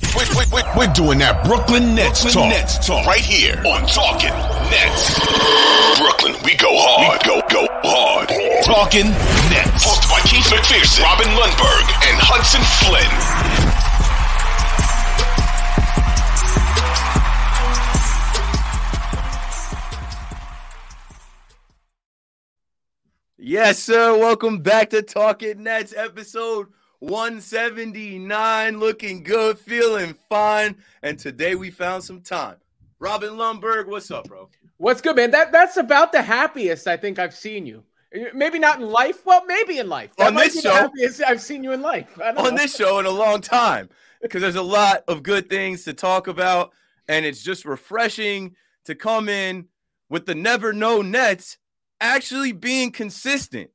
We're, 0.00 0.46
we're, 0.52 0.76
we're, 0.76 0.92
doing 0.92 1.18
that 1.20 1.44
Brooklyn 1.44 1.94
Nets, 1.94 2.22
Brooklyn 2.22 2.50
talk. 2.50 2.58
Nets 2.58 2.86
talk 2.86 3.06
right 3.06 3.20
here 3.20 3.54
on 3.62 3.86
Talking 3.86 4.34
Nets. 4.72 5.14
Brooklyn, 6.00 6.34
we 6.42 6.56
go 6.56 6.72
hard. 6.72 7.20
We 7.22 7.28
go, 7.28 7.40
go 7.46 7.68
hard. 7.84 8.28
Talking 8.64 9.06
Nets. 9.52 9.86
Hosted 9.86 10.10
by 10.10 10.20
Keith 10.26 10.50
McPherson, 10.50 11.04
Robin 11.04 11.28
Lundberg, 11.38 11.86
and 12.10 12.18
Hudson 12.18 12.64
Flynn. 12.82 13.06
Yes, 23.38 23.78
sir. 23.78 24.18
Welcome 24.18 24.58
back 24.58 24.90
to 24.90 25.02
Talking 25.02 25.62
Nets, 25.62 25.94
episode 25.96 26.68
179. 27.00 28.78
Looking 28.78 29.22
good, 29.22 29.58
feeling 29.58 30.14
fine. 30.28 30.76
And 31.02 31.18
today 31.18 31.54
we 31.54 31.70
found 31.70 32.04
some 32.04 32.20
time. 32.20 32.56
Robin 32.98 33.30
Lundberg, 33.30 33.86
what's 33.86 34.10
up, 34.10 34.28
bro? 34.28 34.48
What's 34.76 35.00
good, 35.00 35.16
man? 35.16 35.30
That 35.30 35.52
that's 35.52 35.76
about 35.76 36.12
the 36.12 36.22
happiest 36.22 36.86
I 36.86 36.96
think 36.96 37.18
I've 37.18 37.34
seen 37.34 37.66
you. 37.66 37.82
Maybe 38.34 38.58
not 38.58 38.80
in 38.80 38.88
life. 38.88 39.24
Well, 39.24 39.44
maybe 39.46 39.78
in 39.78 39.88
life. 39.88 40.14
That 40.16 40.28
on 40.28 40.34
this 40.34 40.60
show, 40.60 40.70
happiest 40.70 41.22
I've 41.22 41.40
seen 41.40 41.62
you 41.62 41.72
in 41.72 41.80
life. 41.80 42.18
On 42.22 42.34
know. 42.34 42.50
this 42.50 42.74
show 42.74 42.98
in 42.98 43.06
a 43.06 43.10
long 43.10 43.40
time, 43.40 43.88
because 44.20 44.42
there's 44.42 44.56
a 44.56 44.62
lot 44.62 45.04
of 45.06 45.22
good 45.22 45.48
things 45.48 45.84
to 45.84 45.94
talk 45.94 46.26
about, 46.26 46.72
and 47.08 47.24
it's 47.24 47.42
just 47.42 47.64
refreshing 47.64 48.56
to 48.84 48.94
come 48.94 49.28
in 49.28 49.66
with 50.08 50.26
the 50.26 50.34
never 50.34 50.72
know 50.72 51.02
Nets 51.02 51.56
actually 52.00 52.52
being 52.52 52.90
consistent, 52.90 53.70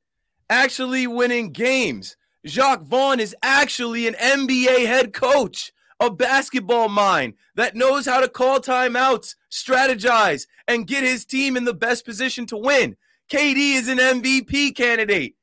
actually 0.50 1.06
winning 1.06 1.52
games. 1.52 2.16
Jacque 2.46 2.82
Vaughn 2.82 3.18
is 3.18 3.34
actually 3.42 4.06
an 4.06 4.14
NBA 4.14 4.86
head 4.86 5.12
coach, 5.12 5.72
a 5.98 6.10
basketball 6.10 6.88
mind 6.88 7.34
that 7.56 7.74
knows 7.74 8.06
how 8.06 8.20
to 8.20 8.28
call 8.28 8.60
timeouts, 8.60 9.34
strategize, 9.50 10.46
and 10.68 10.86
get 10.86 11.02
his 11.02 11.24
team 11.24 11.56
in 11.56 11.64
the 11.64 11.74
best 11.74 12.04
position 12.04 12.46
to 12.46 12.56
win. 12.56 12.96
KD 13.28 13.74
is 13.74 13.88
an 13.88 13.98
MVP 13.98 14.76
candidate. 14.76 15.34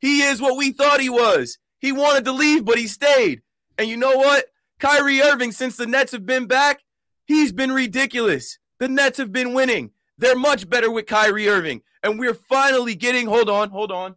He 0.00 0.20
is 0.20 0.40
what 0.40 0.58
we 0.58 0.72
thought 0.72 1.00
he 1.00 1.08
was. 1.08 1.58
He 1.78 1.92
wanted 1.92 2.26
to 2.26 2.32
leave, 2.32 2.66
but 2.66 2.78
he 2.78 2.86
stayed. 2.86 3.40
And 3.78 3.88
you 3.88 3.96
know 3.96 4.16
what? 4.16 4.44
Kyrie 4.78 5.22
Irving, 5.22 5.52
since 5.52 5.76
the 5.76 5.86
Nets 5.86 6.12
have 6.12 6.26
been 6.26 6.46
back, 6.46 6.82
he's 7.24 7.52
been 7.52 7.72
ridiculous. 7.72 8.58
The 8.78 8.88
Nets 8.88 9.16
have 9.16 9.32
been 9.32 9.54
winning. 9.54 9.92
They're 10.18 10.36
much 10.36 10.68
better 10.68 10.90
with 10.90 11.06
Kyrie 11.06 11.48
Irving. 11.48 11.80
And 12.02 12.18
we're 12.18 12.34
finally 12.34 12.94
getting, 12.94 13.26
hold 13.26 13.48
on, 13.48 13.70
hold 13.70 13.90
on. 13.90 14.16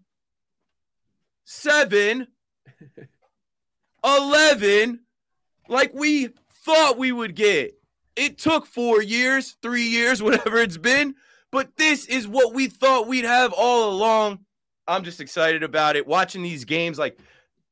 Seven, 1.46 2.28
11, 4.04 5.00
like 5.70 5.94
we 5.94 6.30
thought 6.66 6.98
we 6.98 7.12
would 7.12 7.36
get. 7.36 7.74
It 8.16 8.38
took 8.38 8.66
four 8.66 9.02
years, 9.02 9.58
three 9.62 9.88
years, 9.88 10.22
whatever 10.22 10.58
it's 10.58 10.78
been. 10.78 11.16
But 11.52 11.76
this 11.78 12.06
is 12.08 12.28
what 12.28 12.54
we 12.54 12.68
thought 12.68 13.08
we'd 13.08 13.26
have 13.26 13.54
all 13.54 13.92
along. 13.92 14.40
I'm 14.88 15.04
just 15.04 15.22
excited 15.22 15.64
about 15.64 15.96
it. 15.96 16.08
Watching 16.08 16.42
these 16.42 16.66
games, 16.66 16.98
like 16.98 17.18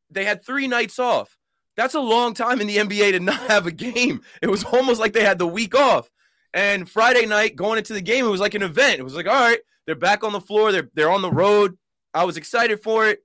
they 0.09 0.23
had 0.23 0.45
three 0.45 0.67
nights 0.67 0.99
off. 0.99 1.37
That's 1.75 1.95
a 1.95 1.99
long 1.99 2.33
time 2.33 2.61
in 2.61 2.67
the 2.67 2.77
NBA 2.77 3.13
to 3.13 3.19
not 3.19 3.39
have 3.49 3.65
a 3.65 3.71
game. 3.71 4.21
It 4.41 4.47
was 4.47 4.63
almost 4.63 4.99
like 4.99 5.13
they 5.13 5.23
had 5.23 5.39
the 5.39 5.47
week 5.47 5.75
off. 5.75 6.09
And 6.53 6.89
Friday 6.89 7.25
night, 7.25 7.55
going 7.55 7.77
into 7.77 7.93
the 7.93 8.01
game, 8.01 8.25
it 8.25 8.29
was 8.29 8.41
like 8.41 8.55
an 8.55 8.61
event. 8.61 8.99
It 8.99 9.03
was 9.03 9.15
like, 9.15 9.27
all 9.27 9.33
right, 9.33 9.59
they're 9.85 9.95
back 9.95 10.23
on 10.23 10.33
the 10.33 10.41
floor. 10.41 10.71
They're 10.71 10.89
they're 10.93 11.11
on 11.11 11.21
the 11.21 11.31
road. 11.31 11.77
I 12.13 12.25
was 12.25 12.37
excited 12.37 12.83
for 12.83 13.07
it. 13.07 13.23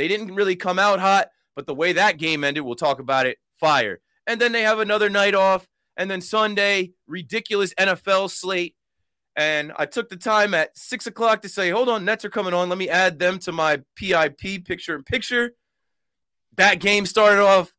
They 0.00 0.08
didn't 0.08 0.34
really 0.34 0.56
come 0.56 0.78
out 0.78 0.98
hot, 0.98 1.28
but 1.54 1.66
the 1.66 1.74
way 1.74 1.92
that 1.92 2.16
game 2.16 2.42
ended, 2.42 2.64
we'll 2.64 2.74
talk 2.74 3.00
about 3.00 3.26
it. 3.26 3.36
Fire. 3.58 4.00
And 4.26 4.40
then 4.40 4.52
they 4.52 4.62
have 4.62 4.78
another 4.78 5.10
night 5.10 5.34
off. 5.34 5.68
And 5.94 6.10
then 6.10 6.22
Sunday, 6.22 6.92
ridiculous 7.06 7.74
NFL 7.74 8.30
slate. 8.30 8.76
And 9.36 9.72
I 9.76 9.84
took 9.84 10.08
the 10.08 10.16
time 10.16 10.54
at 10.54 10.74
six 10.74 11.06
o'clock 11.06 11.42
to 11.42 11.50
say, 11.50 11.68
hold 11.68 11.90
on, 11.90 12.06
Nets 12.06 12.24
are 12.24 12.30
coming 12.30 12.54
on. 12.54 12.70
Let 12.70 12.78
me 12.78 12.88
add 12.88 13.18
them 13.18 13.38
to 13.40 13.52
my 13.52 13.82
PIP 13.94 14.64
picture 14.64 14.94
in 14.94 15.02
picture. 15.02 15.50
That 16.56 16.80
game 16.80 17.04
started 17.04 17.42
off 17.42 17.74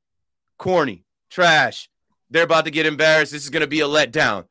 corny, 0.59 1.05
trash. 1.31 1.89
They're 2.29 2.43
about 2.43 2.65
to 2.65 2.71
get 2.71 2.85
embarrassed. 2.85 3.31
This 3.31 3.43
is 3.43 3.49
going 3.49 3.61
to 3.61 3.67
be 3.67 3.79
a 3.79 3.87
letdown 3.87 4.45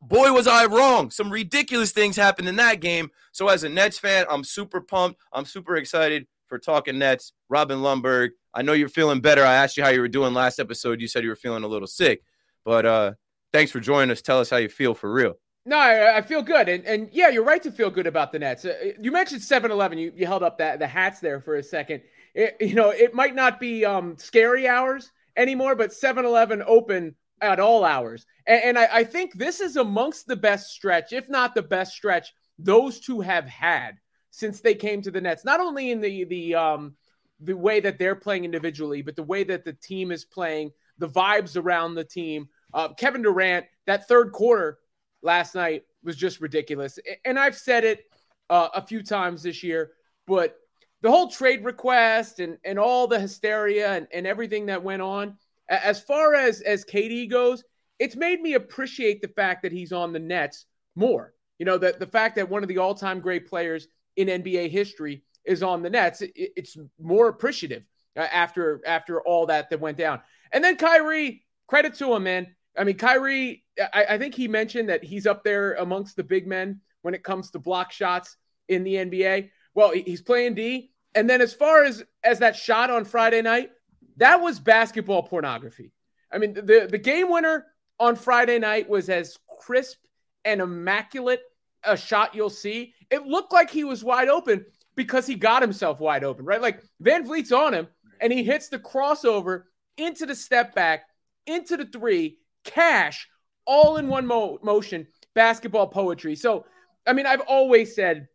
boy, 0.00 0.30
was 0.32 0.46
I 0.46 0.66
wrong. 0.66 1.10
Some 1.10 1.30
ridiculous 1.30 1.90
things 1.90 2.14
happened 2.14 2.48
in 2.48 2.56
that 2.56 2.80
game. 2.80 3.10
So, 3.32 3.48
as 3.48 3.64
a 3.64 3.68
Nets 3.68 3.98
fan, 3.98 4.24
I'm 4.30 4.44
super 4.44 4.80
pumped. 4.80 5.20
I'm 5.32 5.44
super 5.44 5.76
excited 5.76 6.28
for 6.48 6.58
talking 6.58 6.98
Nets. 6.98 7.32
Robin 7.48 7.78
Lundberg, 7.78 8.30
I 8.54 8.62
know 8.62 8.72
you're 8.72 8.88
feeling 8.88 9.20
better. 9.20 9.44
I 9.44 9.54
asked 9.54 9.76
you 9.76 9.82
how 9.82 9.90
you 9.90 10.00
were 10.00 10.08
doing 10.08 10.34
last 10.34 10.58
episode. 10.58 11.00
You 11.00 11.08
said 11.08 11.22
you 11.22 11.28
were 11.28 11.36
feeling 11.36 11.64
a 11.64 11.68
little 11.68 11.86
sick, 11.86 12.22
but 12.64 12.86
uh, 12.86 13.12
thanks 13.52 13.72
for 13.72 13.80
joining 13.80 14.10
us. 14.10 14.22
Tell 14.22 14.40
us 14.40 14.50
how 14.50 14.56
you 14.56 14.68
feel 14.68 14.94
for 14.94 15.12
real. 15.12 15.34
No, 15.64 15.76
I, 15.76 16.18
I 16.18 16.22
feel 16.22 16.42
good, 16.42 16.68
and 16.68 16.84
and 16.84 17.08
yeah, 17.12 17.28
you're 17.28 17.44
right 17.44 17.62
to 17.62 17.72
feel 17.72 17.90
good 17.90 18.06
about 18.06 18.30
the 18.30 18.38
Nets. 18.38 18.64
Uh, 18.64 18.92
you 19.00 19.10
mentioned 19.10 19.40
7-Eleven. 19.40 19.98
You 19.98 20.12
you 20.14 20.24
held 20.24 20.44
up 20.44 20.58
that 20.58 20.78
the 20.78 20.86
hats 20.86 21.18
there 21.20 21.40
for 21.40 21.56
a 21.56 21.62
second. 21.62 22.02
It, 22.34 22.56
you 22.60 22.74
know, 22.74 22.90
it 22.90 23.14
might 23.14 23.34
not 23.34 23.58
be 23.58 23.84
um, 23.84 24.16
scary 24.16 24.68
hours 24.68 25.10
anymore, 25.36 25.74
but 25.74 25.90
7-Eleven 25.90 26.62
open 26.66 27.16
at 27.40 27.60
all 27.60 27.84
hours. 27.84 28.26
And, 28.46 28.62
and 28.62 28.78
I, 28.78 28.88
I, 28.92 29.04
think 29.04 29.34
this 29.34 29.60
is 29.60 29.76
amongst 29.76 30.26
the 30.26 30.36
best 30.36 30.70
stretch, 30.70 31.12
if 31.12 31.28
not 31.28 31.54
the 31.54 31.62
best 31.62 31.94
stretch, 31.94 32.32
those 32.58 33.00
two 33.00 33.20
have 33.20 33.46
had 33.46 33.98
since 34.36 34.60
they 34.60 34.74
came 34.74 35.00
to 35.00 35.10
the 35.10 35.20
Nets. 35.20 35.46
Not 35.46 35.60
only 35.60 35.90
in 35.90 36.00
the 36.02 36.24
the 36.24 36.54
um 36.54 36.94
the 37.40 37.56
way 37.56 37.80
that 37.80 37.98
they're 37.98 38.14
playing 38.14 38.44
individually, 38.44 39.00
but 39.00 39.16
the 39.16 39.22
way 39.22 39.44
that 39.44 39.64
the 39.64 39.72
team 39.72 40.12
is 40.12 40.26
playing, 40.26 40.72
the 40.98 41.08
vibes 41.08 41.56
around 41.56 41.94
the 41.94 42.04
team. 42.04 42.48
Uh, 42.72 42.88
Kevin 42.94 43.22
Durant, 43.22 43.64
that 43.86 44.08
third 44.08 44.32
quarter 44.32 44.78
last 45.22 45.54
night 45.54 45.84
was 46.02 46.16
just 46.16 46.40
ridiculous. 46.40 46.98
And 47.24 47.38
I've 47.38 47.56
said 47.56 47.84
it 47.84 48.04
uh, 48.48 48.68
a 48.74 48.86
few 48.86 49.02
times 49.02 49.42
this 49.42 49.62
year, 49.62 49.92
but 50.26 50.56
the 51.02 51.10
whole 51.10 51.28
trade 51.28 51.64
request 51.64 52.40
and, 52.40 52.58
and 52.64 52.78
all 52.78 53.06
the 53.06 53.20
hysteria 53.20 53.92
and, 53.92 54.06
and 54.12 54.26
everything 54.26 54.66
that 54.66 54.82
went 54.82 55.02
on, 55.02 55.36
as 55.68 56.00
far 56.00 56.34
as 56.34 56.60
as 56.60 56.84
KD 56.84 57.30
goes, 57.30 57.64
it's 57.98 58.16
made 58.16 58.40
me 58.40 58.54
appreciate 58.54 59.22
the 59.22 59.28
fact 59.28 59.62
that 59.62 59.72
he's 59.72 59.92
on 59.92 60.12
the 60.12 60.18
Nets 60.18 60.66
more. 60.94 61.34
You 61.58 61.64
know, 61.64 61.78
that 61.78 61.98
the 62.00 62.06
fact 62.06 62.36
that 62.36 62.48
one 62.48 62.62
of 62.62 62.68
the 62.68 62.78
all-time 62.78 63.20
great 63.20 63.46
players 63.46 63.88
in 64.16 64.28
NBA 64.28 64.70
history 64.70 65.22
is 65.44 65.62
on 65.62 65.82
the 65.82 65.90
Nets, 65.90 66.22
it, 66.22 66.32
it's 66.34 66.76
more 67.00 67.28
appreciative 67.28 67.84
uh, 68.16 68.20
after 68.20 68.80
after 68.86 69.20
all 69.20 69.46
that 69.46 69.70
that 69.70 69.80
went 69.80 69.96
down. 69.96 70.20
And 70.52 70.62
then 70.62 70.76
Kyrie, 70.76 71.44
credit 71.66 71.94
to 71.94 72.14
him, 72.14 72.24
man. 72.24 72.54
I 72.76 72.84
mean, 72.84 72.96
Kyrie, 72.96 73.64
I, 73.92 74.06
I 74.10 74.18
think 74.18 74.34
he 74.34 74.48
mentioned 74.48 74.88
that 74.88 75.02
he's 75.02 75.26
up 75.26 75.44
there 75.44 75.74
amongst 75.74 76.16
the 76.16 76.24
big 76.24 76.46
men 76.46 76.80
when 77.02 77.14
it 77.14 77.22
comes 77.22 77.50
to 77.50 77.58
block 77.58 77.92
shots 77.92 78.36
in 78.68 78.84
the 78.84 78.94
NBA. 78.94 79.50
Well, 79.74 79.92
he's 79.92 80.22
playing 80.22 80.54
D, 80.54 80.90
And 81.14 81.28
then 81.28 81.40
as 81.40 81.52
far 81.52 81.84
as 81.84 82.02
as 82.24 82.40
that 82.40 82.56
shot 82.56 82.90
on 82.90 83.04
Friday 83.04 83.42
night, 83.42 83.70
that 84.16 84.40
was 84.40 84.58
basketball 84.58 85.22
pornography. 85.22 85.92
I 86.32 86.38
mean, 86.38 86.54
the 86.54 86.88
the 86.90 86.98
game 86.98 87.30
winner 87.30 87.66
on 87.98 88.16
Friday 88.16 88.58
night 88.58 88.88
was 88.88 89.08
as 89.08 89.38
crisp 89.60 89.98
and 90.44 90.60
immaculate 90.60 91.40
a 91.86 91.96
shot 91.96 92.34
you'll 92.34 92.50
see. 92.50 92.94
It 93.10 93.26
looked 93.26 93.52
like 93.52 93.70
he 93.70 93.84
was 93.84 94.04
wide 94.04 94.28
open 94.28 94.64
because 94.94 95.26
he 95.26 95.34
got 95.34 95.62
himself 95.62 96.00
wide 96.00 96.24
open, 96.24 96.44
right? 96.44 96.60
Like 96.60 96.82
VanVleet's 97.02 97.52
on 97.52 97.74
him 97.74 97.88
and 98.20 98.32
he 98.32 98.42
hits 98.42 98.68
the 98.68 98.78
crossover 98.78 99.64
into 99.96 100.26
the 100.26 100.34
step 100.34 100.74
back, 100.74 101.04
into 101.46 101.76
the 101.76 101.86
three, 101.86 102.38
cash, 102.64 103.28
all 103.66 103.96
in 103.96 104.08
one 104.08 104.26
mo- 104.26 104.58
motion, 104.62 105.06
basketball 105.34 105.88
poetry. 105.88 106.34
So, 106.34 106.66
I 107.06 107.12
mean, 107.12 107.26
I've 107.26 107.40
always 107.42 107.94
said 107.94 108.28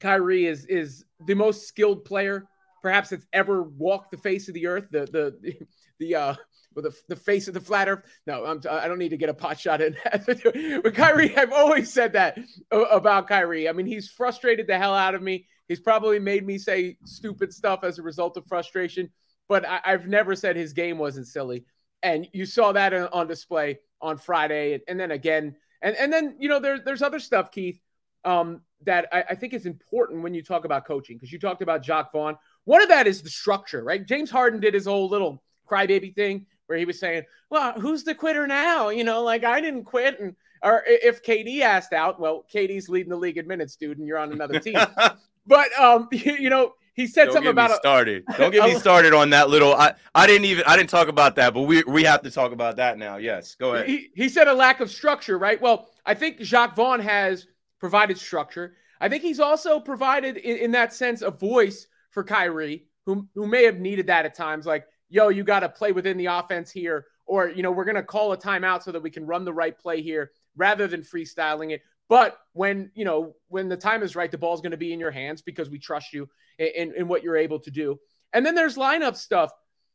Kyrie 0.00 0.46
is 0.46 0.66
is 0.66 1.04
the 1.26 1.34
most 1.34 1.66
skilled 1.66 2.04
player 2.04 2.48
perhaps 2.82 3.08
that's 3.08 3.26
ever 3.32 3.62
walked 3.62 4.10
the 4.10 4.18
face 4.18 4.48
of 4.48 4.54
the 4.54 4.66
earth. 4.66 4.86
The 4.90 5.06
the 5.06 5.66
the 5.98 6.14
uh 6.14 6.34
with 6.74 6.84
the, 6.84 6.96
the 7.08 7.16
face 7.16 7.48
of 7.48 7.54
the 7.54 7.60
flat 7.60 7.88
earth. 7.88 8.04
No, 8.26 8.44
I'm, 8.44 8.60
I 8.70 8.88
don't 8.88 8.98
need 8.98 9.10
to 9.10 9.16
get 9.16 9.28
a 9.28 9.34
pot 9.34 9.58
shot 9.58 9.80
in. 9.80 9.96
but 10.82 10.94
Kyrie, 10.94 11.36
I've 11.36 11.52
always 11.52 11.92
said 11.92 12.12
that 12.12 12.38
about 12.70 13.28
Kyrie. 13.28 13.68
I 13.68 13.72
mean, 13.72 13.86
he's 13.86 14.08
frustrated 14.08 14.66
the 14.66 14.78
hell 14.78 14.94
out 14.94 15.14
of 15.14 15.22
me. 15.22 15.46
He's 15.68 15.80
probably 15.80 16.18
made 16.18 16.46
me 16.46 16.58
say 16.58 16.98
stupid 17.04 17.52
stuff 17.52 17.84
as 17.84 17.98
a 17.98 18.02
result 18.02 18.36
of 18.36 18.46
frustration, 18.46 19.10
but 19.48 19.64
I, 19.64 19.80
have 19.84 20.06
never 20.06 20.34
said 20.34 20.56
his 20.56 20.72
game 20.72 20.98
wasn't 20.98 21.26
silly. 21.26 21.64
And 22.02 22.28
you 22.32 22.44
saw 22.44 22.72
that 22.72 22.92
on 22.92 23.26
display 23.26 23.78
on 24.00 24.18
Friday, 24.18 24.78
and 24.86 25.00
then 25.00 25.10
again, 25.10 25.56
and 25.80 25.96
and 25.96 26.12
then 26.12 26.36
you 26.38 26.50
know 26.50 26.60
there, 26.60 26.78
there's 26.78 27.00
other 27.00 27.18
stuff, 27.18 27.50
Keith, 27.50 27.80
um, 28.26 28.60
that 28.84 29.08
I, 29.10 29.24
I 29.30 29.34
think 29.34 29.54
is 29.54 29.64
important 29.64 30.22
when 30.22 30.34
you 30.34 30.42
talk 30.42 30.66
about 30.66 30.86
coaching 30.86 31.16
because 31.16 31.32
you 31.32 31.38
talked 31.38 31.62
about 31.62 31.82
Jacque 31.82 32.12
Vaughn. 32.12 32.36
One 32.64 32.82
of 32.82 32.88
that 32.88 33.06
is 33.06 33.22
the 33.22 33.30
structure, 33.30 33.82
right? 33.82 34.04
James 34.04 34.30
Harden 34.30 34.60
did 34.60 34.74
his 34.74 34.84
whole 34.84 35.08
little 35.08 35.42
crybaby 35.66 36.14
thing 36.14 36.46
where 36.66 36.78
he 36.78 36.84
was 36.84 36.98
saying, 36.98 37.24
"Well, 37.50 37.72
who's 37.72 38.04
the 38.04 38.14
quitter 38.14 38.46
now?" 38.46 38.88
You 38.88 39.04
know, 39.04 39.22
like 39.22 39.44
I 39.44 39.60
didn't 39.60 39.84
quit, 39.84 40.20
and 40.20 40.34
or 40.64 40.82
if 40.86 41.22
KD 41.22 41.60
asked 41.60 41.92
out, 41.92 42.18
well, 42.18 42.46
KD's 42.52 42.88
leading 42.88 43.10
the 43.10 43.16
league 43.16 43.36
in 43.36 43.46
minutes, 43.46 43.76
dude, 43.76 43.98
and 43.98 44.08
you're 44.08 44.18
on 44.18 44.32
another 44.32 44.58
team. 44.58 44.78
but 45.46 45.78
um, 45.78 46.08
you, 46.12 46.36
you, 46.36 46.50
know, 46.50 46.72
he 46.94 47.06
said 47.06 47.26
Don't 47.26 47.34
something 47.34 47.50
about 47.50 47.70
me 47.70 47.76
started. 47.76 48.24
Don't 48.38 48.50
get 48.50 48.64
me 48.64 48.74
started 48.78 49.12
on 49.12 49.30
that 49.30 49.50
little. 49.50 49.74
I 49.74 49.92
I 50.14 50.26
didn't 50.26 50.46
even 50.46 50.64
I 50.66 50.76
didn't 50.76 50.90
talk 50.90 51.08
about 51.08 51.36
that, 51.36 51.52
but 51.52 51.62
we 51.62 51.82
we 51.84 52.02
have 52.04 52.22
to 52.22 52.30
talk 52.30 52.52
about 52.52 52.76
that 52.76 52.98
now. 52.98 53.18
Yes, 53.18 53.54
go 53.54 53.74
ahead. 53.74 53.88
He, 53.88 54.08
he 54.14 54.28
said 54.28 54.48
a 54.48 54.54
lack 54.54 54.80
of 54.80 54.90
structure, 54.90 55.38
right? 55.38 55.60
Well, 55.60 55.88
I 56.06 56.14
think 56.14 56.40
Jacque 56.40 56.74
Vaughn 56.74 57.00
has 57.00 57.46
provided 57.78 58.16
structure. 58.16 58.74
I 59.00 59.08
think 59.10 59.22
he's 59.22 59.40
also 59.40 59.78
provided, 59.80 60.38
in, 60.38 60.56
in 60.56 60.70
that 60.70 60.94
sense, 60.94 61.20
a 61.20 61.30
voice 61.30 61.88
for 62.10 62.24
Kyrie, 62.24 62.86
who 63.04 63.28
who 63.34 63.46
may 63.46 63.64
have 63.64 63.80
needed 63.80 64.06
that 64.06 64.24
at 64.24 64.34
times. 64.34 64.64
Like 64.64 64.86
yo, 65.14 65.28
you 65.28 65.44
got 65.44 65.60
to 65.60 65.68
play 65.68 65.92
within 65.92 66.18
the 66.18 66.26
offense 66.26 66.72
here, 66.72 67.06
or, 67.24 67.48
you 67.48 67.62
know, 67.62 67.70
we're 67.70 67.84
going 67.84 67.94
to 67.94 68.02
call 68.02 68.32
a 68.32 68.36
timeout 68.36 68.82
so 68.82 68.90
that 68.90 69.00
we 69.00 69.10
can 69.10 69.24
run 69.24 69.44
the 69.44 69.52
right 69.52 69.78
play 69.78 70.02
here 70.02 70.32
rather 70.56 70.88
than 70.88 71.02
freestyling 71.02 71.70
it. 71.70 71.82
But 72.08 72.36
when, 72.52 72.90
you 72.96 73.04
know, 73.04 73.36
when 73.46 73.68
the 73.68 73.76
time 73.76 74.02
is 74.02 74.16
right, 74.16 74.30
the 74.30 74.36
ball's 74.36 74.60
going 74.60 74.72
to 74.72 74.76
be 74.76 74.92
in 74.92 74.98
your 74.98 75.12
hands 75.12 75.40
because 75.40 75.70
we 75.70 75.78
trust 75.78 76.12
you 76.12 76.28
in, 76.58 76.66
in, 76.66 76.94
in, 76.96 77.08
what 77.08 77.22
you're 77.22 77.36
able 77.36 77.60
to 77.60 77.70
do. 77.70 77.98
And 78.32 78.44
then 78.44 78.56
there's 78.56 78.76
lineup 78.76 79.16
stuff. 79.16 79.52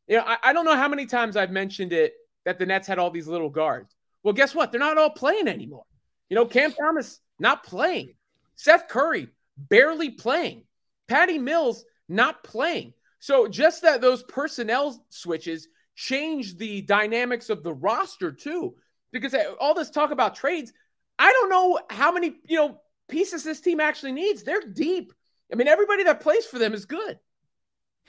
You 0.08 0.16
know, 0.16 0.24
I, 0.26 0.38
I 0.42 0.52
don't 0.54 0.64
know 0.64 0.74
how 0.74 0.88
many 0.88 1.04
times 1.04 1.36
I've 1.36 1.50
mentioned 1.50 1.92
it 1.92 2.14
that 2.46 2.58
the 2.58 2.64
Nets 2.64 2.88
had 2.88 2.98
all 2.98 3.10
these 3.10 3.28
little 3.28 3.50
guards. 3.50 3.94
Well, 4.22 4.32
guess 4.32 4.54
what? 4.54 4.72
They're 4.72 4.80
not 4.80 4.96
all 4.96 5.10
playing 5.10 5.48
anymore. 5.48 5.84
You 6.30 6.36
know, 6.36 6.46
Cam 6.46 6.72
Thomas 6.72 7.20
not 7.38 7.62
playing. 7.62 8.14
Seth 8.56 8.88
Curry 8.88 9.28
barely 9.58 10.10
playing. 10.10 10.64
Patty 11.08 11.38
Mills 11.38 11.84
not 12.08 12.42
playing. 12.42 12.94
So 13.20 13.46
just 13.46 13.82
that 13.82 14.00
those 14.00 14.22
personnel 14.24 15.04
switches 15.10 15.68
change 15.94 16.56
the 16.56 16.80
dynamics 16.82 17.50
of 17.50 17.62
the 17.62 17.72
roster 17.72 18.32
too. 18.32 18.74
Because 19.12 19.34
all 19.60 19.74
this 19.74 19.90
talk 19.90 20.10
about 20.10 20.34
trades, 20.34 20.72
I 21.18 21.30
don't 21.32 21.50
know 21.50 21.80
how 21.90 22.12
many, 22.12 22.34
you 22.46 22.56
know, 22.56 22.80
pieces 23.08 23.44
this 23.44 23.60
team 23.60 23.78
actually 23.80 24.12
needs. 24.12 24.42
They're 24.42 24.62
deep. 24.62 25.12
I 25.52 25.56
mean, 25.56 25.68
everybody 25.68 26.04
that 26.04 26.20
plays 26.20 26.46
for 26.46 26.58
them 26.58 26.72
is 26.72 26.86
good. 26.86 27.18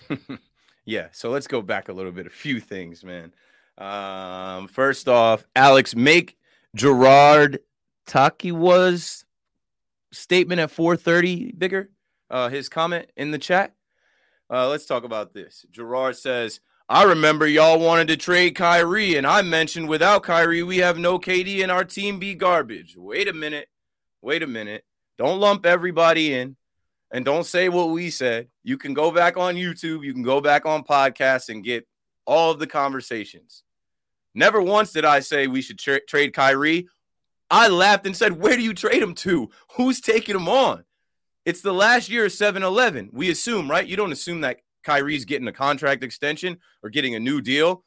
yeah. 0.85 1.07
So 1.11 1.29
let's 1.29 1.47
go 1.47 1.61
back 1.61 1.89
a 1.89 1.93
little 1.93 2.11
bit. 2.11 2.27
A 2.27 2.31
few 2.31 2.59
things, 2.59 3.03
man. 3.03 3.33
Um, 3.77 4.67
first 4.67 5.09
off, 5.09 5.45
Alex, 5.55 5.95
make 5.95 6.37
Gerard 6.75 7.59
Takiwa's 8.07 9.25
statement 10.11 10.61
at 10.61 10.69
4:30 10.69 11.57
bigger. 11.57 11.89
Uh, 12.29 12.47
his 12.49 12.69
comment 12.69 13.09
in 13.17 13.31
the 13.31 13.37
chat. 13.37 13.73
Uh, 14.51 14.67
let's 14.67 14.85
talk 14.85 15.05
about 15.05 15.33
this. 15.33 15.65
Gerard 15.71 16.17
says, 16.17 16.59
I 16.89 17.03
remember 17.03 17.47
y'all 17.47 17.79
wanted 17.79 18.09
to 18.09 18.17
trade 18.17 18.53
Kyrie, 18.55 19.15
and 19.15 19.25
I 19.25 19.41
mentioned 19.43 19.87
without 19.87 20.23
Kyrie, 20.23 20.61
we 20.61 20.79
have 20.79 20.97
no 20.97 21.17
KD 21.17 21.63
and 21.63 21.71
our 21.71 21.85
team 21.85 22.19
be 22.19 22.35
garbage. 22.35 22.97
Wait 22.97 23.29
a 23.29 23.33
minute. 23.33 23.69
Wait 24.21 24.43
a 24.43 24.47
minute. 24.47 24.83
Don't 25.17 25.39
lump 25.39 25.65
everybody 25.65 26.33
in 26.33 26.57
and 27.13 27.23
don't 27.23 27.45
say 27.45 27.69
what 27.69 27.91
we 27.91 28.09
said. 28.09 28.49
You 28.63 28.77
can 28.77 28.93
go 28.93 29.09
back 29.09 29.37
on 29.37 29.55
YouTube, 29.55 30.03
you 30.03 30.13
can 30.13 30.23
go 30.23 30.41
back 30.41 30.65
on 30.65 30.83
podcasts 30.83 31.47
and 31.47 31.63
get 31.63 31.87
all 32.25 32.51
of 32.51 32.59
the 32.59 32.67
conversations. 32.67 33.63
Never 34.35 34.61
once 34.61 34.91
did 34.91 35.05
I 35.05 35.21
say 35.21 35.47
we 35.47 35.61
should 35.61 35.79
tra- 35.79 36.05
trade 36.05 36.33
Kyrie. 36.33 36.89
I 37.49 37.69
laughed 37.69 38.05
and 38.05 38.15
said, 38.15 38.41
Where 38.41 38.57
do 38.57 38.63
you 38.63 38.73
trade 38.73 39.01
him 39.01 39.13
to? 39.15 39.49
Who's 39.77 40.01
taking 40.01 40.35
him 40.35 40.49
on? 40.49 40.83
It's 41.45 41.61
the 41.61 41.73
last 41.73 42.09
year 42.09 42.25
of 42.25 42.31
7 42.31 42.61
Eleven. 42.61 43.09
We 43.11 43.31
assume, 43.31 43.69
right? 43.69 43.87
You 43.87 43.97
don't 43.97 44.11
assume 44.11 44.41
that 44.41 44.59
Kyrie's 44.83 45.25
getting 45.25 45.47
a 45.47 45.53
contract 45.53 46.03
extension 46.03 46.57
or 46.83 46.89
getting 46.89 47.15
a 47.15 47.19
new 47.19 47.41
deal. 47.41 47.83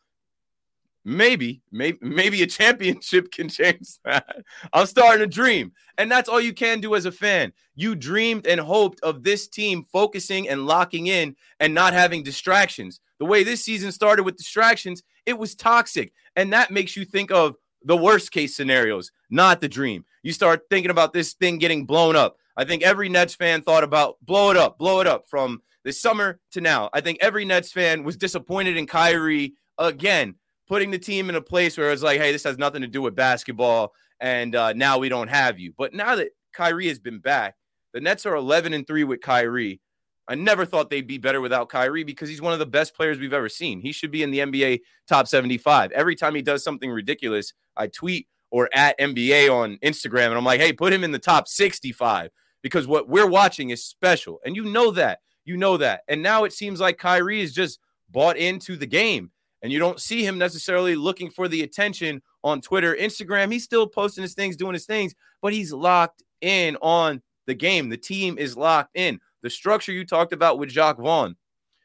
Maybe, 1.04 1.60
maybe, 1.70 1.98
maybe 2.00 2.42
a 2.42 2.46
championship 2.46 3.30
can 3.32 3.48
change 3.48 3.88
that. 4.04 4.42
I'm 4.72 4.86
starting 4.86 5.20
to 5.20 5.26
dream. 5.26 5.72
And 5.98 6.10
that's 6.10 6.28
all 6.28 6.40
you 6.40 6.54
can 6.54 6.80
do 6.80 6.94
as 6.94 7.04
a 7.04 7.12
fan. 7.12 7.52
You 7.74 7.94
dreamed 7.94 8.46
and 8.46 8.60
hoped 8.60 9.00
of 9.02 9.22
this 9.22 9.46
team 9.46 9.84
focusing 9.92 10.48
and 10.48 10.66
locking 10.66 11.08
in 11.08 11.36
and 11.60 11.74
not 11.74 11.92
having 11.92 12.22
distractions. 12.22 13.00
The 13.18 13.26
way 13.26 13.44
this 13.44 13.62
season 13.62 13.92
started 13.92 14.24
with 14.24 14.36
distractions, 14.36 15.02
it 15.26 15.38
was 15.38 15.54
toxic. 15.54 16.12
And 16.36 16.52
that 16.52 16.70
makes 16.70 16.96
you 16.96 17.04
think 17.04 17.30
of 17.30 17.56
the 17.84 17.96
worst 17.96 18.32
case 18.32 18.56
scenarios, 18.56 19.12
not 19.30 19.60
the 19.60 19.68
dream. 19.68 20.04
You 20.22 20.32
start 20.32 20.62
thinking 20.70 20.90
about 20.90 21.12
this 21.12 21.34
thing 21.34 21.58
getting 21.58 21.84
blown 21.84 22.16
up. 22.16 22.38
I 22.56 22.64
think 22.64 22.82
every 22.82 23.08
Nets 23.08 23.34
fan 23.34 23.62
thought 23.62 23.84
about 23.84 24.16
blow 24.22 24.50
it 24.50 24.56
up, 24.56 24.78
blow 24.78 25.00
it 25.00 25.06
up 25.06 25.28
from 25.28 25.62
this 25.84 26.00
summer 26.00 26.40
to 26.52 26.60
now. 26.60 26.88
I 26.92 27.00
think 27.00 27.18
every 27.20 27.44
Nets 27.44 27.72
fan 27.72 28.04
was 28.04 28.16
disappointed 28.16 28.76
in 28.76 28.86
Kyrie 28.86 29.54
again, 29.78 30.36
putting 30.68 30.90
the 30.90 30.98
team 30.98 31.28
in 31.28 31.34
a 31.34 31.40
place 31.40 31.76
where 31.76 31.90
it's 31.90 32.02
like, 32.02 32.20
hey, 32.20 32.32
this 32.32 32.44
has 32.44 32.58
nothing 32.58 32.82
to 32.82 32.88
do 32.88 33.02
with 33.02 33.14
basketball, 33.14 33.92
and 34.20 34.54
uh, 34.54 34.72
now 34.72 34.98
we 34.98 35.08
don't 35.08 35.28
have 35.28 35.58
you. 35.58 35.74
But 35.76 35.94
now 35.94 36.16
that 36.16 36.30
Kyrie 36.52 36.88
has 36.88 36.98
been 36.98 37.18
back, 37.18 37.56
the 37.92 38.00
Nets 38.00 38.26
are 38.26 38.34
11 38.34 38.72
and 38.72 38.86
three 38.86 39.04
with 39.04 39.20
Kyrie. 39.20 39.80
I 40.26 40.36
never 40.36 40.64
thought 40.64 40.88
they'd 40.88 41.06
be 41.06 41.18
better 41.18 41.40
without 41.40 41.68
Kyrie 41.68 42.02
because 42.02 42.30
he's 42.30 42.40
one 42.40 42.54
of 42.54 42.58
the 42.58 42.66
best 42.66 42.96
players 42.96 43.18
we've 43.18 43.34
ever 43.34 43.50
seen. 43.50 43.82
He 43.82 43.92
should 43.92 44.10
be 44.10 44.22
in 44.22 44.30
the 44.30 44.38
NBA 44.38 44.80
top 45.06 45.28
75. 45.28 45.92
Every 45.92 46.16
time 46.16 46.34
he 46.34 46.40
does 46.40 46.64
something 46.64 46.90
ridiculous, 46.90 47.52
I 47.76 47.88
tweet 47.88 48.26
or 48.50 48.70
at 48.72 48.98
NBA 48.98 49.50
on 49.50 49.78
Instagram 49.84 50.28
and 50.28 50.36
I'm 50.36 50.44
like, 50.44 50.60
hey, 50.60 50.72
put 50.72 50.94
him 50.94 51.04
in 51.04 51.12
the 51.12 51.18
top 51.18 51.46
65 51.46 52.30
because 52.64 52.86
what 52.86 53.10
we're 53.10 53.28
watching 53.28 53.70
is 53.70 53.84
special. 53.84 54.40
And 54.42 54.56
you 54.56 54.64
know 54.64 54.90
that. 54.92 55.20
You 55.44 55.58
know 55.58 55.76
that. 55.76 56.00
And 56.08 56.22
now 56.22 56.44
it 56.44 56.52
seems 56.54 56.80
like 56.80 56.96
Kyrie 56.96 57.42
is 57.42 57.52
just 57.52 57.78
bought 58.10 58.38
into 58.38 58.74
the 58.74 58.86
game. 58.86 59.30
And 59.60 59.70
you 59.70 59.78
don't 59.78 60.00
see 60.00 60.24
him 60.24 60.38
necessarily 60.38 60.96
looking 60.96 61.28
for 61.28 61.46
the 61.46 61.60
attention 61.60 62.22
on 62.42 62.62
Twitter, 62.62 62.96
Instagram. 62.98 63.52
He's 63.52 63.64
still 63.64 63.86
posting 63.86 64.22
his 64.22 64.32
things, 64.32 64.56
doing 64.56 64.72
his 64.72 64.86
things, 64.86 65.14
but 65.42 65.52
he's 65.52 65.74
locked 65.74 66.22
in 66.40 66.78
on 66.80 67.20
the 67.46 67.54
game. 67.54 67.90
The 67.90 67.98
team 67.98 68.38
is 68.38 68.56
locked 68.56 68.96
in. 68.96 69.20
The 69.42 69.50
structure 69.50 69.92
you 69.92 70.06
talked 70.06 70.32
about 70.32 70.58
with 70.58 70.70
Jacque 70.70 70.96
Vaughn, 70.98 71.36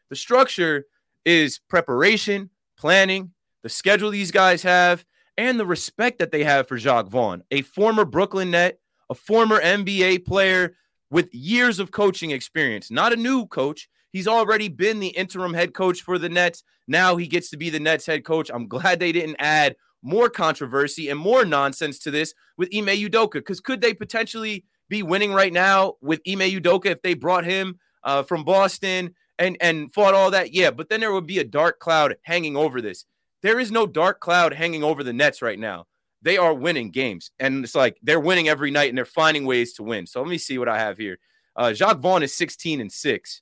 the 0.10 0.16
structure 0.16 0.86
is 1.26 1.60
preparation, 1.68 2.52
planning, 2.78 3.34
the 3.64 3.70
schedule 3.70 4.12
these 4.12 4.32
guys 4.32 4.64
have, 4.64 5.04
and 5.38 5.60
the 5.60 5.66
respect 5.66 6.20
that 6.20 6.32
they 6.32 6.46
have 6.46 6.70
for 6.70 6.78
Jacque 6.78 7.08
Vaughn, 7.08 7.44
a 7.52 7.64
former 7.64 8.06
Brooklyn 8.06 8.52
net 8.52 8.80
a 9.10 9.16
former 9.16 9.60
NBA 9.60 10.26
player 10.26 10.76
with 11.12 11.34
years 11.34 11.80
of 11.80 11.92
coaching 11.92 12.32
experience, 12.32 12.92
not 12.92 13.14
a 13.14 13.18
new 13.18 13.46
coach. 13.48 13.90
He's 14.12 14.28
already 14.28 14.70
been 14.70 15.00
the 15.00 15.08
interim 15.08 15.54
head 15.54 15.74
coach 15.74 16.02
for 16.02 16.18
the 16.18 16.30
Nets. 16.30 16.64
Now 16.88 17.16
he 17.18 17.28
gets 17.28 17.50
to 17.52 17.58
be 17.58 17.70
the 17.70 17.80
Nets 17.80 18.06
head 18.06 18.24
coach. 18.24 18.50
I'm 18.54 18.68
glad 18.68 19.00
they 19.00 19.12
didn't 19.12 19.38
add 19.40 19.76
more 20.02 20.30
controversy 20.30 21.10
and 21.10 21.20
more 21.20 21.44
nonsense 21.46 22.00
to 22.00 22.12
this 22.12 22.34
with 22.58 22.70
Ime 22.76 22.88
Udoka 22.88 23.34
because 23.34 23.60
could 23.60 23.82
they 23.82 23.94
potentially 23.94 24.66
be 24.88 25.04
winning 25.04 25.34
right 25.34 25.54
now 25.54 25.96
with 26.02 26.22
Ime 26.28 26.40
Udoka 26.40 26.88
if 26.88 27.02
they 27.02 27.14
brought 27.14 27.46
him 27.46 27.80
uh, 28.04 28.24
from 28.24 28.44
Boston 28.44 29.14
and 29.38 29.58
and 29.60 29.94
fought 29.94 30.14
all 30.14 30.32
that? 30.32 30.54
Yeah, 30.54 30.72
but 30.72 30.90
then 30.90 31.00
there 31.00 31.12
would 31.12 31.28
be 31.28 31.40
a 31.40 31.44
dark 31.44 31.80
cloud 31.80 32.16
hanging 32.24 32.56
over 32.56 32.82
this. 32.82 33.06
There 33.42 33.60
is 33.60 33.72
no 33.72 33.86
dark 33.88 34.20
cloud 34.20 34.54
hanging 34.54 34.84
over 34.84 35.04
the 35.04 35.14
Nets 35.14 35.42
right 35.42 35.60
now 35.60 35.86
they 36.22 36.38
are 36.38 36.54
winning 36.54 36.92
games. 36.92 37.32
And 37.40 37.64
it's 37.64 37.76
like 37.76 37.98
they're 38.02 38.20
winning 38.20 38.50
every 38.50 38.72
night 38.72 38.90
and 38.90 38.98
they're 38.98 39.06
finding 39.06 39.46
ways 39.46 39.74
to 39.74 39.84
win. 39.84 40.06
So 40.06 40.22
let 40.22 40.30
me 40.30 40.38
see 40.38 40.58
what 40.58 40.70
I 40.70 40.78
have 40.78 40.98
here. 40.98 41.18
Uh, 41.56 41.74
Jacque 41.74 42.00
Vaughn 42.00 42.24
is 42.24 42.34
16 42.34 42.82
and 42.82 42.92
6. 42.92 43.42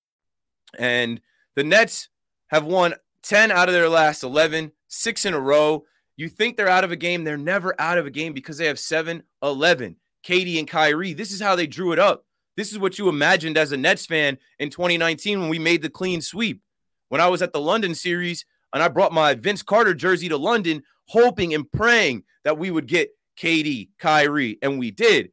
And 0.77 1.21
the 1.55 1.63
Nets 1.63 2.09
have 2.47 2.65
won 2.65 2.95
10 3.23 3.51
out 3.51 3.69
of 3.69 3.73
their 3.73 3.89
last 3.89 4.23
11, 4.23 4.71
six 4.87 5.25
in 5.25 5.33
a 5.33 5.39
row. 5.39 5.85
You 6.17 6.29
think 6.29 6.57
they're 6.57 6.67
out 6.67 6.83
of 6.83 6.91
a 6.91 6.95
game. 6.95 7.23
They're 7.23 7.37
never 7.37 7.79
out 7.79 7.97
of 7.97 8.05
a 8.05 8.11
game 8.11 8.33
because 8.33 8.57
they 8.57 8.67
have 8.67 8.79
7 8.79 9.23
11. 9.41 9.95
KD 10.25 10.59
and 10.59 10.67
Kyrie, 10.67 11.13
this 11.13 11.31
is 11.31 11.41
how 11.41 11.55
they 11.55 11.65
drew 11.65 11.93
it 11.93 11.99
up. 11.99 12.25
This 12.55 12.71
is 12.71 12.77
what 12.77 12.99
you 12.99 13.09
imagined 13.09 13.57
as 13.57 13.71
a 13.71 13.77
Nets 13.77 14.05
fan 14.05 14.37
in 14.59 14.69
2019 14.69 15.39
when 15.39 15.49
we 15.49 15.57
made 15.57 15.81
the 15.81 15.89
clean 15.89 16.21
sweep. 16.21 16.61
When 17.09 17.21
I 17.21 17.27
was 17.27 17.41
at 17.41 17.53
the 17.53 17.59
London 17.59 17.95
series 17.95 18.45
and 18.73 18.83
I 18.83 18.87
brought 18.87 19.13
my 19.13 19.33
Vince 19.33 19.63
Carter 19.63 19.93
jersey 19.93 20.29
to 20.29 20.37
London, 20.37 20.83
hoping 21.07 21.53
and 21.53 21.69
praying 21.71 22.23
that 22.43 22.57
we 22.57 22.71
would 22.71 22.87
get 22.87 23.09
KD, 23.37 23.89
Kyrie, 23.97 24.59
and 24.61 24.77
we 24.77 24.91
did. 24.91 25.31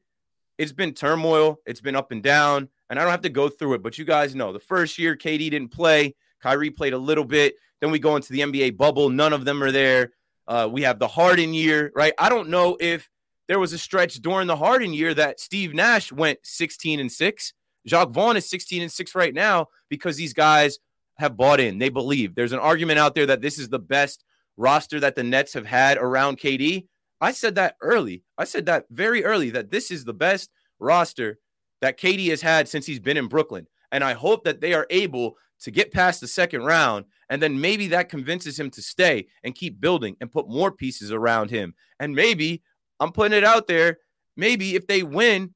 It's 0.56 0.72
been 0.72 0.94
turmoil, 0.94 1.60
it's 1.66 1.80
been 1.80 1.96
up 1.96 2.10
and 2.10 2.22
down 2.22 2.68
and 2.90 2.98
I 2.98 3.02
don't 3.02 3.10
have 3.10 3.22
to 3.22 3.28
go 3.28 3.48
through 3.48 3.74
it, 3.74 3.82
but 3.82 3.98
you 3.98 4.04
guys 4.04 4.34
know 4.34 4.52
the 4.52 4.60
first 4.60 4.98
year 4.98 5.16
KD 5.16 5.50
didn't 5.50 5.72
play, 5.72 6.14
Kyrie 6.42 6.70
played 6.70 6.92
a 6.92 6.98
little 6.98 7.24
bit. 7.24 7.54
Then 7.80 7.90
we 7.90 7.98
go 7.98 8.16
into 8.16 8.32
the 8.32 8.40
NBA 8.40 8.76
bubble, 8.76 9.10
none 9.10 9.32
of 9.32 9.44
them 9.44 9.62
are 9.62 9.72
there. 9.72 10.12
Uh, 10.46 10.68
we 10.70 10.82
have 10.82 10.98
the 10.98 11.08
Harden 11.08 11.52
year, 11.52 11.92
right? 11.94 12.12
I 12.18 12.28
don't 12.28 12.48
know 12.48 12.76
if 12.80 13.08
there 13.48 13.58
was 13.58 13.72
a 13.72 13.78
stretch 13.78 14.14
during 14.16 14.46
the 14.46 14.56
Harden 14.56 14.92
year 14.92 15.14
that 15.14 15.40
Steve 15.40 15.74
Nash 15.74 16.10
went 16.12 16.38
16 16.42 17.00
and 17.00 17.12
6. 17.12 17.52
Jacque 17.86 18.10
Vaughn 18.10 18.36
is 18.36 18.48
16 18.48 18.82
and 18.82 18.92
6 18.92 19.14
right 19.14 19.34
now 19.34 19.66
because 19.88 20.16
these 20.16 20.34
guys 20.34 20.78
have 21.16 21.36
bought 21.36 21.60
in. 21.60 21.78
They 21.78 21.88
believe. 21.88 22.34
There's 22.34 22.52
an 22.52 22.58
argument 22.58 22.98
out 22.98 23.14
there 23.14 23.26
that 23.26 23.40
this 23.40 23.58
is 23.58 23.68
the 23.68 23.78
best 23.78 24.24
roster 24.56 25.00
that 25.00 25.16
the 25.16 25.22
Nets 25.22 25.54
have 25.54 25.66
had 25.66 25.98
around 25.98 26.38
KD. 26.38 26.86
I 27.20 27.32
said 27.32 27.56
that 27.56 27.76
early. 27.80 28.22
I 28.36 28.44
said 28.44 28.66
that 28.66 28.86
very 28.90 29.24
early 29.24 29.50
that 29.50 29.70
this 29.70 29.90
is 29.90 30.04
the 30.04 30.14
best 30.14 30.50
roster 30.78 31.38
that 31.80 31.98
KD 31.98 32.28
has 32.30 32.42
had 32.42 32.68
since 32.68 32.86
he's 32.86 33.00
been 33.00 33.16
in 33.16 33.28
Brooklyn. 33.28 33.66
And 33.92 34.04
I 34.04 34.12
hope 34.14 34.44
that 34.44 34.60
they 34.60 34.74
are 34.74 34.86
able 34.90 35.36
to 35.60 35.70
get 35.70 35.92
past 35.92 36.20
the 36.20 36.28
second 36.28 36.62
round. 36.62 37.06
And 37.30 37.42
then 37.42 37.60
maybe 37.60 37.88
that 37.88 38.08
convinces 38.08 38.58
him 38.58 38.70
to 38.70 38.82
stay 38.82 39.26
and 39.42 39.54
keep 39.54 39.80
building 39.80 40.16
and 40.20 40.30
put 40.30 40.48
more 40.48 40.70
pieces 40.70 41.12
around 41.12 41.50
him. 41.50 41.74
And 41.98 42.14
maybe 42.14 42.62
I'm 43.00 43.12
putting 43.12 43.36
it 43.36 43.44
out 43.44 43.66
there. 43.66 43.98
Maybe 44.36 44.74
if 44.74 44.86
they 44.86 45.02
win 45.02 45.54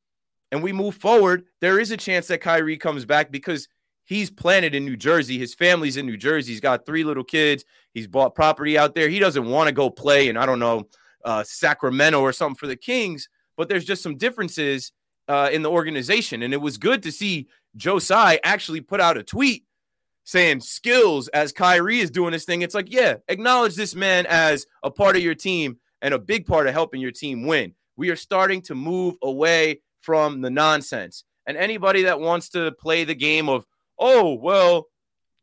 and 0.50 0.62
we 0.62 0.72
move 0.72 0.96
forward, 0.96 1.44
there 1.60 1.78
is 1.78 1.90
a 1.90 1.96
chance 1.96 2.26
that 2.28 2.40
Kyrie 2.40 2.76
comes 2.76 3.04
back 3.04 3.30
because 3.30 3.68
he's 4.04 4.30
planted 4.30 4.74
in 4.74 4.84
New 4.84 4.96
Jersey. 4.96 5.38
His 5.38 5.54
family's 5.54 5.96
in 5.96 6.06
New 6.06 6.16
Jersey. 6.16 6.52
He's 6.52 6.60
got 6.60 6.84
three 6.84 7.04
little 7.04 7.24
kids. 7.24 7.64
He's 7.94 8.06
bought 8.06 8.34
property 8.34 8.76
out 8.76 8.94
there. 8.94 9.08
He 9.08 9.18
doesn't 9.18 9.46
want 9.46 9.68
to 9.68 9.72
go 9.72 9.88
play 9.88 10.28
in, 10.28 10.36
I 10.36 10.46
don't 10.46 10.58
know, 10.58 10.88
uh, 11.24 11.44
Sacramento 11.44 12.20
or 12.20 12.32
something 12.32 12.56
for 12.56 12.66
the 12.66 12.76
Kings. 12.76 13.28
But 13.56 13.68
there's 13.68 13.84
just 13.84 14.02
some 14.02 14.16
differences 14.16 14.92
uh, 15.32 15.48
in 15.50 15.62
the 15.62 15.70
organization. 15.70 16.42
And 16.42 16.52
it 16.52 16.60
was 16.60 16.76
good 16.76 17.02
to 17.04 17.10
see 17.10 17.48
Joe 17.74 17.98
Tsai 17.98 18.38
actually 18.44 18.82
put 18.82 19.00
out 19.00 19.16
a 19.16 19.22
tweet 19.22 19.64
saying 20.24 20.60
skills 20.60 21.28
as 21.28 21.52
Kyrie 21.52 22.00
is 22.00 22.10
doing 22.10 22.32
this 22.32 22.44
thing. 22.44 22.60
It's 22.60 22.74
like, 22.74 22.92
yeah, 22.92 23.14
acknowledge 23.28 23.74
this 23.74 23.94
man 23.94 24.26
as 24.28 24.66
a 24.82 24.90
part 24.90 25.16
of 25.16 25.22
your 25.22 25.34
team 25.34 25.78
and 26.02 26.12
a 26.12 26.18
big 26.18 26.44
part 26.44 26.66
of 26.66 26.74
helping 26.74 27.00
your 27.00 27.12
team 27.12 27.46
win. 27.46 27.72
We 27.96 28.10
are 28.10 28.16
starting 28.16 28.60
to 28.62 28.74
move 28.74 29.14
away 29.22 29.80
from 30.02 30.42
the 30.42 30.50
nonsense. 30.50 31.24
And 31.46 31.56
anybody 31.56 32.02
that 32.02 32.20
wants 32.20 32.50
to 32.50 32.72
play 32.72 33.04
the 33.04 33.14
game 33.14 33.48
of, 33.48 33.64
oh, 33.98 34.34
well, 34.34 34.88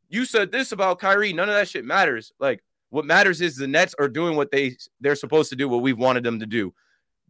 you 0.07 0.23
said 0.23 0.51
this 0.51 0.71
about 0.71 0.99
Kyrie, 0.99 1.33
none 1.33 1.49
of 1.49 1.55
that 1.55 1.67
shit 1.67 1.83
matters. 1.83 2.31
Like, 2.39 2.63
what 2.91 3.05
matters 3.05 3.41
is 3.41 3.55
the 3.55 3.67
Nets 3.67 3.95
are 3.97 4.07
doing 4.07 4.35
what 4.35 4.51
they 4.51 4.77
they're 5.01 5.15
supposed 5.15 5.49
to 5.49 5.55
do, 5.55 5.67
what 5.67 5.81
we've 5.81 5.97
wanted 5.97 6.23
them 6.23 6.39
to 6.41 6.45
do. 6.45 6.75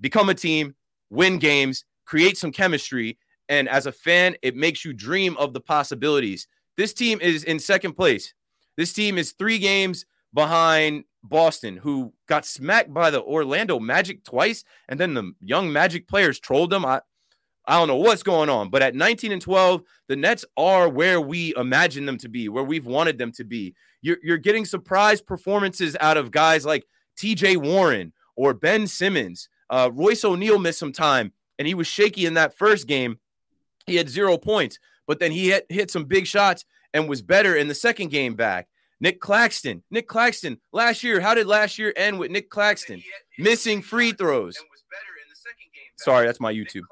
Become 0.01 0.27
a 0.27 0.33
team, 0.33 0.75
win 1.09 1.39
games, 1.39 1.85
create 2.09 2.37
some 2.37 2.51
chemistry. 2.51 3.19
And 3.49 3.69
as 3.69 3.85
a 3.85 3.91
fan, 3.91 4.35
it 4.41 4.55
makes 4.55 4.83
you 4.83 4.93
dream 4.93 5.37
of 5.37 5.53
the 5.53 5.61
possibilities. 5.61 6.47
This 6.75 6.91
team 6.91 7.21
is 7.21 7.43
in 7.43 7.59
second 7.59 7.93
place. 7.93 8.33
This 8.77 8.93
team 8.93 9.17
is 9.19 9.33
three 9.33 9.59
games 9.59 10.05
behind 10.33 11.03
Boston, 11.21 11.77
who 11.77 12.13
got 12.27 12.47
smacked 12.47 12.91
by 12.93 13.11
the 13.11 13.21
Orlando 13.21 13.79
Magic 13.79 14.23
twice, 14.23 14.63
and 14.87 14.99
then 14.99 15.13
the 15.13 15.33
young 15.41 15.71
Magic 15.71 16.07
players 16.07 16.39
trolled 16.39 16.71
them. 16.71 16.83
I, 16.83 17.01
I 17.67 17.77
don't 17.77 17.87
know 17.87 17.97
what's 17.97 18.23
going 18.23 18.49
on, 18.49 18.69
but 18.69 18.81
at 18.81 18.95
19 18.95 19.31
and 19.31 19.41
12, 19.41 19.83
the 20.07 20.15
Nets 20.15 20.45
are 20.57 20.89
where 20.89 21.21
we 21.21 21.53
imagine 21.57 22.05
them 22.05 22.17
to 22.19 22.29
be, 22.29 22.49
where 22.49 22.63
we've 22.63 22.87
wanted 22.87 23.19
them 23.19 23.31
to 23.33 23.43
be. 23.43 23.75
You're, 24.01 24.17
you're 24.23 24.37
getting 24.37 24.65
surprise 24.65 25.21
performances 25.21 25.95
out 25.99 26.17
of 26.17 26.31
guys 26.31 26.65
like 26.65 26.87
TJ 27.17 27.57
Warren 27.57 28.13
or 28.35 28.55
Ben 28.55 28.87
Simmons. 28.87 29.49
Uh, 29.69 29.91
Royce 29.93 30.23
O'Neal 30.23 30.57
missed 30.57 30.79
some 30.79 30.93
time 30.93 31.33
and 31.59 31.67
he 31.67 31.75
was 31.75 31.85
shaky 31.85 32.25
in 32.25 32.33
that 32.35 32.57
first 32.57 32.87
game. 32.87 33.19
He 33.85 33.97
had 33.97 34.09
zero 34.09 34.37
points, 34.37 34.79
but 35.05 35.19
then 35.19 35.31
he 35.31 35.49
hit, 35.49 35.65
hit 35.69 35.91
some 35.91 36.05
big 36.05 36.25
shots 36.25 36.65
and 36.93 37.07
was 37.07 37.21
better 37.21 37.55
in 37.55 37.67
the 37.67 37.75
second 37.75 38.09
game 38.09 38.33
back. 38.33 38.67
Nick 39.01 39.19
Claxton, 39.21 39.83
Nick 39.91 40.07
Claxton, 40.07 40.59
last 40.73 41.03
year, 41.03 41.21
how 41.21 41.33
did 41.33 41.47
last 41.47 41.77
year 41.77 41.93
end 41.95 42.17
with 42.17 42.31
Nick 42.31 42.49
Claxton 42.49 43.03
missing 43.37 43.81
free 43.81 44.11
throws? 44.11 44.57
Sorry, 45.97 46.25
that's 46.25 46.39
my 46.39 46.53
YouTube. 46.53 46.83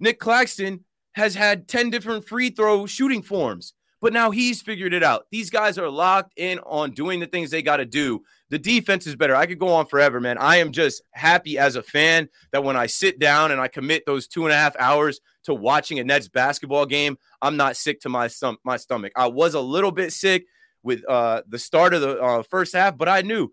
Nick 0.00 0.18
Claxton 0.18 0.84
has 1.12 1.34
had 1.34 1.68
10 1.68 1.90
different 1.90 2.26
free 2.26 2.50
throw 2.50 2.86
shooting 2.86 3.22
forms, 3.22 3.74
but 4.04 4.12
now 4.12 4.30
he's 4.30 4.60
figured 4.60 4.92
it 4.92 5.02
out. 5.02 5.24
These 5.30 5.48
guys 5.48 5.78
are 5.78 5.88
locked 5.88 6.34
in 6.36 6.58
on 6.60 6.90
doing 6.90 7.20
the 7.20 7.26
things 7.26 7.50
they 7.50 7.62
got 7.62 7.78
to 7.78 7.86
do 7.86 8.22
the 8.50 8.58
defense 8.58 9.06
is 9.06 9.16
better. 9.16 9.34
I 9.34 9.46
could 9.46 9.58
go 9.58 9.68
on 9.68 9.86
forever, 9.86 10.20
man. 10.20 10.36
I 10.38 10.58
am 10.58 10.70
just 10.70 11.02
happy 11.12 11.58
as 11.58 11.74
a 11.74 11.82
fan 11.82 12.28
that 12.52 12.62
when 12.62 12.76
I 12.76 12.86
sit 12.86 13.18
down 13.18 13.50
and 13.50 13.60
I 13.60 13.66
commit 13.68 14.04
those 14.06 14.28
two 14.28 14.44
and 14.44 14.52
a 14.52 14.56
half 14.56 14.76
hours 14.78 15.20
to 15.44 15.54
watching 15.54 15.98
a 15.98 16.04
Nets 16.04 16.28
basketball 16.28 16.86
game, 16.86 17.16
I'm 17.40 17.56
not 17.56 17.76
sick 17.76 18.00
to 18.02 18.08
my 18.08 18.28
my 18.62 18.76
stomach. 18.76 19.12
I 19.16 19.26
was 19.28 19.54
a 19.54 19.60
little 19.60 19.90
bit 19.90 20.12
sick 20.12 20.44
with 20.82 21.02
uh, 21.08 21.42
the 21.48 21.58
start 21.58 21.94
of 21.94 22.02
the 22.02 22.20
uh, 22.20 22.42
first 22.42 22.74
half, 22.74 22.96
but 22.98 23.08
I 23.08 23.22
knew 23.22 23.52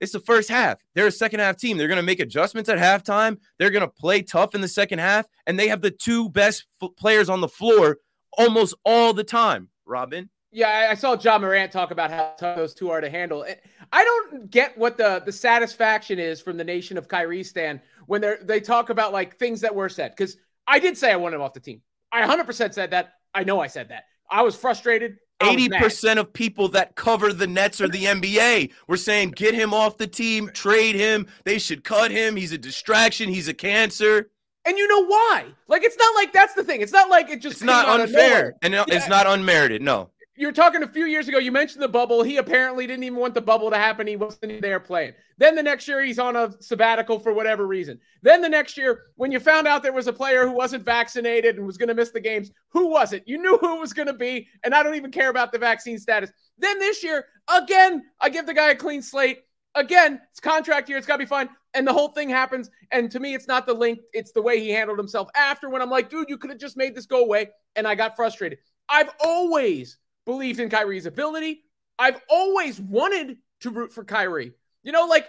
it's 0.00 0.12
the 0.12 0.20
first 0.20 0.50
half. 0.50 0.78
They're 0.94 1.06
a 1.06 1.10
second 1.10 1.40
half 1.40 1.56
team. 1.56 1.78
They're 1.78 1.88
going 1.88 1.96
to 1.96 2.02
make 2.02 2.20
adjustments 2.20 2.68
at 2.68 2.78
halftime. 2.78 3.38
They're 3.58 3.70
going 3.70 3.80
to 3.80 3.88
play 3.88 4.22
tough 4.22 4.54
in 4.54 4.60
the 4.60 4.68
second 4.68 4.98
half, 5.00 5.26
and 5.46 5.58
they 5.58 5.68
have 5.68 5.80
the 5.80 5.90
two 5.90 6.28
best 6.28 6.66
f- 6.82 6.90
players 6.96 7.28
on 7.28 7.40
the 7.40 7.48
floor 7.48 7.96
almost 8.36 8.74
all 8.84 9.12
the 9.12 9.24
time. 9.24 9.68
Robin. 9.88 10.28
Yeah, 10.50 10.88
I 10.90 10.94
saw 10.94 11.16
Ja 11.18 11.38
Morant 11.38 11.70
talk 11.70 11.90
about 11.90 12.10
how 12.10 12.34
tough 12.38 12.56
those 12.56 12.74
two 12.74 12.90
are 12.90 13.02
to 13.02 13.10
handle. 13.10 13.44
I 13.92 14.04
don't 14.04 14.50
get 14.50 14.76
what 14.78 14.96
the 14.96 15.22
the 15.24 15.32
satisfaction 15.32 16.18
is 16.18 16.40
from 16.40 16.56
the 16.56 16.64
nation 16.64 16.96
of 16.96 17.06
Kyrie 17.06 17.44
Stan 17.44 17.80
when 18.06 18.20
they 18.22 18.36
they 18.42 18.60
talk 18.60 18.88
about 18.88 19.12
like 19.12 19.36
things 19.36 19.60
that 19.60 19.74
were 19.74 19.90
said. 19.90 20.12
Because 20.16 20.38
I 20.66 20.78
did 20.78 20.96
say 20.96 21.12
I 21.12 21.16
wanted 21.16 21.36
him 21.36 21.42
off 21.42 21.52
the 21.52 21.60
team. 21.60 21.82
I 22.12 22.26
100% 22.26 22.72
said 22.72 22.90
that. 22.92 23.14
I 23.34 23.44
know 23.44 23.60
I 23.60 23.66
said 23.66 23.90
that. 23.90 24.04
I 24.30 24.42
was 24.42 24.56
frustrated. 24.56 25.18
Eighty 25.40 25.68
percent 25.68 26.18
of 26.18 26.32
people 26.32 26.68
that 26.70 26.96
cover 26.96 27.32
the 27.32 27.46
Nets 27.46 27.80
or 27.80 27.88
the 27.88 28.06
NBA 28.06 28.72
were 28.88 28.96
saying, 28.96 29.30
"Get 29.32 29.54
him 29.54 29.72
off 29.72 29.96
the 29.96 30.08
team, 30.08 30.50
trade 30.52 30.96
him. 30.96 31.28
They 31.44 31.60
should 31.60 31.84
cut 31.84 32.10
him. 32.10 32.34
He's 32.34 32.50
a 32.50 32.58
distraction. 32.58 33.28
He's 33.28 33.46
a 33.46 33.54
cancer." 33.54 34.30
And 34.68 34.76
you 34.76 34.86
know 34.86 35.06
why? 35.06 35.46
Like 35.66 35.82
it's 35.82 35.96
not 35.96 36.14
like 36.14 36.32
that's 36.32 36.54
the 36.54 36.62
thing. 36.62 36.82
It's 36.82 36.92
not 36.92 37.08
like 37.08 37.30
it 37.30 37.40
just. 37.40 37.56
It's 37.56 37.62
not 37.62 37.88
unfair, 37.88 38.54
and 38.62 38.74
it's 38.74 38.88
yeah. 38.88 39.06
not 39.08 39.26
unmerited. 39.26 39.80
No 39.82 40.10
you 40.38 40.46
were 40.46 40.52
talking 40.52 40.84
a 40.84 40.88
few 40.88 41.06
years 41.06 41.26
ago. 41.26 41.38
You 41.38 41.50
mentioned 41.50 41.82
the 41.82 41.88
bubble. 41.88 42.22
He 42.22 42.36
apparently 42.36 42.86
didn't 42.86 43.02
even 43.02 43.18
want 43.18 43.34
the 43.34 43.40
bubble 43.40 43.70
to 43.70 43.76
happen. 43.76 44.06
He 44.06 44.14
wasn't 44.14 44.62
there 44.62 44.78
playing. 44.78 45.14
Then 45.36 45.56
the 45.56 45.64
next 45.64 45.88
year, 45.88 46.00
he's 46.00 46.20
on 46.20 46.36
a 46.36 46.54
sabbatical 46.60 47.18
for 47.18 47.32
whatever 47.32 47.66
reason. 47.66 47.98
Then 48.22 48.40
the 48.40 48.48
next 48.48 48.76
year, 48.76 49.02
when 49.16 49.32
you 49.32 49.40
found 49.40 49.66
out 49.66 49.82
there 49.82 49.92
was 49.92 50.06
a 50.06 50.12
player 50.12 50.46
who 50.46 50.52
wasn't 50.52 50.84
vaccinated 50.84 51.56
and 51.56 51.66
was 51.66 51.76
going 51.76 51.88
to 51.88 51.94
miss 51.94 52.12
the 52.12 52.20
games, 52.20 52.52
who 52.68 52.86
was 52.86 53.12
it? 53.12 53.24
You 53.26 53.36
knew 53.38 53.58
who 53.58 53.78
it 53.78 53.80
was 53.80 53.92
going 53.92 54.06
to 54.06 54.12
be, 54.12 54.46
and 54.62 54.76
I 54.76 54.84
don't 54.84 54.94
even 54.94 55.10
care 55.10 55.28
about 55.28 55.50
the 55.50 55.58
vaccine 55.58 55.98
status. 55.98 56.30
Then 56.56 56.78
this 56.78 57.02
year, 57.02 57.26
again, 57.52 58.04
I 58.20 58.28
give 58.28 58.46
the 58.46 58.54
guy 58.54 58.70
a 58.70 58.76
clean 58.76 59.02
slate. 59.02 59.40
Again, 59.74 60.20
it's 60.30 60.40
contract 60.40 60.88
year. 60.88 60.98
It's 60.98 61.06
got 61.06 61.14
to 61.14 61.24
be 61.24 61.26
fine. 61.26 61.48
And 61.78 61.86
the 61.86 61.92
whole 61.92 62.08
thing 62.08 62.28
happens. 62.28 62.70
And 62.90 63.08
to 63.12 63.20
me, 63.20 63.34
it's 63.34 63.46
not 63.46 63.64
the 63.64 63.72
link, 63.72 64.00
it's 64.12 64.32
the 64.32 64.42
way 64.42 64.58
he 64.58 64.70
handled 64.70 64.98
himself 64.98 65.28
after 65.36 65.70
when 65.70 65.80
I'm 65.80 65.90
like, 65.90 66.10
dude, 66.10 66.28
you 66.28 66.36
could 66.36 66.50
have 66.50 66.58
just 66.58 66.76
made 66.76 66.96
this 66.96 67.06
go 67.06 67.22
away. 67.22 67.50
And 67.76 67.86
I 67.86 67.94
got 67.94 68.16
frustrated. 68.16 68.58
I've 68.88 69.10
always 69.24 69.96
believed 70.26 70.58
in 70.58 70.70
Kyrie's 70.70 71.06
ability. 71.06 71.62
I've 71.96 72.20
always 72.28 72.80
wanted 72.80 73.36
to 73.60 73.70
root 73.70 73.92
for 73.92 74.02
Kyrie. 74.02 74.54
You 74.82 74.90
know, 74.90 75.06
like 75.06 75.28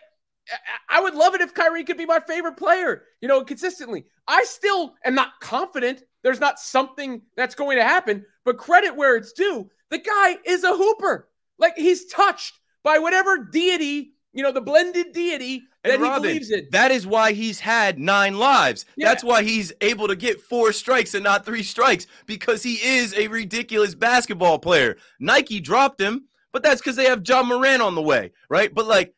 I 0.89 0.99
would 1.01 1.13
love 1.13 1.35
it 1.35 1.41
if 1.41 1.53
Kyrie 1.53 1.83
could 1.83 1.97
be 1.97 2.07
my 2.07 2.19
favorite 2.19 2.57
player, 2.57 3.03
you 3.21 3.27
know, 3.27 3.43
consistently. 3.43 4.05
I 4.27 4.43
still 4.45 4.95
am 5.05 5.13
not 5.13 5.39
confident 5.39 6.01
there's 6.23 6.39
not 6.39 6.59
something 6.59 7.21
that's 7.37 7.55
going 7.55 7.77
to 7.77 7.83
happen, 7.83 8.25
but 8.43 8.57
credit 8.57 8.95
where 8.95 9.15
it's 9.15 9.33
due. 9.33 9.69
The 9.91 9.99
guy 9.99 10.37
is 10.45 10.63
a 10.63 10.75
hooper. 10.75 11.29
Like 11.59 11.77
he's 11.77 12.07
touched 12.07 12.59
by 12.83 12.99
whatever 12.99 13.37
deity, 13.37 14.13
you 14.33 14.43
know, 14.43 14.51
the 14.51 14.61
blended 14.61 15.11
deity 15.13 15.63
that 15.83 15.93
And 15.93 16.03
he 16.03 16.09
believes 16.09 16.51
in. 16.51 16.67
that 16.71 16.91
is 16.91 17.07
why 17.07 17.31
he's 17.33 17.59
had 17.59 17.97
nine 17.97 18.37
lives. 18.37 18.85
Yeah. 18.95 19.07
That's 19.07 19.23
why 19.23 19.43
he's 19.43 19.73
able 19.81 20.07
to 20.07 20.15
get 20.15 20.39
four 20.41 20.71
strikes 20.71 21.13
and 21.15 21.23
not 21.23 21.45
three 21.45 21.63
strikes 21.63 22.05
because 22.25 22.61
he 22.61 22.75
is 22.75 23.13
a 23.15 23.27
ridiculous 23.27 23.95
basketball 23.95 24.59
player. 24.59 24.97
Nike 25.19 25.59
dropped 25.59 25.99
him, 25.99 26.27
but 26.51 26.63
that's 26.63 26.81
because 26.81 26.95
they 26.95 27.05
have 27.05 27.27
Ja 27.27 27.43
Morant 27.43 27.81
on 27.81 27.95
the 27.95 28.01
way, 28.01 28.31
right? 28.49 28.73
But 28.73 28.87
like, 28.87 29.13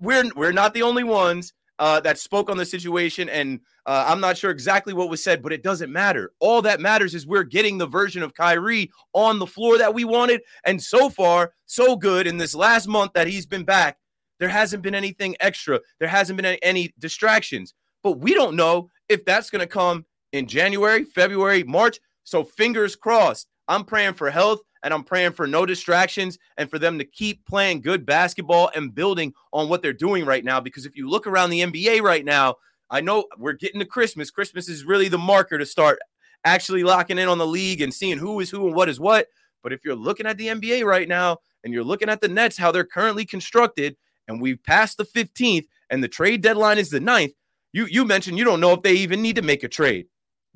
we're 0.00 0.28
we're 0.34 0.52
not 0.52 0.74
the 0.74 0.82
only 0.82 1.04
ones 1.04 1.52
uh, 1.78 2.00
that 2.00 2.18
spoke 2.18 2.50
on 2.50 2.56
the 2.56 2.66
situation, 2.66 3.28
and 3.28 3.60
uh, 3.86 4.04
I'm 4.08 4.20
not 4.20 4.36
sure 4.36 4.50
exactly 4.50 4.92
what 4.92 5.08
was 5.08 5.22
said, 5.22 5.42
but 5.42 5.52
it 5.52 5.62
doesn't 5.62 5.92
matter. 5.92 6.32
All 6.40 6.62
that 6.62 6.80
matters 6.80 7.14
is 7.14 7.26
we're 7.26 7.44
getting 7.44 7.78
the 7.78 7.86
version 7.86 8.22
of 8.22 8.34
Kyrie 8.34 8.90
on 9.12 9.38
the 9.38 9.46
floor 9.46 9.78
that 9.78 9.94
we 9.94 10.04
wanted, 10.04 10.42
and 10.64 10.82
so 10.82 11.10
far, 11.10 11.52
so 11.66 11.96
good 11.96 12.26
in 12.26 12.36
this 12.38 12.54
last 12.54 12.88
month 12.88 13.12
that 13.14 13.26
he's 13.28 13.46
been 13.46 13.64
back. 13.64 13.98
There 14.42 14.48
hasn't 14.48 14.82
been 14.82 14.96
anything 14.96 15.36
extra. 15.38 15.78
There 16.00 16.08
hasn't 16.08 16.36
been 16.36 16.58
any, 16.64 16.92
distractions. 16.98 17.74
But 18.02 18.18
we 18.18 18.34
don't 18.34 18.56
know 18.56 18.90
if 19.08 19.24
that's 19.24 19.50
going 19.50 19.60
to 19.60 19.68
come 19.68 20.04
in 20.32 20.48
January, 20.48 21.04
February, 21.04 21.62
March. 21.62 22.00
So 22.24 22.42
fingers 22.42 22.96
crossed. 22.96 23.46
I'm 23.68 23.84
praying 23.84 24.14
for 24.14 24.32
health 24.32 24.58
and 24.82 24.92
I'm 24.92 25.04
praying 25.04 25.34
for 25.34 25.46
no 25.46 25.64
distractions 25.64 26.38
and 26.56 26.68
for 26.68 26.80
them 26.80 26.98
to 26.98 27.04
keep 27.04 27.46
playing 27.46 27.82
good 27.82 28.04
basketball 28.04 28.72
and 28.74 28.92
building 28.92 29.32
on 29.52 29.68
what 29.68 29.80
they're 29.80 29.92
doing 29.92 30.24
right 30.24 30.44
now. 30.44 30.58
Because 30.58 30.86
if 30.86 30.96
you 30.96 31.08
look 31.08 31.28
around 31.28 31.50
the 31.50 31.60
NBA 31.60 32.02
right 32.02 32.24
now, 32.24 32.56
I 32.90 33.00
know 33.00 33.26
we're 33.38 33.52
getting 33.52 33.78
to 33.78 33.86
Christmas. 33.86 34.32
Christmas 34.32 34.68
is 34.68 34.84
really 34.84 35.06
the 35.06 35.18
marker 35.18 35.56
to 35.56 35.64
start 35.64 36.00
actually 36.44 36.82
locking 36.82 37.18
in 37.18 37.28
on 37.28 37.38
the 37.38 37.46
league 37.46 37.80
and 37.80 37.94
seeing 37.94 38.18
who 38.18 38.40
is 38.40 38.50
who 38.50 38.66
and 38.66 38.74
what 38.74 38.88
is 38.88 38.98
what. 38.98 39.28
But 39.62 39.72
if 39.72 39.84
you're 39.84 39.94
looking 39.94 40.26
at 40.26 40.36
the 40.36 40.48
NBA 40.48 40.82
right 40.82 41.06
now 41.06 41.38
and 41.62 41.72
you're 41.72 41.84
looking 41.84 42.08
at 42.08 42.20
the 42.20 42.26
Nets, 42.26 42.56
how 42.56 42.72
they're 42.72 42.84
currently 42.84 43.24
constructed, 43.24 43.96
and 44.28 44.40
we've 44.40 44.62
passed 44.62 44.98
the 44.98 45.04
15th 45.04 45.66
and 45.90 46.02
the 46.02 46.08
trade 46.08 46.42
deadline 46.42 46.78
is 46.78 46.90
the 46.90 47.00
9th, 47.00 47.32
you 47.72 47.86
you 47.86 48.04
mentioned 48.04 48.38
you 48.38 48.44
don't 48.44 48.60
know 48.60 48.72
if 48.72 48.82
they 48.82 48.94
even 48.94 49.22
need 49.22 49.36
to 49.36 49.42
make 49.42 49.62
a 49.62 49.68
trade. 49.68 50.06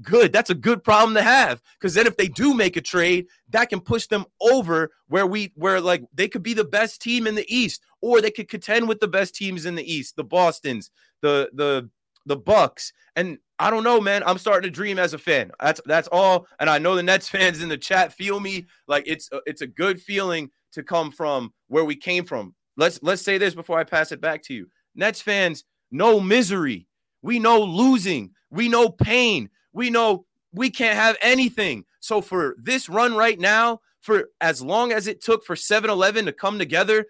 Good. 0.03 0.31
That's 0.31 0.51
a 0.51 0.55
good 0.55 0.85
problem 0.85 1.15
to 1.15 1.23
have 1.23 1.63
because 1.81 1.95
then 1.95 2.07
if 2.07 2.19
they 2.19 2.29
do 2.29 2.53
make 2.53 2.77
a 2.77 2.83
trade, 2.83 3.29
that 3.49 3.71
can 3.71 3.81
push 3.81 4.07
them 4.07 4.27
over 4.43 4.91
where 5.09 5.27
we 5.27 5.53
where 5.55 5.81
like 5.81 6.05
they 6.13 6.29
could 6.29 6.43
be 6.43 6.53
the 6.53 6.65
best 6.65 7.01
team 7.01 7.27
in 7.27 7.35
the 7.35 7.47
East 7.55 7.83
or 8.03 8.21
they 8.21 8.31
could 8.31 8.49
contend 8.49 8.89
with 8.89 9.01
the 9.01 9.09
best 9.09 9.35
teams 9.35 9.65
in 9.65 9.75
the 9.75 9.91
East, 9.91 10.17
the 10.17 10.25
Boston's, 10.25 10.91
the 11.23 11.49
the 11.55 11.89
the 12.27 12.37
Bucks. 12.37 12.93
And 13.15 13.39
I 13.59 13.71
don't 13.71 13.85
know, 13.85 13.99
man. 13.99 14.23
I'm 14.27 14.37
starting 14.37 14.71
to 14.71 14.75
dream 14.75 14.99
as 14.99 15.15
a 15.15 15.19
fan. 15.19 15.51
That's 15.61 15.81
that's 15.87 16.09
all. 16.13 16.47
And 16.61 16.69
I 16.69 16.79
know 16.79 16.95
the 16.95 17.03
Nets 17.03 17.29
fans 17.31 17.63
in 17.63 17.71
the 17.71 17.79
chat 17.79 18.13
feel 18.13 18.39
me. 18.39 18.67
Like 18.87 19.05
it's 19.07 19.31
it's 19.47 19.63
a 19.63 19.67
good 19.67 20.01
feeling 20.01 20.51
to 20.73 20.83
come 20.83 21.11
from 21.11 21.55
where 21.69 21.87
we 21.87 21.97
came 21.97 22.27
from. 22.27 22.55
Let's 22.77 22.99
let's 23.03 23.23
say 23.23 23.39
this 23.39 23.55
before 23.55 23.79
I 23.79 23.85
pass 23.85 24.13
it 24.13 24.21
back 24.21 24.43
to 24.45 24.55
you. 24.55 24.69
Nets 24.95 25.21
fans 25.21 25.65
know 25.91 26.21
misery. 26.21 26.87
We 27.23 27.39
know 27.39 27.63
losing. 27.63 28.33
We 28.51 28.69
know 28.69 28.89
pain. 28.89 29.51
We 29.73 29.91
know 29.91 30.27
we 30.53 30.71
can't 30.71 30.99
have 30.99 31.17
anything. 31.21 31.85
So 32.01 32.21
for 32.21 32.57
this 32.59 32.89
run 32.89 33.15
right 33.15 33.39
now, 33.39 33.81
for 34.01 34.31
as 34.41 34.63
long 34.63 34.93
as 34.93 35.07
it 35.07 35.21
took 35.21 35.45
for 35.45 35.57
7-Eleven 35.57 36.27
to 36.27 36.33
come 36.33 36.59
together, 36.59 37.07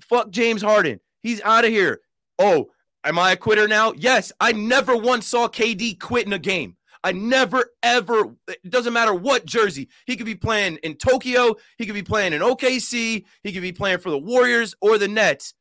fuck 0.00 0.30
James 0.30 0.62
Harden. 0.62 0.98
He's 1.20 1.42
out 1.42 1.64
of 1.64 1.70
here. 1.70 2.00
Oh, 2.38 2.70
am 3.04 3.18
I 3.18 3.32
a 3.32 3.36
quitter 3.36 3.68
now? 3.68 3.92
Yes. 3.96 4.32
I 4.40 4.52
never 4.52 4.96
once 4.96 5.26
saw 5.26 5.46
KD 5.46 6.00
quit 6.00 6.26
in 6.26 6.32
a 6.32 6.38
game. 6.38 6.76
I 7.02 7.12
never 7.12 7.72
ever. 7.82 8.34
It 8.48 8.68
doesn't 8.68 8.92
matter 8.92 9.14
what 9.14 9.46
jersey. 9.46 9.88
He 10.06 10.16
could 10.16 10.26
be 10.26 10.34
playing 10.34 10.76
in 10.82 10.96
Tokyo. 10.96 11.56
He 11.78 11.86
could 11.86 11.94
be 11.94 12.02
playing 12.02 12.32
in 12.32 12.42
OKC. 12.42 13.24
He 13.42 13.52
could 13.52 13.62
be 13.62 13.72
playing 13.72 13.98
for 13.98 14.10
the 14.10 14.18
Warriors 14.18 14.74
or 14.80 14.98
the 14.98 15.08
Nets. 15.08 15.54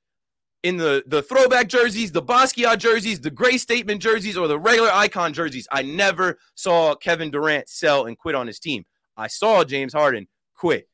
In 0.64 0.76
the 0.76 1.04
the 1.08 1.22
throwback 1.22 1.70
jerseys, 1.70 2.12
the 2.12 2.22
Basquiat 2.22 2.80
jerseys, 2.80 3.22
the 3.22 3.32
gray 3.32 3.58
statement 3.58 4.02
jerseys, 4.02 4.36
or 4.36 4.50
the 4.50 4.60
regular 4.60 4.90
icon 4.92 5.32
jerseys, 5.32 5.68
I 5.72 5.84
never 5.84 6.38
saw 6.56 6.96
Kevin 6.96 7.32
Durant 7.32 7.70
sell 7.70 8.06
and 8.06 8.18
quit 8.18 8.36
on 8.36 8.46
his 8.46 8.60
team. 8.60 8.86
I 9.16 9.28
saw 9.28 9.64
James 9.64 9.94
Harden 9.94 10.28
quit. 10.56 10.90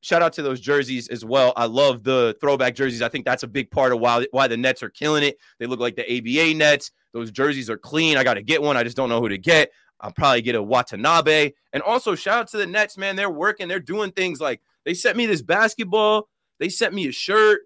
Shout 0.00 0.20
out 0.20 0.32
to 0.32 0.42
those 0.42 0.60
jerseys 0.60 1.06
as 1.06 1.24
well. 1.24 1.52
I 1.54 1.66
love 1.66 2.02
the 2.02 2.36
throwback 2.40 2.74
jerseys. 2.74 3.02
I 3.02 3.08
think 3.08 3.24
that's 3.24 3.44
a 3.44 3.48
big 3.48 3.70
part 3.70 3.92
of 3.92 4.00
why 4.00 4.26
why 4.32 4.48
the 4.48 4.56
Nets 4.56 4.82
are 4.82 4.90
killing 4.90 5.22
it. 5.22 5.38
They 5.60 5.66
look 5.66 5.78
like 5.78 5.94
the 5.94 6.02
ABA 6.02 6.58
Nets. 6.58 6.90
Those 7.12 7.30
jerseys 7.30 7.70
are 7.70 7.76
clean. 7.76 8.16
I 8.16 8.24
got 8.24 8.34
to 8.34 8.42
get 8.42 8.62
one. 8.62 8.76
I 8.76 8.84
just 8.84 8.96
don't 8.96 9.08
know 9.08 9.20
who 9.20 9.28
to 9.28 9.38
get. 9.38 9.70
I'll 10.00 10.12
probably 10.12 10.42
get 10.42 10.54
a 10.54 10.62
Watanabe. 10.62 11.52
And 11.72 11.82
also 11.82 12.14
shout 12.14 12.40
out 12.40 12.48
to 12.48 12.56
the 12.56 12.66
Nets, 12.66 12.98
man. 12.98 13.16
They're 13.16 13.30
working. 13.30 13.68
They're 13.68 13.80
doing 13.80 14.10
things 14.10 14.40
like 14.40 14.60
they 14.84 14.94
sent 14.94 15.16
me 15.16 15.26
this 15.26 15.42
basketball. 15.42 16.28
They 16.58 16.68
sent 16.68 16.94
me 16.94 17.06
a 17.08 17.12
shirt. 17.12 17.62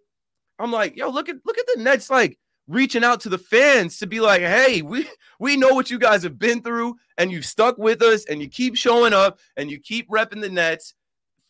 I'm 0.59 0.73
like, 0.73 0.97
yo, 0.97 1.11
look 1.11 1.29
at 1.29 1.37
look 1.45 1.59
at 1.59 1.67
the 1.75 1.83
Nets 1.83 2.11
like 2.11 2.39
reaching 2.69 3.05
out 3.05 3.21
to 3.21 3.29
the 3.29 3.39
fans 3.39 3.99
to 3.99 4.07
be 4.07 4.21
like, 4.21 4.41
hey, 4.41 4.83
we 4.83 5.07
we 5.39 5.57
know 5.57 5.75
what 5.75 5.91
you 5.91 5.99
guys 5.99 6.23
have 6.23 6.39
been 6.39 6.63
through, 6.63 6.97
and 7.19 7.31
you've 7.31 7.45
stuck 7.45 7.79
with 7.79 8.03
us, 8.03 8.25
and 8.27 8.41
you 8.41 8.49
keep 8.49 8.77
showing 8.77 9.13
up, 9.13 9.39
and 9.57 9.71
you 9.71 9.79
keep 9.79 10.09
repping 10.09 10.41
the 10.41 10.49
Nets. 10.49 10.95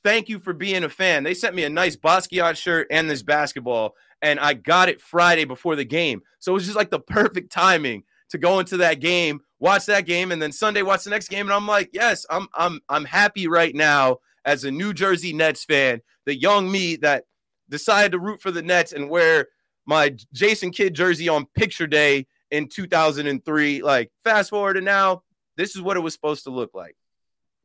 Thank 0.02 0.28
you 0.28 0.38
for 0.38 0.52
being 0.52 0.84
a 0.84 0.88
fan. 0.88 1.24
They 1.24 1.34
sent 1.34 1.56
me 1.56 1.64
a 1.64 1.70
nice 1.70 1.96
Basquiat 1.96 2.56
shirt 2.56 2.86
and 2.90 3.10
this 3.10 3.24
basketball, 3.24 3.96
and 4.22 4.40
I 4.40 4.54
got 4.54 4.88
it 4.88 5.00
Friday 5.00 5.44
before 5.44 5.76
the 5.76 5.84
game. 5.84 6.22
So 6.38 6.52
it 6.52 6.54
was 6.54 6.64
just 6.64 6.76
like 6.76 6.90
the 6.90 7.00
perfect 7.00 7.52
timing 7.52 8.04
to 8.30 8.38
go 8.38 8.58
into 8.58 8.78
that 8.78 9.00
game, 9.00 9.40
watch 9.58 9.86
that 9.86 10.06
game, 10.06 10.32
and 10.32 10.40
then 10.40 10.52
Sunday 10.52 10.82
watch 10.82 11.04
the 11.04 11.10
next 11.10 11.28
game. 11.28 11.46
And 11.46 11.54
I'm 11.54 11.66
like, 11.66 11.90
yes, 11.92 12.26
I'm 12.30 12.48
I'm 12.54 12.80
I'm 12.88 13.04
happy 13.04 13.48
right 13.48 13.74
now 13.74 14.18
as 14.44 14.64
a 14.64 14.70
New 14.70 14.94
Jersey 14.94 15.32
Nets 15.32 15.64
fan, 15.64 16.00
the 16.24 16.34
young 16.34 16.70
me 16.70 16.96
that 16.96 17.24
decided 17.68 18.12
to 18.12 18.18
root 18.18 18.40
for 18.40 18.50
the 18.50 18.62
Nets 18.62 18.92
and 18.92 19.10
wear 19.10 19.48
my 19.86 20.16
Jason 20.32 20.70
Kidd 20.70 20.94
jersey 20.94 21.28
on 21.28 21.46
picture 21.54 21.86
day 21.86 22.26
in 22.50 22.68
2003. 22.68 23.82
Like, 23.82 24.10
fast 24.24 24.50
forward 24.50 24.74
to 24.74 24.80
now, 24.80 25.22
this 25.56 25.74
is 25.74 25.82
what 25.82 25.96
it 25.96 26.00
was 26.00 26.14
supposed 26.14 26.44
to 26.44 26.50
look 26.50 26.70
like. 26.74 26.96